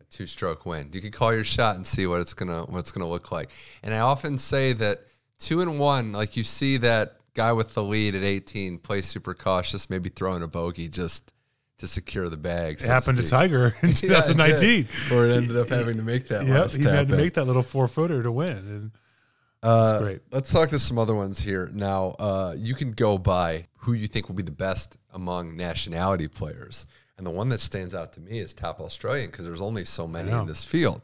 A 0.00 0.04
two 0.10 0.26
stroke 0.26 0.66
win. 0.66 0.90
You 0.92 1.00
can 1.00 1.12
call 1.12 1.32
your 1.32 1.44
shot 1.44 1.76
and 1.76 1.86
see 1.86 2.06
what 2.06 2.20
it's 2.20 2.34
gonna 2.34 2.64
what 2.64 2.78
it's 2.78 2.92
gonna 2.92 3.08
look 3.08 3.30
like. 3.30 3.50
And 3.82 3.94
I 3.94 4.00
often 4.00 4.38
say 4.38 4.72
that 4.74 5.00
two 5.38 5.60
and 5.60 5.78
one, 5.78 6.12
like 6.12 6.36
you 6.36 6.44
see 6.44 6.76
that 6.78 7.16
guy 7.34 7.52
with 7.52 7.74
the 7.74 7.82
lead 7.82 8.14
at 8.14 8.22
18 8.22 8.78
play 8.78 9.02
super 9.02 9.34
cautious, 9.34 9.88
maybe 9.88 10.08
throwing 10.08 10.42
a 10.42 10.48
bogey 10.48 10.88
just 10.88 11.32
to 11.78 11.86
secure 11.86 12.28
the 12.28 12.36
bag. 12.36 12.80
It 12.80 12.86
happened 12.86 13.18
to, 13.18 13.24
to 13.24 13.28
Tiger 13.30 13.76
in 13.82 13.94
2019. 13.94 14.88
Yeah, 15.10 15.16
or 15.16 15.28
it 15.28 15.36
ended 15.36 15.56
up 15.56 15.68
having 15.68 15.96
to 15.96 16.02
make 16.02 16.28
that. 16.28 16.46
Yep, 16.46 16.70
he 16.70 16.82
had 16.84 17.08
to 17.08 17.16
make 17.16 17.34
that 17.34 17.44
little 17.44 17.62
four 17.62 17.86
footer 17.86 18.22
to 18.22 18.32
win. 18.32 18.56
And 18.56 18.90
uh, 19.62 20.00
great. 20.00 20.20
Let's 20.30 20.52
talk 20.52 20.68
to 20.70 20.78
some 20.78 20.98
other 20.98 21.14
ones 21.14 21.38
here. 21.38 21.70
Now, 21.72 22.16
uh, 22.18 22.54
you 22.56 22.74
can 22.74 22.92
go 22.92 23.18
by 23.18 23.66
who 23.78 23.92
you 23.94 24.06
think 24.06 24.28
will 24.28 24.36
be 24.36 24.42
the 24.42 24.50
best 24.50 24.96
among 25.12 25.56
nationality 25.56 26.28
players. 26.28 26.86
And 27.18 27.26
the 27.26 27.30
one 27.30 27.48
that 27.48 27.60
stands 27.60 27.94
out 27.94 28.12
to 28.14 28.20
me 28.20 28.38
is 28.38 28.52
top 28.52 28.80
Australian 28.80 29.30
because 29.30 29.46
there's 29.46 29.62
only 29.62 29.84
so 29.84 30.06
many 30.06 30.30
in 30.30 30.46
this 30.46 30.64
field. 30.64 31.02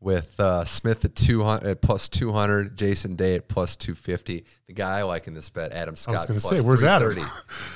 With 0.00 0.38
uh, 0.38 0.64
Smith 0.64 1.04
at 1.04 1.16
two 1.16 1.42
hundred 1.42 1.66
at 1.66 1.80
plus 1.80 2.08
two 2.08 2.32
hundred, 2.32 2.76
Jason 2.76 3.16
Day 3.16 3.34
at 3.34 3.48
plus 3.48 3.76
two 3.76 3.96
fifty. 3.96 4.44
The 4.68 4.72
guy 4.72 4.98
I 4.98 5.02
like 5.02 5.26
in 5.26 5.34
this 5.34 5.50
bet, 5.50 5.72
Adam 5.72 5.96
Scott. 5.96 6.14
I 6.14 6.18
was 6.18 6.26
going 6.26 6.40
to 6.40 6.46
say, 6.46 6.60
where's 6.60 6.84
Adam? 6.84 7.18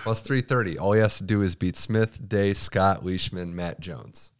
plus 0.03 0.20
three 0.20 0.40
thirty. 0.40 0.78
All 0.78 0.92
he 0.92 1.00
has 1.00 1.18
to 1.18 1.24
do 1.24 1.42
is 1.42 1.57
beat 1.57 1.76
Smith, 1.76 2.28
Day, 2.28 2.55
Scott, 2.55 3.05
Leishman, 3.05 3.57
Matt 3.57 3.80
Jones. 3.80 4.30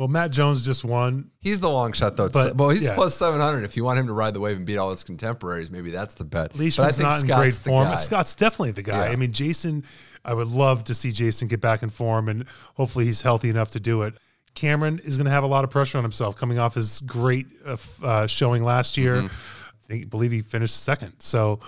Well, 0.00 0.08
Matt 0.08 0.30
Jones 0.30 0.64
just 0.64 0.82
won. 0.82 1.30
He's 1.40 1.60
the 1.60 1.68
long 1.68 1.92
shot 1.92 2.16
though. 2.16 2.30
But, 2.30 2.56
well, 2.56 2.70
he's 2.70 2.84
yeah. 2.84 2.94
plus 2.94 3.14
seven 3.14 3.38
hundred. 3.38 3.64
If 3.64 3.76
you 3.76 3.84
want 3.84 3.98
him 3.98 4.06
to 4.06 4.14
ride 4.14 4.32
the 4.32 4.40
wave 4.40 4.56
and 4.56 4.64
beat 4.64 4.78
all 4.78 4.88
his 4.88 5.04
contemporaries, 5.04 5.70
maybe 5.70 5.90
that's 5.90 6.14
the 6.14 6.24
bet. 6.24 6.56
Leishman's 6.56 6.98
not 6.98 7.20
in 7.20 7.28
Scott's 7.28 7.38
great 7.38 7.54
form. 7.54 7.94
Scott's 7.98 8.34
definitely 8.34 8.70
the 8.70 8.82
guy. 8.82 9.08
Yeah. 9.08 9.12
I 9.12 9.16
mean, 9.16 9.32
Jason. 9.32 9.84
I 10.24 10.32
would 10.32 10.48
love 10.48 10.84
to 10.84 10.94
see 10.94 11.12
Jason 11.12 11.48
get 11.48 11.60
back 11.60 11.82
in 11.82 11.90
form, 11.90 12.30
and 12.30 12.46
hopefully 12.76 13.04
he's 13.04 13.20
healthy 13.20 13.50
enough 13.50 13.72
to 13.72 13.80
do 13.80 14.02
it. 14.02 14.14
Cameron 14.54 15.00
is 15.04 15.18
going 15.18 15.26
to 15.26 15.30
have 15.30 15.44
a 15.44 15.46
lot 15.46 15.64
of 15.64 15.70
pressure 15.70 15.98
on 15.98 16.04
himself 16.04 16.34
coming 16.34 16.58
off 16.58 16.74
his 16.74 17.02
great 17.02 17.46
uh, 17.66 17.76
uh, 18.02 18.26
showing 18.26 18.64
last 18.64 18.96
year. 18.96 19.16
Mm-hmm. 19.16 19.26
I 19.26 19.86
think, 19.86 20.10
believe 20.10 20.32
he 20.32 20.40
finished 20.40 20.82
second. 20.82 21.12
So 21.18 21.60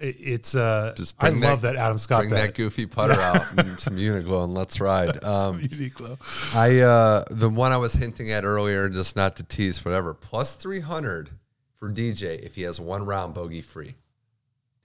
it's 0.00 0.54
uh 0.54 0.94
just 0.96 1.14
I 1.20 1.28
love 1.28 1.60
that 1.62 1.76
Adam 1.76 1.98
Scott 1.98 2.20
bring 2.20 2.30
that 2.30 2.54
goofy 2.54 2.86
putter 2.86 3.12
out 3.20 3.46
and 3.58 3.78
some 3.78 3.96
Uniqlo 3.96 4.44
and 4.44 4.54
let's 4.54 4.80
ride. 4.80 5.22
Um, 5.30 5.60
Uniqlo. 5.60 6.18
I 6.54 6.80
uh 6.80 7.24
the 7.30 7.48
one 7.48 7.72
I 7.72 7.76
was 7.76 7.92
hinting 7.92 8.32
at 8.32 8.44
earlier, 8.44 8.88
just 8.88 9.16
not 9.16 9.36
to 9.36 9.42
tease, 9.42 9.84
whatever. 9.84 10.14
Plus 10.14 10.54
three 10.54 10.80
hundred 10.80 11.30
for 11.76 11.90
DJ 11.90 12.40
if 12.40 12.54
he 12.54 12.62
has 12.62 12.80
one 12.80 13.04
round 13.04 13.34
bogey 13.34 13.60
free. 13.60 13.94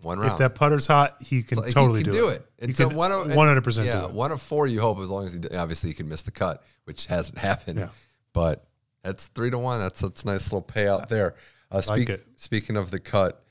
One 0.02 0.20
round. 0.20 0.34
If 0.34 0.38
that 0.40 0.56
putter's 0.56 0.88
hot, 0.88 1.22
he 1.22 1.42
can 1.42 1.58
so 1.58 1.64
totally 1.70 2.00
he 2.00 2.04
can 2.04 2.14
do, 2.14 2.20
do, 2.20 2.28
it. 2.30 2.46
it. 2.60 2.70
It's 2.72 2.80
a 2.80 2.90
one 2.90 3.12
hundred 3.32 3.64
percent. 3.64 3.88
Yeah, 3.88 4.08
one 4.08 4.32
of 4.32 4.42
four. 4.42 4.68
You 4.68 4.82
hope 4.82 5.00
as 5.00 5.10
long 5.10 5.26
as 5.26 5.34
he 5.34 5.56
obviously 5.56 5.90
he 5.90 5.94
can 5.94 6.10
miss 6.10 6.22
the 6.22 6.32
cut, 6.32 6.64
which 6.84 7.06
hasn't 7.06 7.38
happened. 7.38 7.80
Yeah. 7.80 7.90
But 8.34 8.68
that's 9.04 9.28
three 9.28 9.52
to 9.52 9.58
one. 9.58 9.80
That's 9.80 10.02
that's 10.02 10.24
a 10.24 10.28
nice 10.28 10.52
little 10.52 10.62
payout 10.62 11.08
there. 11.08 11.36
Uh, 11.72 11.82
speak, 11.82 12.10
like 12.10 12.26
speaking 12.36 12.76
of 12.78 12.92
the 12.92 13.00
cut, 13.00 13.45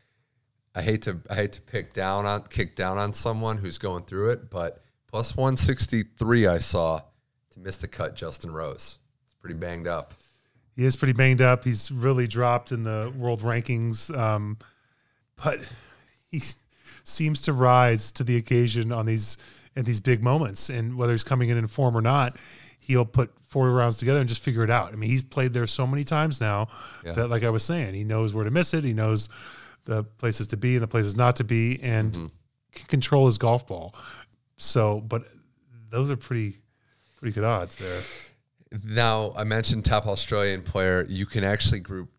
I 0.75 0.83
hate 0.83 1.03
to 1.03 1.21
I 1.31 1.35
hate 1.35 1.53
to 1.53 1.61
pick 1.61 1.93
down 1.93 2.27
on 2.27 2.43
kick 2.45 2.75
down 2.75 2.99
on 2.99 3.13
someone 3.13 3.59
who's 3.59 3.79
going 3.79 4.05
through 4.05 4.31
it, 4.31 4.51
but 4.51 4.81
plus 5.07 5.37
163 5.37 6.47
I 6.47 6.59
saw 6.59 7.01
to 7.51 7.61
miss 7.61 7.77
the 7.77 7.89
cut 7.89 8.17
Justin 8.17 8.53
Rose. 8.53 8.99
It's 9.25 9.35
pretty 9.41 9.55
banged 9.55 9.87
up. 9.87 10.15
He 10.77 10.85
is 10.85 10.97
pretty 10.97 11.13
banged 11.13 11.41
up. 11.41 11.65
He's 11.65 11.93
really 11.93 12.27
dropped 12.27 12.73
in 12.73 12.83
the 12.83 13.13
world 13.17 13.43
rankings, 13.43 14.17
um, 14.17 14.59
but 15.43 15.61
he 16.29 16.43
seems 17.05 17.43
to 17.43 17.53
rise 17.53 18.11
to 18.13 18.25
the 18.25 18.37
occasion 18.37 18.91
on 18.91 19.07
these 19.07 19.37
in 19.77 19.85
these 19.85 20.01
big 20.01 20.23
moments. 20.23 20.71
And 20.71 20.97
whether 20.97 21.13
he's 21.13 21.25
coming 21.25 21.51
in 21.51 21.59
in 21.59 21.69
form 21.69 21.97
or 21.97 22.01
not, 22.01 22.37
he'll 22.81 23.05
put 23.05 23.31
four 23.47 23.71
rounds 23.71 23.97
together 23.99 24.19
and 24.19 24.29
just 24.29 24.43
figure 24.43 24.65
it 24.65 24.71
out. 24.71 24.93
I 24.93 24.97
mean, 24.97 25.11
he's 25.11 25.23
played 25.23 25.53
there 25.53 25.67
so 25.69 25.87
many 25.87 26.03
times 26.03 26.41
now 26.41 26.69
yeah. 27.05 27.13
that, 27.13 27.29
like 27.29 27.45
I 27.45 27.51
was 27.51 27.63
saying, 27.63 27.95
he 27.95 28.03
knows 28.03 28.35
where 28.35 28.45
to 28.45 28.51
miss 28.51 28.75
it. 28.75 28.83
He 28.83 28.93
knows 28.93 29.29
the 29.85 30.05
places 30.05 30.47
to 30.49 30.57
be 30.57 30.75
and 30.75 30.83
the 30.83 30.89
places 30.89 31.17
not 31.17 31.37
to 31.37 31.45
be, 31.45 31.81
and 31.83 32.13
mm-hmm. 32.13 32.27
can 32.73 32.87
control 32.87 33.27
his 33.27 33.39
golf 33.39 33.67
ball. 33.67 33.95
So, 34.57 35.01
but 35.01 35.25
those 35.91 36.11
are 36.11 36.17
pretty 36.17 36.59
pretty 37.19 37.33
good 37.33 37.45
odds 37.45 37.77
there. 37.77 38.01
Now, 38.85 39.33
I 39.37 39.45
mentioned 39.45 39.85
top 39.85 40.07
Australian 40.07 40.63
player. 40.63 41.07
You 41.09 41.27
can 41.27 41.45
actually 41.45 41.81
group. 41.81 42.11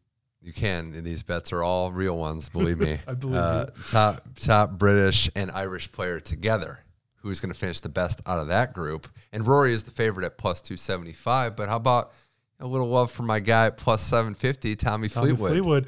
You 0.42 0.54
can. 0.54 0.94
And 0.94 1.04
these 1.04 1.24
bets 1.24 1.52
are 1.52 1.64
all 1.64 1.92
real 1.92 2.18
ones. 2.18 2.50
Believe 2.50 2.80
me. 2.80 3.00
I 3.08 3.14
believe 3.14 3.38
uh, 3.38 3.68
Top 3.90 4.24
top 4.40 4.72
British 4.72 5.30
and 5.36 5.52
Irish 5.52 5.92
player 5.92 6.20
together. 6.20 6.80
Who's 7.18 7.40
going 7.40 7.52
to 7.52 7.58
finish 7.58 7.80
the 7.80 7.90
best 7.90 8.22
out 8.28 8.38
of 8.38 8.48
that 8.48 8.74
group? 8.74 9.08
And 9.34 9.46
Rory 9.46 9.74
is 9.74 9.84
the 9.84 9.92
favorite 9.92 10.26
at 10.26 10.38
plus 10.38 10.62
two 10.62 10.78
seventy 10.78 11.14
five. 11.14 11.56
But 11.56 11.68
how 11.68 11.78
about 11.78 12.12
a 12.60 12.68
little 12.68 12.88
love 12.88 13.12
for 13.12 13.24
my 13.24 13.40
guy 13.40 13.66
at 13.66 13.78
plus 13.78 14.04
seven 14.04 14.36
fifty, 14.36 14.76
Tommy, 14.76 15.10
Tommy 15.10 15.30
Fleetwood. 15.30 15.52
Fleetwood. 15.52 15.88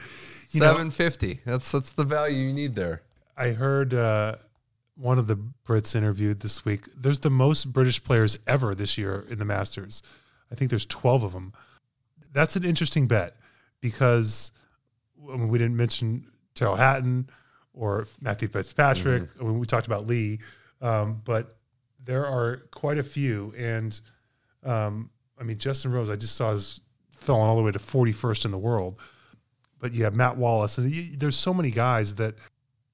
Seven 0.60 0.91
fifty. 0.91 1.39
That's 1.45 1.72
that's 1.72 1.91
the 1.91 2.03
value 2.03 2.47
you 2.47 2.53
need 2.53 2.76
there. 2.76 3.03
I 3.38 3.49
heard 3.49 3.93
uh, 3.93 4.38
one 4.95 5.20
of 5.20 5.28
the 5.28 5.38
Brits 5.66 5.95
interviewed 5.95 6.39
this 6.39 6.66
week. 6.66 6.86
There's 6.95 7.20
the 7.20 7.30
most 7.30 7.72
British 7.72 8.03
players 8.03 8.39
ever 8.47 8.74
this 8.74 8.97
year 8.97 9.26
in 9.30 9.39
the 9.39 9.45
Masters. 9.45 10.01
I 10.51 10.55
think 10.55 10.70
there's 10.70 10.86
twelve 10.86 11.24
of 11.24 11.34
them. 11.34 11.53
That's 12.34 12.55
an 12.55 12.64
interesting 12.66 13.08
bet 13.08 13.36
because 13.82 14.51
I 15.32 15.38
mean, 15.38 15.49
we 15.49 15.58
didn't 15.58 15.78
mention 15.78 16.28
Tyrrell 16.55 16.76
Hatton 16.76 17.30
or 17.74 18.08
Matthew 18.22 18.47
Fitzpatrick. 18.47 19.24
Mm-hmm. 19.24 19.41
I 19.41 19.43
mean, 19.43 19.60
we 19.60 19.66
talked 19.66 19.88
about 19.88 20.08
Lee, 20.08 20.39
um, 20.82 21.22
but 21.24 21.58
there 22.03 22.26
are 22.26 22.64
quite 22.72 22.97
a 22.97 23.03
few. 23.03 23.53
And 23.58 23.99
um, 24.64 25.10
I 25.39 25.43
mean, 25.43 25.58
Justin 25.58 25.91
Rose, 25.91 26.10
I 26.10 26.16
just 26.16 26.36
saw 26.36 26.51
his 26.51 26.82
falling 27.12 27.49
all 27.49 27.58
the 27.58 27.64
way 27.64 27.72
to 27.72 27.80
41st 27.80 28.45
in 28.45 28.51
the 28.51 28.58
world 28.58 28.99
but 29.80 29.94
you 29.94 30.04
have 30.04 30.16
Matt 30.16 30.38
Wallace, 30.38 30.78
and 30.78 30.92
you, 30.92 31.16
there's 31.18 31.38
so 31.38 31.54
many 31.54 31.72
guys 31.72 32.16
that 32.16 32.36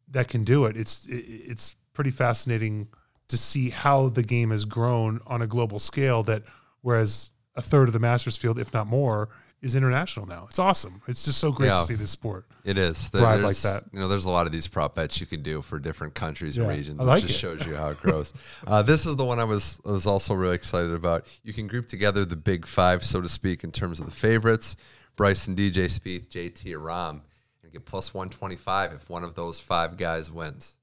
that 0.09 0.27
can 0.27 0.43
do 0.43 0.65
it. 0.65 0.77
It's 0.77 1.05
it, 1.07 1.25
it's 1.25 1.75
pretty 1.93 2.11
fascinating 2.11 2.87
to 3.27 3.37
see 3.37 3.69
how 3.69 4.09
the 4.09 4.23
game 4.23 4.51
has 4.51 4.65
grown 4.65 5.19
on 5.25 5.41
a 5.41 5.47
global 5.47 5.79
scale. 5.79 6.23
That 6.23 6.43
whereas 6.81 7.31
a 7.55 7.61
third 7.61 7.89
of 7.89 7.93
the 7.93 7.99
Masters 7.99 8.37
field, 8.37 8.59
if 8.59 8.73
not 8.73 8.87
more, 8.87 9.29
is 9.63 9.75
international 9.75 10.25
now. 10.25 10.45
It's 10.49 10.59
awesome. 10.59 11.01
It's 11.07 11.23
just 11.23 11.39
so 11.39 11.51
great 11.51 11.67
yeah, 11.67 11.75
to 11.75 11.83
see 11.83 11.95
this 11.95 12.11
sport. 12.11 12.45
It 12.65 12.77
is. 12.77 13.09
There, 13.09 13.21
like 13.21 13.55
that. 13.57 13.83
You 13.93 13.99
know, 13.99 14.09
there's 14.09 14.25
a 14.25 14.29
lot 14.29 14.45
of 14.45 14.51
these 14.51 14.67
prop 14.67 14.95
bets 14.95 15.21
you 15.21 15.25
can 15.25 15.41
do 15.41 15.61
for 15.61 15.79
different 15.79 16.13
countries 16.13 16.57
yeah, 16.57 16.63
and 16.63 16.77
regions. 16.77 16.99
I 16.99 17.05
like 17.05 17.23
it 17.23 17.27
just 17.27 17.39
it. 17.39 17.41
shows 17.41 17.65
you 17.65 17.73
how 17.73 17.89
it 17.89 17.99
grows. 18.01 18.33
uh, 18.67 18.81
this 18.81 19.05
is 19.05 19.15
the 19.15 19.23
one 19.23 19.39
I 19.39 19.45
was 19.45 19.81
I 19.85 19.91
was 19.91 20.05
also 20.05 20.33
really 20.33 20.55
excited 20.55 20.91
about. 20.91 21.27
You 21.43 21.53
can 21.53 21.67
group 21.67 21.87
together 21.87 22.25
the 22.25 22.35
big 22.35 22.67
five, 22.67 23.05
so 23.05 23.21
to 23.21 23.29
speak, 23.29 23.63
in 23.63 23.71
terms 23.71 24.01
of 24.01 24.05
the 24.05 24.11
favorites. 24.11 24.75
Bryson, 25.15 25.55
DJ 25.55 25.85
Spieth, 25.85 26.27
JT, 26.27 26.75
Rahm, 26.75 27.21
and 27.63 27.71
get 27.71 27.85
plus 27.85 28.13
125 28.13 28.93
if 28.93 29.09
one 29.09 29.23
of 29.23 29.35
those 29.35 29.59
five 29.59 29.97
guys 29.97 30.31
wins. 30.31 30.77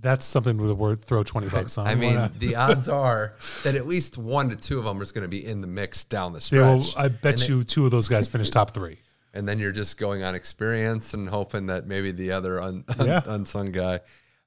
That's 0.00 0.24
something 0.24 0.56
with 0.56 0.68
the 0.68 0.74
word 0.74 0.98
throw 0.98 1.22
20 1.22 1.48
bucks 1.48 1.78
on. 1.78 1.86
I 1.88 1.94
mean, 1.94 2.28
the 2.38 2.56
odds 2.56 2.88
are 2.88 3.34
that 3.62 3.76
at 3.76 3.86
least 3.86 4.18
one 4.18 4.50
to 4.50 4.56
two 4.56 4.78
of 4.78 4.84
them 4.84 5.00
is 5.00 5.12
going 5.12 5.22
to 5.22 5.28
be 5.28 5.46
in 5.46 5.60
the 5.60 5.68
mix 5.68 6.04
down 6.04 6.32
the 6.32 6.40
stretch. 6.40 6.96
I 6.96 7.08
bet 7.08 7.40
and 7.40 7.48
you 7.48 7.64
two 7.64 7.84
of 7.84 7.92
those 7.92 8.08
guys 8.08 8.26
finish 8.26 8.50
top 8.50 8.72
three. 8.72 8.98
And 9.34 9.48
then 9.48 9.58
you're 9.58 9.72
just 9.72 9.98
going 9.98 10.22
on 10.22 10.34
experience 10.34 11.14
and 11.14 11.28
hoping 11.28 11.66
that 11.66 11.86
maybe 11.86 12.12
the 12.12 12.32
other 12.32 12.60
un, 12.60 12.84
un, 12.98 13.06
yeah. 13.06 13.20
unsung 13.26 13.72
guy 13.72 14.00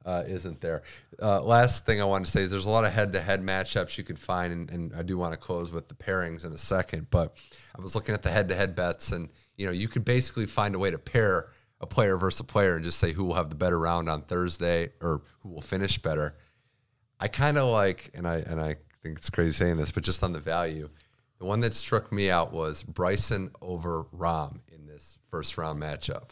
uh, 0.07 0.23
isn't 0.25 0.61
there. 0.61 0.83
Uh, 1.21 1.41
last 1.41 1.85
thing 1.85 2.01
I 2.01 2.05
want 2.05 2.25
to 2.25 2.31
say 2.31 2.41
is 2.41 2.49
there's 2.49 2.65
a 2.65 2.69
lot 2.69 2.85
of 2.85 2.93
head-to-head 2.93 3.41
matchups 3.41 3.97
you 3.97 4.05
could 4.05 4.17
find, 4.17 4.53
and, 4.53 4.71
and, 4.71 4.95
I 4.95 5.03
do 5.03 5.17
want 5.17 5.33
to 5.33 5.39
close 5.39 5.69
with 5.69 5.89
the 5.89 5.95
pairings 5.95 6.45
in 6.45 6.53
a 6.53 6.57
second. 6.57 7.07
But 7.11 7.35
I 7.77 7.81
was 7.81 7.93
looking 7.93 8.15
at 8.15 8.23
the 8.23 8.29
head-to-head 8.29 8.73
bets, 8.73 9.11
and 9.11 9.27
you 9.57 9.65
know 9.65 9.73
you 9.73 9.89
could 9.89 10.05
basically 10.05 10.45
find 10.45 10.75
a 10.75 10.79
way 10.79 10.89
to 10.91 10.97
pair 10.97 11.49
a 11.81 11.85
player 11.85 12.15
versus 12.15 12.39
a 12.39 12.43
player 12.45 12.75
and 12.75 12.85
just 12.85 12.99
say 12.99 13.11
who 13.11 13.25
will 13.25 13.35
have 13.35 13.49
the 13.49 13.55
better 13.55 13.77
round 13.77 14.07
on 14.09 14.21
Thursday 14.21 14.89
or 15.01 15.21
who 15.41 15.49
will 15.49 15.61
finish 15.61 16.01
better. 16.01 16.35
I 17.19 17.27
kind 17.27 17.57
of 17.57 17.67
like, 17.69 18.11
and 18.15 18.25
I 18.25 18.37
and 18.37 18.61
I 18.61 18.77
think 19.03 19.17
it's 19.17 19.29
crazy 19.29 19.51
saying 19.51 19.75
this, 19.75 19.91
but 19.91 20.03
just 20.03 20.23
on 20.23 20.31
the 20.31 20.39
value, 20.39 20.89
the 21.39 21.45
one 21.45 21.59
that 21.59 21.73
struck 21.73 22.13
me 22.13 22.31
out 22.31 22.53
was 22.53 22.81
Bryson 22.81 23.51
over 23.61 24.05
Rahm 24.15 24.61
in 24.71 24.87
this 24.87 25.17
first 25.29 25.57
round 25.57 25.81
matchup. 25.81 26.29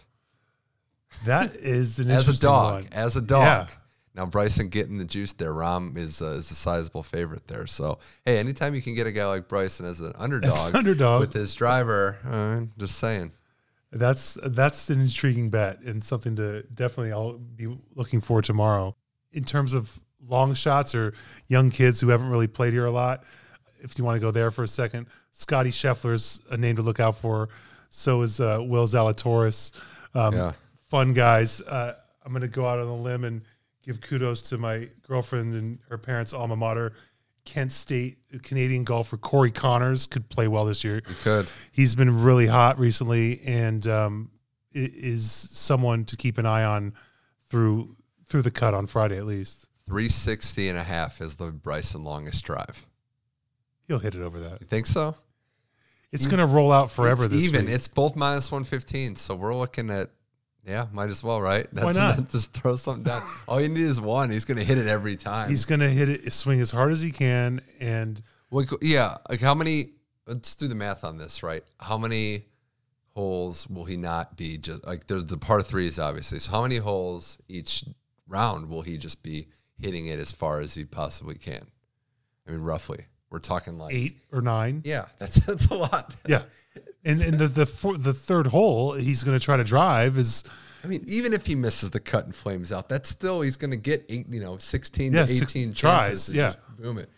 That 1.25 1.55
is 1.59 1.99
an 1.99 2.11
as 2.11 2.27
a 2.27 2.39
dog. 2.39 2.83
One. 2.83 2.93
As 2.93 3.15
a 3.15 3.21
dog. 3.21 3.69
Yeah. 3.69 3.75
Now 4.15 4.25
Bryson 4.25 4.69
getting 4.69 4.97
the 4.97 5.05
juice 5.05 5.33
there. 5.33 5.51
Rahm 5.51 5.97
is 5.97 6.21
uh, 6.21 6.31
is 6.31 6.49
a 6.49 6.55
sizable 6.55 7.03
favorite 7.03 7.47
there. 7.47 7.67
So 7.67 7.99
hey, 8.25 8.37
anytime 8.37 8.73
you 8.73 8.81
can 8.81 8.95
get 8.95 9.07
a 9.07 9.11
guy 9.11 9.25
like 9.25 9.47
Bryson 9.47 9.85
as 9.85 9.99
an 9.99 10.13
underdog, 10.15 10.53
as 10.53 10.75
underdog 10.75 11.19
with 11.19 11.33
his 11.33 11.53
driver, 11.53 12.17
uh, 12.25 12.65
just 12.77 12.97
saying. 12.97 13.31
That's 13.91 14.37
that's 14.43 14.89
an 14.89 15.01
intriguing 15.01 15.49
bet 15.49 15.81
and 15.81 16.03
something 16.03 16.35
to 16.37 16.63
definitely 16.63 17.11
I'll 17.11 17.33
be 17.33 17.77
looking 17.93 18.21
for 18.21 18.41
tomorrow. 18.41 18.95
In 19.33 19.43
terms 19.43 19.73
of 19.73 19.99
long 20.27 20.53
shots 20.53 20.95
or 20.95 21.13
young 21.47 21.69
kids 21.69 21.99
who 21.99 22.09
haven't 22.09 22.29
really 22.29 22.47
played 22.47 22.73
here 22.73 22.85
a 22.85 22.91
lot, 22.91 23.23
if 23.79 23.97
you 23.97 24.03
want 24.05 24.15
to 24.15 24.21
go 24.21 24.31
there 24.31 24.49
for 24.49 24.63
a 24.63 24.67
second, 24.67 25.07
Scottie 25.31 25.71
Scheffler's 25.71 26.41
a 26.51 26.57
name 26.57 26.77
to 26.77 26.81
look 26.81 26.99
out 26.99 27.17
for. 27.17 27.49
So 27.89 28.21
is 28.21 28.39
uh, 28.39 28.59
Will 28.61 28.87
Zalatoris. 28.87 29.71
Um, 30.13 30.33
yeah 30.33 30.53
fun 30.87 31.13
guys. 31.13 31.61
Uh, 31.61 31.95
I'm 32.23 32.31
going 32.31 32.41
to 32.41 32.47
go 32.47 32.67
out 32.67 32.79
on 32.79 32.87
a 32.87 32.95
limb 32.95 33.23
and 33.23 33.41
give 33.83 34.01
kudos 34.01 34.41
to 34.43 34.57
my 34.57 34.89
girlfriend 35.07 35.53
and 35.53 35.79
her 35.89 35.97
parents' 35.97 36.33
alma 36.33 36.55
mater, 36.55 36.93
Kent 37.45 37.71
State 37.71 38.17
Canadian 38.41 38.83
golfer 38.83 39.17
Corey 39.17 39.51
Conners 39.51 40.07
could 40.07 40.27
play 40.29 40.47
well 40.47 40.65
this 40.65 40.83
year. 40.83 41.01
He 41.07 41.13
could. 41.15 41.49
He's 41.71 41.93
been 41.93 42.23
really 42.23 42.47
hot 42.47 42.79
recently 42.79 43.41
and 43.45 43.85
um, 43.87 44.31
is 44.73 45.31
someone 45.31 46.05
to 46.05 46.17
keep 46.17 46.37
an 46.37 46.45
eye 46.45 46.63
on 46.63 46.93
through 47.47 47.95
through 48.27 48.41
the 48.41 48.51
cut 48.51 48.73
on 48.73 48.87
Friday 48.87 49.17
at 49.17 49.25
least. 49.25 49.67
360 49.85 50.69
and 50.69 50.77
a 50.79 50.83
half 50.83 51.21
is 51.21 51.35
the 51.35 51.51
Bryson 51.51 52.03
longest 52.03 52.43
drive. 52.43 52.87
He'll 53.87 53.99
hit 53.99 54.15
it 54.15 54.21
over 54.21 54.39
that. 54.39 54.59
You 54.59 54.67
think 54.67 54.87
so? 54.87 55.15
It's 56.11 56.25
going 56.25 56.39
to 56.39 56.45
roll 56.45 56.71
out 56.71 56.89
forever. 56.89 57.25
It's 57.25 57.33
this 57.33 57.43
even. 57.43 57.65
week. 57.65 57.75
It's 57.75 57.87
both 57.87 58.15
minus 58.15 58.51
one 58.51 58.63
fifteen. 58.63 59.15
So 59.15 59.35
we're 59.35 59.55
looking 59.55 59.89
at. 59.89 60.09
Yeah, 60.65 60.87
might 60.91 61.09
as 61.09 61.23
well, 61.23 61.39
right? 61.39 61.67
Why 61.71 61.91
not? 61.91 62.29
Just 62.31 62.53
throw 62.53 62.75
something 62.75 63.03
down. 63.03 63.21
All 63.47 63.61
you 63.61 63.69
need 63.69 63.83
is 63.83 64.01
one. 64.01 64.31
He's 64.31 64.45
going 64.45 64.57
to 64.57 64.63
hit 64.63 64.77
it 64.79 64.87
every 64.87 65.15
time. 65.15 65.49
He's 65.49 65.65
going 65.65 65.81
to 65.81 65.89
hit 65.89 66.09
it, 66.09 66.33
swing 66.33 66.59
as 66.59 66.71
hard 66.71 66.91
as 66.91 67.01
he 67.01 67.11
can, 67.11 67.61
and 67.79 68.21
Well, 68.49 68.65
co- 68.65 68.79
yeah. 68.81 69.17
Like 69.29 69.41
how 69.41 69.53
many? 69.53 69.91
Let's 70.25 70.55
do 70.55 70.67
the 70.67 70.73
math 70.75 71.03
on 71.03 71.17
this, 71.19 71.43
right? 71.43 71.61
How 71.79 71.99
many 71.99 72.45
holes 73.13 73.67
will 73.69 73.85
he 73.85 73.95
not 73.95 74.35
be 74.37 74.57
just 74.57 74.83
like? 74.85 75.05
There's 75.05 75.25
the 75.25 75.37
par 75.37 75.61
threes, 75.61 75.99
obviously. 75.99 76.39
So 76.39 76.51
how 76.51 76.63
many 76.63 76.77
holes 76.77 77.37
each 77.47 77.83
round 78.27 78.67
will 78.67 78.81
he 78.81 78.97
just 78.97 79.21
be 79.21 79.47
hitting 79.79 80.07
it 80.07 80.17
as 80.17 80.31
far 80.31 80.61
as 80.61 80.73
he 80.73 80.83
possibly 80.83 81.35
can? 81.35 81.65
I 82.47 82.51
mean, 82.51 82.61
roughly. 82.61 83.05
We're 83.29 83.39
talking 83.39 83.77
like 83.77 83.93
eight 83.93 84.17
or 84.31 84.41
nine. 84.41 84.81
Yeah, 84.83 85.05
that's 85.19 85.45
that's 85.45 85.67
a 85.67 85.75
lot. 85.75 86.15
Yeah, 86.27 86.43
and 87.05 87.21
and 87.21 87.39
the 87.39 87.47
the 87.47 87.65
four, 87.65 87.97
the 87.97 88.13
third 88.13 88.47
hole 88.47 88.93
he's 88.93 89.23
going 89.23 89.37
to 89.37 89.43
try 89.43 89.57
to 89.57 89.63
drive 89.63 90.17
is 90.17 90.43
I 90.83 90.87
mean, 90.87 91.03
even 91.07 91.33
if 91.33 91.47
he 91.47 91.55
misses 91.55 91.89
the 91.89 91.99
cut 91.99 92.25
and 92.25 92.35
flames 92.35 92.71
out, 92.71 92.87
that's 92.87 93.09
still 93.09 93.41
he's 93.41 93.57
going 93.57 93.71
to 93.71 93.77
get 93.77 94.05
eight, 94.07 94.27
you 94.29 94.39
know, 94.39 94.57
sixteen 94.59 95.13
Yeah, 95.13 95.25
to 95.25 95.33
eighteen 95.33 95.73
tries, 95.73 96.07
chances 96.07 96.25
to 96.27 96.35
yeah. 96.35 96.47
just 96.47 96.59
boom 96.77 96.99
it. 96.99 97.09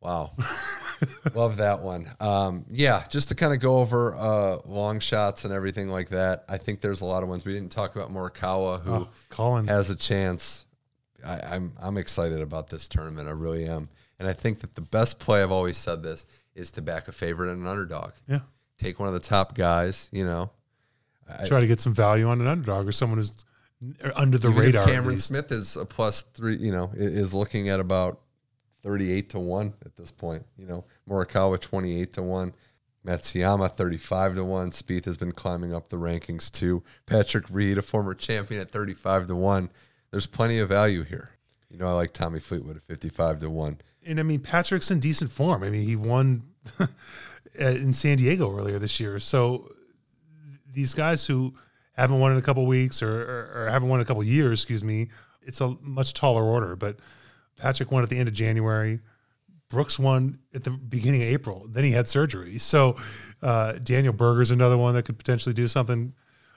Wow, 0.00 0.32
love 1.34 1.58
that 1.58 1.80
one. 1.80 2.08
Um, 2.20 2.64
yeah, 2.70 3.04
just 3.08 3.28
to 3.28 3.34
kind 3.34 3.52
of 3.52 3.60
go 3.60 3.78
over 3.78 4.16
uh, 4.16 4.56
long 4.64 4.98
shots 4.98 5.44
and 5.44 5.52
everything 5.52 5.90
like 5.90 6.08
that. 6.08 6.44
I 6.48 6.56
think 6.56 6.80
there's 6.80 7.02
a 7.02 7.04
lot 7.04 7.22
of 7.22 7.28
ones 7.28 7.44
we 7.44 7.52
didn't 7.52 7.70
talk 7.70 7.94
about. 7.94 8.10
Morikawa, 8.10 8.82
who 8.82 8.92
oh, 8.92 9.08
Collin. 9.28 9.68
has 9.68 9.90
a 9.90 9.94
chance. 9.96 10.64
I, 11.24 11.38
I'm 11.54 11.72
I'm 11.80 11.98
excited 11.98 12.40
about 12.40 12.68
this 12.68 12.88
tournament. 12.88 13.28
I 13.28 13.32
really 13.32 13.66
am, 13.66 13.88
and 14.18 14.26
I 14.26 14.32
think 14.32 14.60
that 14.60 14.74
the 14.74 14.80
best 14.80 15.20
play 15.20 15.42
I've 15.42 15.52
always 15.52 15.76
said 15.76 16.02
this 16.02 16.26
is 16.54 16.72
to 16.72 16.82
back 16.82 17.08
a 17.08 17.12
favorite 17.12 17.50
and 17.52 17.62
an 17.62 17.68
underdog. 17.68 18.12
Yeah, 18.26 18.40
Take 18.82 18.98
one 18.98 19.08
of 19.08 19.14
the 19.14 19.20
top 19.20 19.54
guys. 19.54 20.08
You 20.12 20.24
know, 20.24 20.50
I- 21.28 21.46
try 21.46 21.60
to 21.60 21.66
get 21.66 21.80
some 21.80 21.94
value 21.94 22.26
on 22.28 22.40
an 22.40 22.46
underdog 22.46 22.86
or 22.88 22.92
someone 22.92 23.18
who's 23.18 23.44
under 24.14 24.38
the 24.38 24.48
radar. 24.50 24.84
Cameron. 24.86 25.18
Smith 25.18 25.50
is 25.52 25.76
a 25.76 25.84
plus 25.84 26.22
three, 26.34 26.56
you 26.56 26.72
know, 26.72 26.90
is 26.94 27.32
looking 27.34 27.68
at 27.68 27.80
about 27.80 28.20
38 28.82 29.30
to 29.30 29.38
1 29.40 29.72
at 29.84 29.96
this 29.96 30.10
point. 30.10 30.44
You 30.56 30.66
know, 30.66 30.84
Morikawa 31.08 31.60
28 31.60 32.12
to 32.14 32.22
1. 32.22 32.52
Matsuyama 33.06 33.68
35 33.76 34.36
to 34.36 34.44
1. 34.44 34.70
Spieth 34.70 35.04
has 35.06 35.16
been 35.16 35.32
climbing 35.32 35.74
up 35.74 35.88
the 35.88 35.96
rankings 35.96 36.50
too. 36.52 36.84
Patrick 37.06 37.44
Reed, 37.50 37.76
a 37.78 37.82
former 37.82 38.14
champion 38.14 38.60
at 38.60 38.70
35 38.70 39.26
to 39.28 39.34
1. 39.36 39.70
There's 40.12 40.26
plenty 40.26 40.58
of 40.58 40.68
value 40.68 41.02
here. 41.02 41.30
You 41.68 41.78
know, 41.78 41.86
I 41.88 41.92
like 41.92 42.12
Tommy 42.12 42.38
Fleetwood 42.38 42.76
at 42.76 42.82
55 42.84 43.40
to 43.40 43.50
1. 43.50 43.80
and 44.06 44.20
I 44.20 44.22
mean 44.22 44.40
Patrick's 44.40 44.90
in 44.92 45.00
decent 45.00 45.32
form. 45.32 45.64
I 45.64 45.70
mean 45.70 45.82
he 45.82 45.96
won 45.96 46.42
in 47.54 47.92
San 47.94 48.18
Diego 48.18 48.54
earlier 48.56 48.78
this 48.78 48.98
year. 49.00 49.18
So 49.18 49.72
these 50.72 50.94
guys 50.94 51.26
who 51.26 51.54
haven't 51.94 52.18
won 52.18 52.32
in 52.32 52.38
a 52.38 52.42
couple 52.42 52.64
weeks 52.66 53.02
or, 53.02 53.22
or, 53.22 53.52
or 53.54 53.68
haven't 53.70 53.88
won 53.88 54.00
in 54.00 54.04
a 54.04 54.06
couple 54.06 54.24
years, 54.24 54.60
excuse 54.60 54.82
me, 54.82 55.08
it's 55.42 55.60
a 55.60 55.76
much 55.80 56.14
taller 56.14 56.44
order. 56.44 56.76
But 56.76 56.96
Patrick 57.56 57.90
won 57.90 58.02
at 58.02 58.08
the 58.08 58.18
end 58.18 58.28
of 58.28 58.34
January. 58.34 59.00
Brooks 59.68 59.98
won 59.98 60.38
at 60.54 60.64
the 60.64 60.70
beginning 60.70 61.22
of 61.22 61.28
April. 61.28 61.66
Then 61.68 61.84
he 61.84 61.90
had 61.90 62.08
surgery. 62.08 62.58
So 62.58 62.96
uh, 63.42 63.72
Daniel 63.74 64.12
Berger's 64.12 64.50
another 64.50 64.76
one 64.76 64.94
that 64.94 65.04
could 65.04 65.18
potentially 65.18 65.54
do 65.54 65.66
something 65.68 66.12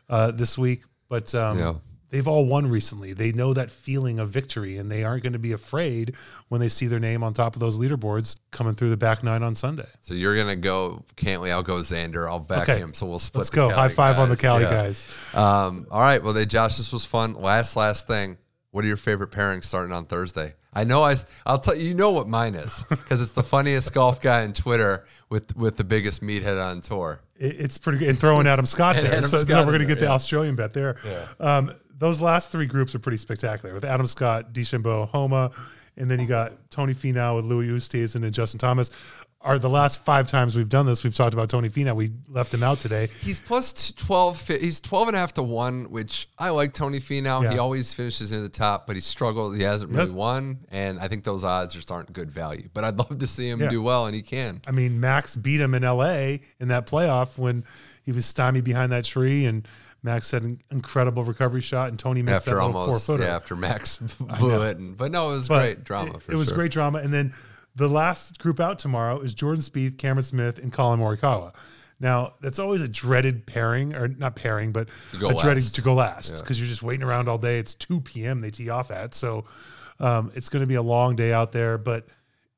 uh, 0.10 0.32
this 0.32 0.58
week. 0.58 0.84
But 1.10 1.34
um, 1.36 1.58
Yeah. 1.58 1.74
They've 2.16 2.28
all 2.30 2.46
won 2.46 2.70
recently. 2.70 3.12
They 3.12 3.34
know 3.34 3.54
that 3.54 3.70
feeling 3.70 4.20
of 4.20 4.30
victory, 4.30 4.78
and 4.78 4.90
they 4.90 5.04
aren't 5.04 5.24
going 5.24 5.34
to 5.34 5.40
be 5.40 5.52
afraid 5.52 6.16
when 6.48 6.62
they 6.62 6.70
see 6.70 6.88
their 6.88 7.00
name 7.02 7.24
on 7.24 7.34
top 7.34 7.58
of 7.58 7.60
those 7.60 7.78
leaderboards 7.78 8.38
coming 8.52 8.74
through 8.74 8.90
the 8.90 8.96
back 8.96 9.22
nine 9.22 9.44
on 9.44 9.54
Sunday. 9.54 9.88
So 10.00 10.14
you're 10.14 10.34
going 10.36 10.48
to 10.48 10.56
go 10.56 11.04
Cantlay. 11.18 11.52
I'll 11.52 11.62
go 11.62 11.76
Xander. 11.80 12.26
I'll 12.30 12.40
back 12.40 12.70
Okay. 12.70 12.78
him. 12.80 12.94
So 12.94 13.06
we'll 13.06 13.20
split 13.20 13.40
Let's 13.42 13.50
the 13.50 13.56
go. 13.58 13.68
Cali 13.70 13.82
High 13.82 13.90
five 13.90 14.18
on 14.18 14.30
the. 14.30 14.38
Cali 14.38 14.64
Yeah. 14.64 14.70
guys. 14.70 15.08
Um, 15.34 15.88
all 15.92 16.00
right. 16.00 16.24
Well, 16.24 16.32
they, 16.32 16.46
Josh, 16.46 16.78
this 16.78 16.94
was 16.94 17.04
fun. 17.04 17.34
Last, 17.34 17.76
last 17.76 18.08
thing. 18.08 18.38
What 18.72 18.86
are 18.86 18.88
your 18.88 18.96
favorite 18.98 19.32
pairings 19.32 19.66
starting 19.66 19.94
on 19.94 20.06
Thursday? 20.06 20.54
I 20.74 20.84
know 20.86 21.04
I, 21.04 21.16
I'll 21.46 21.60
tell 21.60 21.76
you, 21.76 21.88
you 21.88 21.94
know 21.94 22.12
what 22.12 22.28
mine 22.30 22.56
is 22.56 22.84
because 22.90 23.22
it's 23.22 23.32
the 23.32 23.44
funniest 23.44 23.94
golf 23.94 24.22
guy 24.22 24.44
on 24.44 24.54
Twitter 24.54 25.06
with 25.30 25.56
with 25.56 25.76
the 25.78 25.84
biggest 25.84 26.22
meathead 26.22 26.62
on 26.64 26.80
tour. 26.82 27.22
It- 27.38 27.60
it's 27.60 27.78
pretty 27.78 28.00
good. 28.00 28.10
And 28.10 28.20
throwing 28.20 28.48
Adam 28.48 28.66
Scott 28.66 28.96
there. 28.96 29.06
Adam 29.14 29.30
so 29.30 29.38
Scott 29.40 29.48
now 29.50 29.60
we're 29.60 29.66
going 29.68 29.80
to 29.80 29.86
there, 29.88 29.96
get 29.96 30.00
the 30.02 30.06
yeah. 30.08 30.12
Australian 30.14 30.56
bet 30.56 30.74
there. 30.74 30.98
Um, 31.40 31.72
those 31.98 32.22
last 32.22 32.52
three 32.52 32.66
groups 32.66 32.94
are 32.96 33.00
pretty 33.00 33.18
spectacular 33.18 33.74
with 33.74 33.86
Adam 33.86 34.06
Scott, 34.06 34.54
DeChambeau, 34.54 35.08
Homa, 35.10 35.52
and 35.98 36.10
then 36.12 36.20
you 36.20 36.28
got 36.28 36.70
Tony 36.70 36.94
Finau 36.94 37.36
with 37.38 37.46
Louis 37.46 37.68
Oosthuizen 37.68 38.24
and 38.24 38.34
Justin 38.34 38.60
Thomas. 38.60 38.92
Are 39.42 39.60
the 39.60 39.70
last 39.70 40.04
five 40.04 40.28
times 40.28 40.56
we've 40.56 40.68
done 40.70 40.88
this, 40.88 41.04
we've 41.04 41.14
talked 41.16 41.36
about 41.36 41.50
Tony 41.52 41.70
Finau. 41.70 41.96
We 41.96 42.10
left 42.28 42.52
him 42.52 42.64
out 42.64 42.80
today. 42.80 43.10
He's 43.22 43.40
plus 43.40 43.92
12. 43.92 44.48
He's 44.48 44.82
12 44.82 45.10
and 45.10 45.16
a 45.16 45.20
half 45.20 45.34
to 45.36 45.44
one, 45.44 45.86
which 45.92 46.28
I 46.40 46.50
like 46.50 46.74
Tony 46.74 47.00
Finau. 47.00 47.52
He 47.52 47.60
always 47.60 47.94
finishes 47.94 48.32
near 48.32 48.42
the 48.42 48.50
top, 48.50 48.88
but 48.88 48.96
he 48.96 49.04
struggled. 49.04 49.56
He 49.56 49.62
hasn't 49.62 49.92
really 49.92 50.06
Yes. 50.06 50.14
won, 50.14 50.58
and 50.72 51.00
I 51.00 51.08
think 51.08 51.24
those 51.24 51.44
odds 51.46 51.76
just 51.76 51.92
aren't 51.92 52.12
good 52.12 52.32
value. 52.32 52.70
But 52.74 52.86
I'd 52.86 52.98
love 52.98 53.20
to 53.20 53.28
see 53.28 53.48
him 53.48 53.62
Yeah. 53.62 53.70
do 53.70 53.84
well, 53.84 54.08
and 54.08 54.16
he 54.16 54.24
can. 54.24 54.62
I 54.66 54.72
mean, 54.72 55.00
Max 55.00 55.36
beat 55.36 55.62
him 55.62 55.76
in 55.76 55.84
LA 55.84 56.40
in 56.60 56.70
that 56.70 56.88
playoff 56.88 57.38
when 57.38 57.66
he 58.02 58.12
was 58.12 58.26
stymied 58.26 58.64
behind 58.64 58.92
that 58.94 59.06
tree, 59.06 59.46
and 59.46 59.68
Max 60.06 60.32
had 60.32 60.44
an 60.44 60.62
incredible 60.72 61.24
recovery 61.24 61.60
shot, 61.62 61.90
and 61.90 62.00
Tony 62.00 62.22
missed 62.22 62.38
After 62.48 62.56
that 62.56 62.66
little 62.66 62.86
four 62.86 63.00
footer. 63.00 63.24
yeah, 63.24 63.36
after 63.36 63.56
Max 63.56 63.98
blew 64.40 64.62
it, 64.62 64.78
and, 64.78 64.96
but 64.96 65.12
no, 65.12 65.32
it 65.32 65.34
was 65.34 65.48
But 65.50 65.60
great 65.60 65.84
drama. 65.84 66.14
It, 66.16 66.30
it 66.30 66.36
was 66.36 66.48
sure. 66.48 66.56
great 66.58 66.72
drama, 66.72 67.00
and 67.00 67.14
then 67.14 67.34
the 67.76 67.90
last 67.90 68.40
group 68.40 68.60
out 68.62 68.80
tomorrow 68.80 69.20
is 69.20 69.34
Jordan 69.34 69.62
Spieth, 69.62 69.98
Cameron 69.98 70.24
Smith, 70.24 70.58
and 70.60 70.72
Collin 70.72 71.00
Morikawa. 71.02 71.54
Now 72.00 72.34
that's 72.42 72.60
always 72.60 72.82
a 72.82 72.88
dreaded 72.88 73.46
pairing, 73.46 73.94
or 73.96 74.08
not 74.08 74.36
pairing, 74.36 74.72
but 74.72 74.88
a 75.14 75.18
dreaded 75.18 75.44
last. 75.64 75.76
to 75.76 75.82
go 75.82 75.94
last 75.94 76.34
Yeah. 76.36 76.40
because 76.42 76.60
you're 76.60 76.68
just 76.70 76.84
waiting 76.84 77.04
around 77.04 77.28
all 77.28 77.38
day. 77.38 77.58
It's 77.60 77.74
2 77.74 78.02
p.m. 78.02 78.42
they 78.42 78.52
tee 78.52 78.70
off 78.70 78.92
at, 78.92 79.14
so 79.14 79.46
um, 80.00 80.32
it's 80.36 80.50
going 80.50 80.62
to 80.62 80.68
be 80.68 80.76
a 80.76 80.82
long 80.82 81.16
day 81.16 81.32
out 81.34 81.52
there. 81.52 81.78
But 81.78 82.08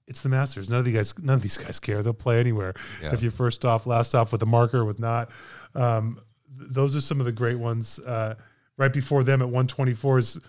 it's 0.07 0.21
the 0.21 0.29
Masters. 0.29 0.69
None 0.69 0.79
of 0.79 0.85
these 0.85 0.95
guys, 0.95 1.13
none 1.19 1.35
of 1.35 1.41
these 1.41 1.57
guys 1.57 1.79
care. 1.79 2.01
They'll 2.01 2.13
play 2.13 2.39
anywhere. 2.39 2.73
Yeah. 3.01 3.13
If 3.13 3.21
you're 3.21 3.31
first 3.31 3.63
off, 3.65 3.85
last 3.85 4.15
off 4.15 4.31
with 4.31 4.41
a 4.41 4.45
marker, 4.47 4.83
with 4.85 4.99
not. 4.99 5.29
Um, 5.75 6.19
those 6.57 6.95
are 6.95 7.01
some 7.01 7.19
of 7.19 7.25
the 7.25 7.31
great 7.31 7.59
ones. 7.59 7.99
Uh, 7.99 8.35
right 8.77 8.93
before 8.93 9.23
them 9.23 9.41
at 9.41 9.47
124 9.47 10.19
is 10.19 10.39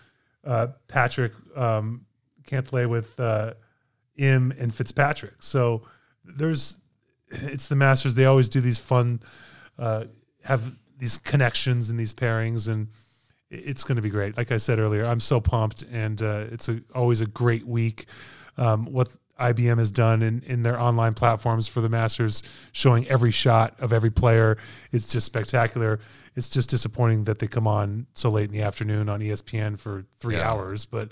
uh, 0.45 0.69
Patrick 0.87 1.33
um, 1.57 2.05
Cantlay 2.45 2.89
with 2.89 3.19
uh, 3.19 3.55
Im 4.17 4.53
and 4.59 4.75
Fitzpatrick. 4.75 5.35
So 5.41 5.83
there's, 6.25 6.77
it's 7.31 7.69
the 7.69 7.77
Masters. 7.77 8.15
They 8.15 8.27
always 8.27 8.49
do 8.49 8.61
these 8.61 8.79
fun, 8.79 9.21
uh, 9.79 10.05
have 10.45 10.73
these 10.99 11.19
connections 11.19 11.91
and 11.91 11.99
these 11.99 12.13
pairings, 12.13 12.69
and 12.69 12.89
it's 13.51 13.85
going 13.85 13.97
to 13.97 14.03
be 14.03 14.11
great. 14.11 14.37
Like 14.37 14.53
I 14.53 14.57
said 14.57 14.79
earlier, 14.79 15.05
I'm 15.05 15.21
so 15.21 15.41
pumped, 15.41 15.83
and 15.91 16.21
uh, 16.21 16.47
it's 16.51 16.69
a, 16.69 16.81
always 16.95 17.21
a 17.21 17.27
great 17.27 17.67
week. 17.67 18.07
Um, 18.57 18.87
what 18.87 19.09
IBM 19.39 19.79
has 19.79 19.93
done 19.93 20.23
in, 20.23 20.43
in 20.47 20.63
their 20.63 20.81
online 20.81 21.15
platforms 21.15 21.69
for 21.69 21.81
the 21.81 21.89
Masters, 21.89 22.43
showing 22.73 23.07
every 23.09 23.31
shot 23.31 23.75
of 23.79 23.93
every 23.93 24.11
player, 24.11 24.59
it's 24.93 25.09
just 25.13 25.27
spectacular. 25.27 26.01
It's 26.37 26.49
just 26.49 26.71
disappointing 26.71 27.25
that 27.25 27.39
they 27.39 27.47
come 27.47 27.67
on 27.67 28.07
so 28.15 28.31
late 28.31 28.47
in 28.47 28.53
the 28.53 28.63
afternoon 28.63 29.09
on 29.09 29.21
ESPN 29.21 29.79
for 29.79 30.05
three 30.19 30.37
Yeah. 30.37 30.51
hours, 30.51 30.85
but 30.87 31.11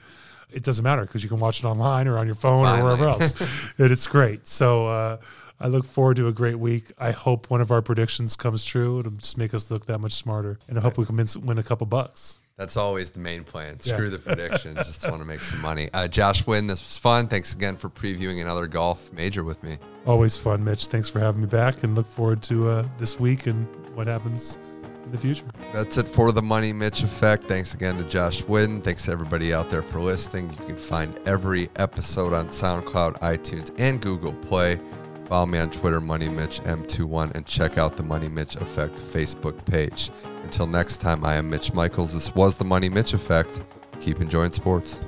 it 0.50 0.62
doesn't 0.62 0.82
matter 0.84 1.02
because 1.02 1.22
you 1.22 1.28
can 1.28 1.38
watch 1.40 1.60
it 1.60 1.66
online 1.66 2.06
or 2.08 2.18
on 2.18 2.26
your 2.26 2.34
phone 2.36 2.64
Finally. 2.64 2.80
or 2.80 2.84
wherever 2.84 3.08
else. 3.08 3.40
and 3.78 3.90
it's 3.92 4.06
great. 4.06 4.46
So 4.46 4.86
uh, 4.86 5.16
I 5.58 5.66
look 5.68 5.84
forward 5.84 6.16
to 6.18 6.28
a 6.28 6.32
great 6.32 6.58
week. 6.58 6.92
I 6.98 7.10
hope 7.10 7.50
one 7.50 7.60
of 7.60 7.70
our 7.72 7.82
predictions 7.82 8.36
comes 8.36 8.64
true. 8.64 9.00
It'll 9.00 9.12
just 9.12 9.36
make 9.38 9.54
us 9.54 9.70
look 9.70 9.86
that 9.86 9.98
much 9.98 10.12
smarter, 10.12 10.58
and 10.68 10.78
I 10.78 10.82
hope 10.82 10.98
we 10.98 11.04
can 11.06 11.16
win 11.44 11.58
a 11.58 11.62
couple 11.62 11.86
bucks. 11.86 12.38
That's 12.58 12.78
always 12.78 13.10
the 13.10 13.18
main 13.18 13.44
plan. 13.44 13.78
Yeah. 13.82 13.94
Screw 13.94 14.08
the 14.08 14.18
prediction. 14.18 14.74
just 14.76 15.04
want 15.04 15.20
to 15.20 15.26
make 15.26 15.40
some 15.40 15.60
money. 15.60 15.90
Uh, 15.92 16.08
Josh 16.08 16.46
Wynn, 16.46 16.66
this 16.66 16.80
was 16.80 16.96
fun. 16.96 17.28
Thanks 17.28 17.54
again 17.54 17.76
for 17.76 17.90
previewing 17.90 18.40
another 18.40 18.66
golf 18.66 19.12
major 19.12 19.44
with 19.44 19.62
me. 19.62 19.76
Always 20.06 20.38
fun, 20.38 20.64
Mitch. 20.64 20.86
Thanks 20.86 21.10
for 21.10 21.20
having 21.20 21.42
me 21.42 21.48
back, 21.48 21.82
and 21.82 21.94
look 21.94 22.06
forward 22.06 22.42
to 22.44 22.68
uh, 22.70 22.88
this 22.98 23.20
week 23.20 23.46
and 23.46 23.66
what 23.94 24.06
happens 24.06 24.58
in 25.04 25.12
the 25.12 25.18
future. 25.18 25.44
That's 25.74 25.98
it 25.98 26.08
for 26.08 26.32
the 26.32 26.40
Money 26.40 26.72
Mitch 26.72 27.02
Effect. 27.02 27.44
Thanks 27.44 27.74
again 27.74 27.98
to 27.98 28.04
Josh 28.04 28.42
Wynn. 28.44 28.80
Thanks 28.80 29.04
to 29.04 29.12
everybody 29.12 29.52
out 29.52 29.68
there 29.68 29.82
for 29.82 30.00
listening. 30.00 30.48
You 30.48 30.66
can 30.66 30.76
find 30.76 31.14
every 31.28 31.68
episode 31.76 32.32
on 32.32 32.48
SoundCloud, 32.48 33.20
iTunes, 33.20 33.70
and 33.78 34.00
Google 34.00 34.32
Play. 34.32 34.78
Follow 35.26 35.46
me 35.46 35.58
on 35.58 35.70
Twitter, 35.70 36.00
Money 36.00 36.28
Mitch 36.28 36.60
M21, 36.60 37.32
and 37.34 37.44
check 37.46 37.78
out 37.78 37.96
the 37.96 38.02
Money 38.02 38.28
Mitch 38.28 38.54
Effect 38.56 38.94
Facebook 38.94 39.64
page. 39.66 40.10
Until 40.44 40.68
next 40.68 40.98
time, 40.98 41.24
I 41.24 41.34
am 41.34 41.50
Mitch 41.50 41.74
Michaels. 41.74 42.14
This 42.14 42.32
was 42.34 42.56
the 42.56 42.64
Money 42.64 42.88
Mitch 42.88 43.12
Effect. 43.12 43.60
Keep 44.00 44.20
enjoying 44.20 44.52
sports. 44.52 45.00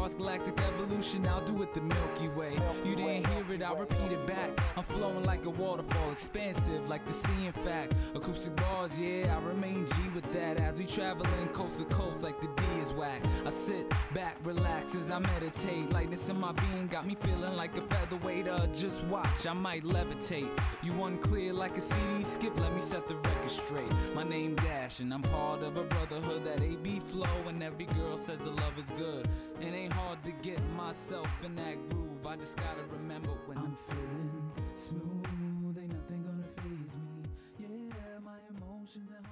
Silky 0.00 0.14
galactic 0.14 0.58
evolution, 0.60 1.26
I'll 1.26 1.44
do 1.44 1.62
it 1.62 1.74
the 1.74 1.82
Milky 1.82 2.28
Way. 2.28 2.56
You 2.86 2.96
didn't 2.96 3.26
hear 3.26 3.52
it, 3.52 3.62
I'll 3.62 3.76
repeat 3.76 4.12
it. 4.12 4.26
I'm 4.80 4.86
flowing 4.96 5.24
like 5.24 5.44
a 5.44 5.50
waterfall, 5.50 6.10
expansive 6.10 6.88
like 6.88 7.04
the 7.04 7.12
sea. 7.12 7.44
In 7.44 7.52
fact, 7.52 7.92
acoustic 8.14 8.56
bars, 8.56 8.98
yeah, 8.98 9.36
I 9.36 9.46
remain 9.46 9.84
G 9.84 10.08
with 10.14 10.32
that. 10.32 10.58
As 10.58 10.78
we 10.78 10.86
traveling 10.86 11.48
coast 11.48 11.80
to 11.80 11.84
coast, 11.84 12.22
like 12.22 12.40
the 12.40 12.46
D 12.46 12.62
is 12.80 12.90
whack. 12.94 13.22
I 13.44 13.50
sit 13.50 13.92
back, 14.14 14.38
relax 14.42 14.94
as 14.94 15.10
I 15.10 15.18
meditate. 15.18 15.92
Lightness 15.92 16.30
in 16.30 16.40
my 16.40 16.52
being 16.52 16.86
got 16.86 17.06
me 17.06 17.14
feeling 17.14 17.56
like 17.56 17.76
a 17.76 17.82
featherweight. 17.82 18.48
Uh, 18.48 18.68
just 18.68 19.04
watch, 19.04 19.46
I 19.46 19.52
might 19.52 19.82
levitate. 19.82 20.48
You 20.82 20.92
unclear 21.04 21.52
like 21.52 21.76
a 21.76 21.82
CD 21.82 22.22
skip. 22.22 22.58
Let 22.58 22.74
me 22.74 22.80
set 22.80 23.06
the 23.06 23.16
record 23.16 23.50
straight. 23.50 23.92
My 24.14 24.24
name 24.24 24.54
Dash, 24.54 25.00
and 25.00 25.12
I'm 25.12 25.20
part 25.20 25.62
of 25.62 25.76
a 25.76 25.82
brotherhood 25.82 26.42
that 26.46 26.62
AB 26.62 27.00
flow. 27.00 27.48
And 27.48 27.62
every 27.62 27.84
girl 27.84 28.16
says 28.16 28.38
the 28.38 28.48
love 28.48 28.78
is 28.78 28.88
good. 28.96 29.28
It 29.60 29.74
ain't 29.74 29.92
hard 29.92 30.24
to 30.24 30.32
get 30.40 30.58
myself 30.70 31.28
in 31.44 31.54
that 31.56 31.76
groove. 31.90 32.26
I 32.26 32.36
just 32.36 32.56
gotta 32.56 32.84
remember 32.90 33.30
when 33.46 33.58
I'm 33.58 33.76
feeling 33.88 34.09
Smooth, 34.80 35.76
ain't 35.76 35.92
nothing 35.92 36.24
gonna 36.24 36.42
phase 36.56 36.96
me. 36.96 37.22
Yeah, 37.58 38.18
my 38.24 38.38
emotions 38.48 39.10
are. 39.12 39.29